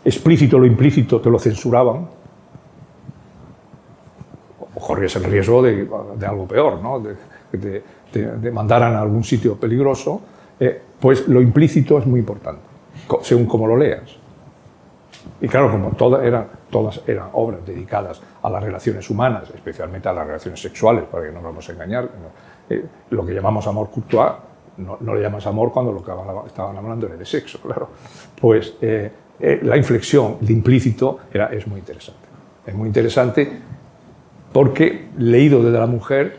explícito 0.06 0.58
lo 0.58 0.66
implícito 0.66 1.20
te 1.20 1.30
lo 1.30 1.38
censuraban, 1.38 2.08
o 4.74 4.80
corrías 4.80 5.14
el 5.18 5.26
riesgo 5.26 5.62
de, 5.62 5.90
algo 6.26 6.48
peor, 6.48 6.82
¿no? 6.82 7.02
de 7.02 7.18
que 7.52 7.84
te, 8.10 8.50
mandaran 8.50 8.96
a 8.96 9.02
algún 9.02 9.26
sitio 9.26 9.58
peligroso, 9.58 10.22
eh, 10.58 10.82
pues 11.02 11.28
lo 11.28 11.42
implícito 11.42 11.98
es 11.98 12.06
muy 12.06 12.22
importante, 12.22 12.62
según 13.24 13.46
cómo 13.46 13.68
lo 13.68 13.76
leas. 13.76 14.16
Y 15.42 15.50
claro, 15.50 15.70
como 15.70 15.90
todas 15.98 16.24
eran, 16.24 16.48
todas 16.70 17.02
eran 17.06 17.28
obras 17.34 17.66
dedicadas 17.66 18.22
a 18.42 18.50
las 18.50 18.64
relaciones 18.64 19.10
humanas, 19.10 19.50
especialmente 19.54 20.08
a 20.08 20.14
las 20.14 20.26
relaciones 20.26 20.62
sexuales, 20.62 21.04
para 21.12 21.26
que 21.26 21.28
no 21.28 21.42
nos 21.42 21.44
vamos 21.44 21.68
a 21.68 21.74
engañar, 21.74 22.08
eh, 22.70 22.86
lo 23.12 23.26
que 23.26 23.34
llamamos 23.34 23.66
amor 23.68 23.90
courtois, 23.90 24.32
no, 24.78 24.98
no, 25.00 25.16
le 25.16 25.22
llamas 25.22 25.46
amor 25.48 25.72
cuando 25.72 25.92
lo 25.92 26.04
que 26.04 26.12
estaban 26.48 26.78
hablando 26.78 27.08
era 27.08 27.16
de 27.16 27.26
sexo, 27.26 27.60
claro. 27.60 27.90
Pues 28.40 28.76
eh, 28.82 29.12
eh, 29.40 29.60
la 29.64 29.78
inflexión 29.78 30.38
de 30.42 30.54
implícito 30.54 31.20
es 31.34 31.68
muy 31.68 31.80
interesante. 31.80 32.28
Es 32.66 32.76
muy 32.76 32.88
interesante 32.88 33.50
porque 34.52 35.08
leído 35.18 35.64
desde 35.64 35.80
la 35.80 35.88
mujer, 35.88 36.38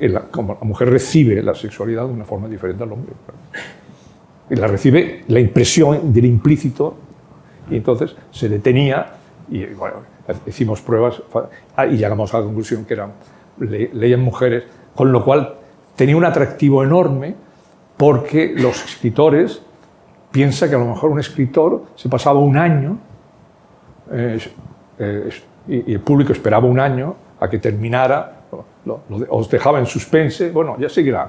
la, 0.00 0.20
como 0.22 0.58
la 0.60 0.66
mujer 0.66 0.90
recibe 0.90 1.42
la 1.42 1.54
sexualidad 1.54 2.06
de 2.06 2.12
una 2.12 2.24
forma 2.24 2.48
diferente 2.48 2.84
al 2.84 2.92
hombre. 2.92 3.12
Y 4.50 4.54
la 4.54 4.68
recibe 4.68 5.24
la 5.28 5.40
impresión 5.40 6.12
del 6.12 6.26
implícito 6.26 6.96
y 7.70 7.76
entonces 7.76 8.14
se 8.30 8.48
detenía 8.48 9.14
y 9.48 9.64
bueno, 9.66 9.96
hicimos 10.46 10.80
pruebas 10.80 11.22
y 11.90 11.96
llegamos 11.96 12.32
a 12.34 12.38
la 12.38 12.44
conclusión 12.44 12.84
que 12.84 12.94
eran 12.94 13.12
le, 13.58 14.16
mujeres, 14.16 14.64
con 14.94 15.12
lo 15.12 15.24
cual 15.24 15.54
tenía 15.94 16.16
un 16.16 16.24
atractivo 16.24 16.82
enorme 16.82 17.34
porque 17.96 18.54
los 18.56 18.84
escritores 18.84 19.62
piensa 20.30 20.68
que 20.68 20.74
a 20.74 20.78
lo 20.78 20.86
mejor 20.86 21.10
un 21.10 21.20
escritor 21.20 21.84
se 21.94 22.08
pasaba 22.08 22.40
un 22.40 22.56
año 22.56 22.98
eh, 24.12 24.38
eh, 24.98 25.30
y, 25.68 25.92
el 25.94 26.00
público 26.00 26.32
esperaba 26.32 26.66
un 26.66 26.78
año 26.78 27.16
a 27.40 27.48
que 27.48 27.58
terminara, 27.58 28.40
os 29.28 29.50
dejaba 29.50 29.78
en 29.78 29.86
suspense, 29.86 30.50
bueno, 30.50 30.76
ya 30.78 30.88
seguirá, 30.88 31.28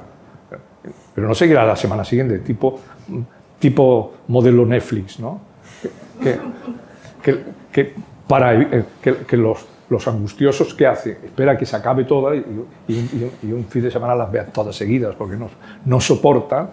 pero 1.13 1.27
no 1.27 1.33
seguirá 1.33 1.65
la 1.65 1.75
semana 1.75 2.03
siguiente, 2.03 2.39
tipo, 2.39 2.79
tipo 3.59 4.13
modelo 4.27 4.65
Netflix, 4.65 5.19
¿no? 5.19 5.41
Que, 6.21 7.39
que, 7.71 7.93
para 8.27 8.53
eh, 8.53 8.85
que, 9.01 9.37
los, 9.37 9.65
los, 9.89 10.07
angustiosos 10.07 10.73
que 10.73 10.85
hace, 10.85 11.11
espera 11.11 11.57
que 11.57 11.65
se 11.65 11.75
acabe 11.75 12.03
todo 12.03 12.33
y, 12.33 12.43
un 13.43 13.65
fin 13.69 13.83
de 13.83 13.91
semana 13.91 14.15
las 14.15 14.31
vea 14.31 14.45
todas 14.45 14.75
seguidas, 14.75 15.15
porque 15.15 15.35
no, 15.35 15.49
no 15.85 15.99
soportan 15.99 16.69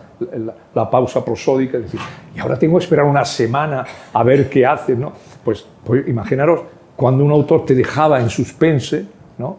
la, 0.74 0.90
pausa 0.90 1.24
prosódica, 1.24 1.78
es 1.78 1.84
decir, 1.84 2.00
y 2.34 2.40
ahora 2.40 2.58
tengo 2.58 2.78
que 2.78 2.84
esperar 2.84 3.06
una 3.06 3.24
semana 3.24 3.84
a 4.12 4.22
ver 4.22 4.48
qué 4.48 4.66
hace, 4.66 4.96
¿no? 4.96 5.12
Pues, 5.44 5.66
pues 5.84 6.06
imaginaros 6.08 6.62
cuando 6.96 7.24
un 7.24 7.32
autor 7.32 7.64
te 7.64 7.74
dejaba 7.74 8.20
en 8.20 8.30
suspense, 8.30 9.06
¿no? 9.38 9.58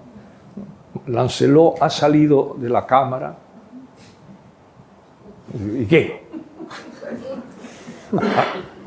Lancelot 1.08 1.82
ha 1.82 1.90
salido 1.90 2.56
de 2.58 2.70
la 2.70 2.86
cámara. 2.86 3.36
¿Y 5.78 5.86
qué? 5.86 6.26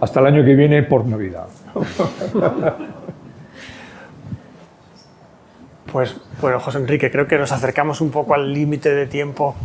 Hasta 0.00 0.20
el 0.20 0.26
año 0.26 0.44
que 0.44 0.54
viene 0.54 0.82
por 0.82 1.06
Navidad. 1.06 1.48
Pues 5.90 6.16
bueno, 6.40 6.60
José 6.60 6.78
Enrique, 6.78 7.10
creo 7.10 7.26
que 7.26 7.38
nos 7.38 7.50
acercamos 7.52 8.00
un 8.00 8.10
poco 8.10 8.34
al 8.34 8.52
límite 8.52 8.94
de 8.94 9.06
tiempo 9.06 9.56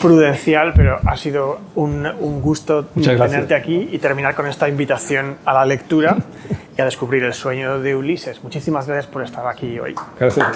prudencial, 0.00 0.72
pero 0.74 0.98
ha 1.04 1.16
sido 1.16 1.58
un, 1.74 2.06
un 2.06 2.40
gusto 2.40 2.84
tenerte 2.84 3.54
aquí 3.54 3.88
y 3.92 3.98
terminar 3.98 4.34
con 4.34 4.46
esta 4.46 4.68
invitación 4.68 5.36
a 5.44 5.52
la 5.52 5.64
lectura 5.64 6.16
y 6.76 6.80
a 6.80 6.84
descubrir 6.84 7.24
el 7.24 7.34
sueño 7.34 7.80
de 7.80 7.96
Ulises. 7.96 8.42
Muchísimas 8.42 8.86
gracias 8.86 9.06
por 9.06 9.22
estar 9.22 9.46
aquí 9.46 9.78
hoy. 9.78 9.94
Gracias. 10.18 10.46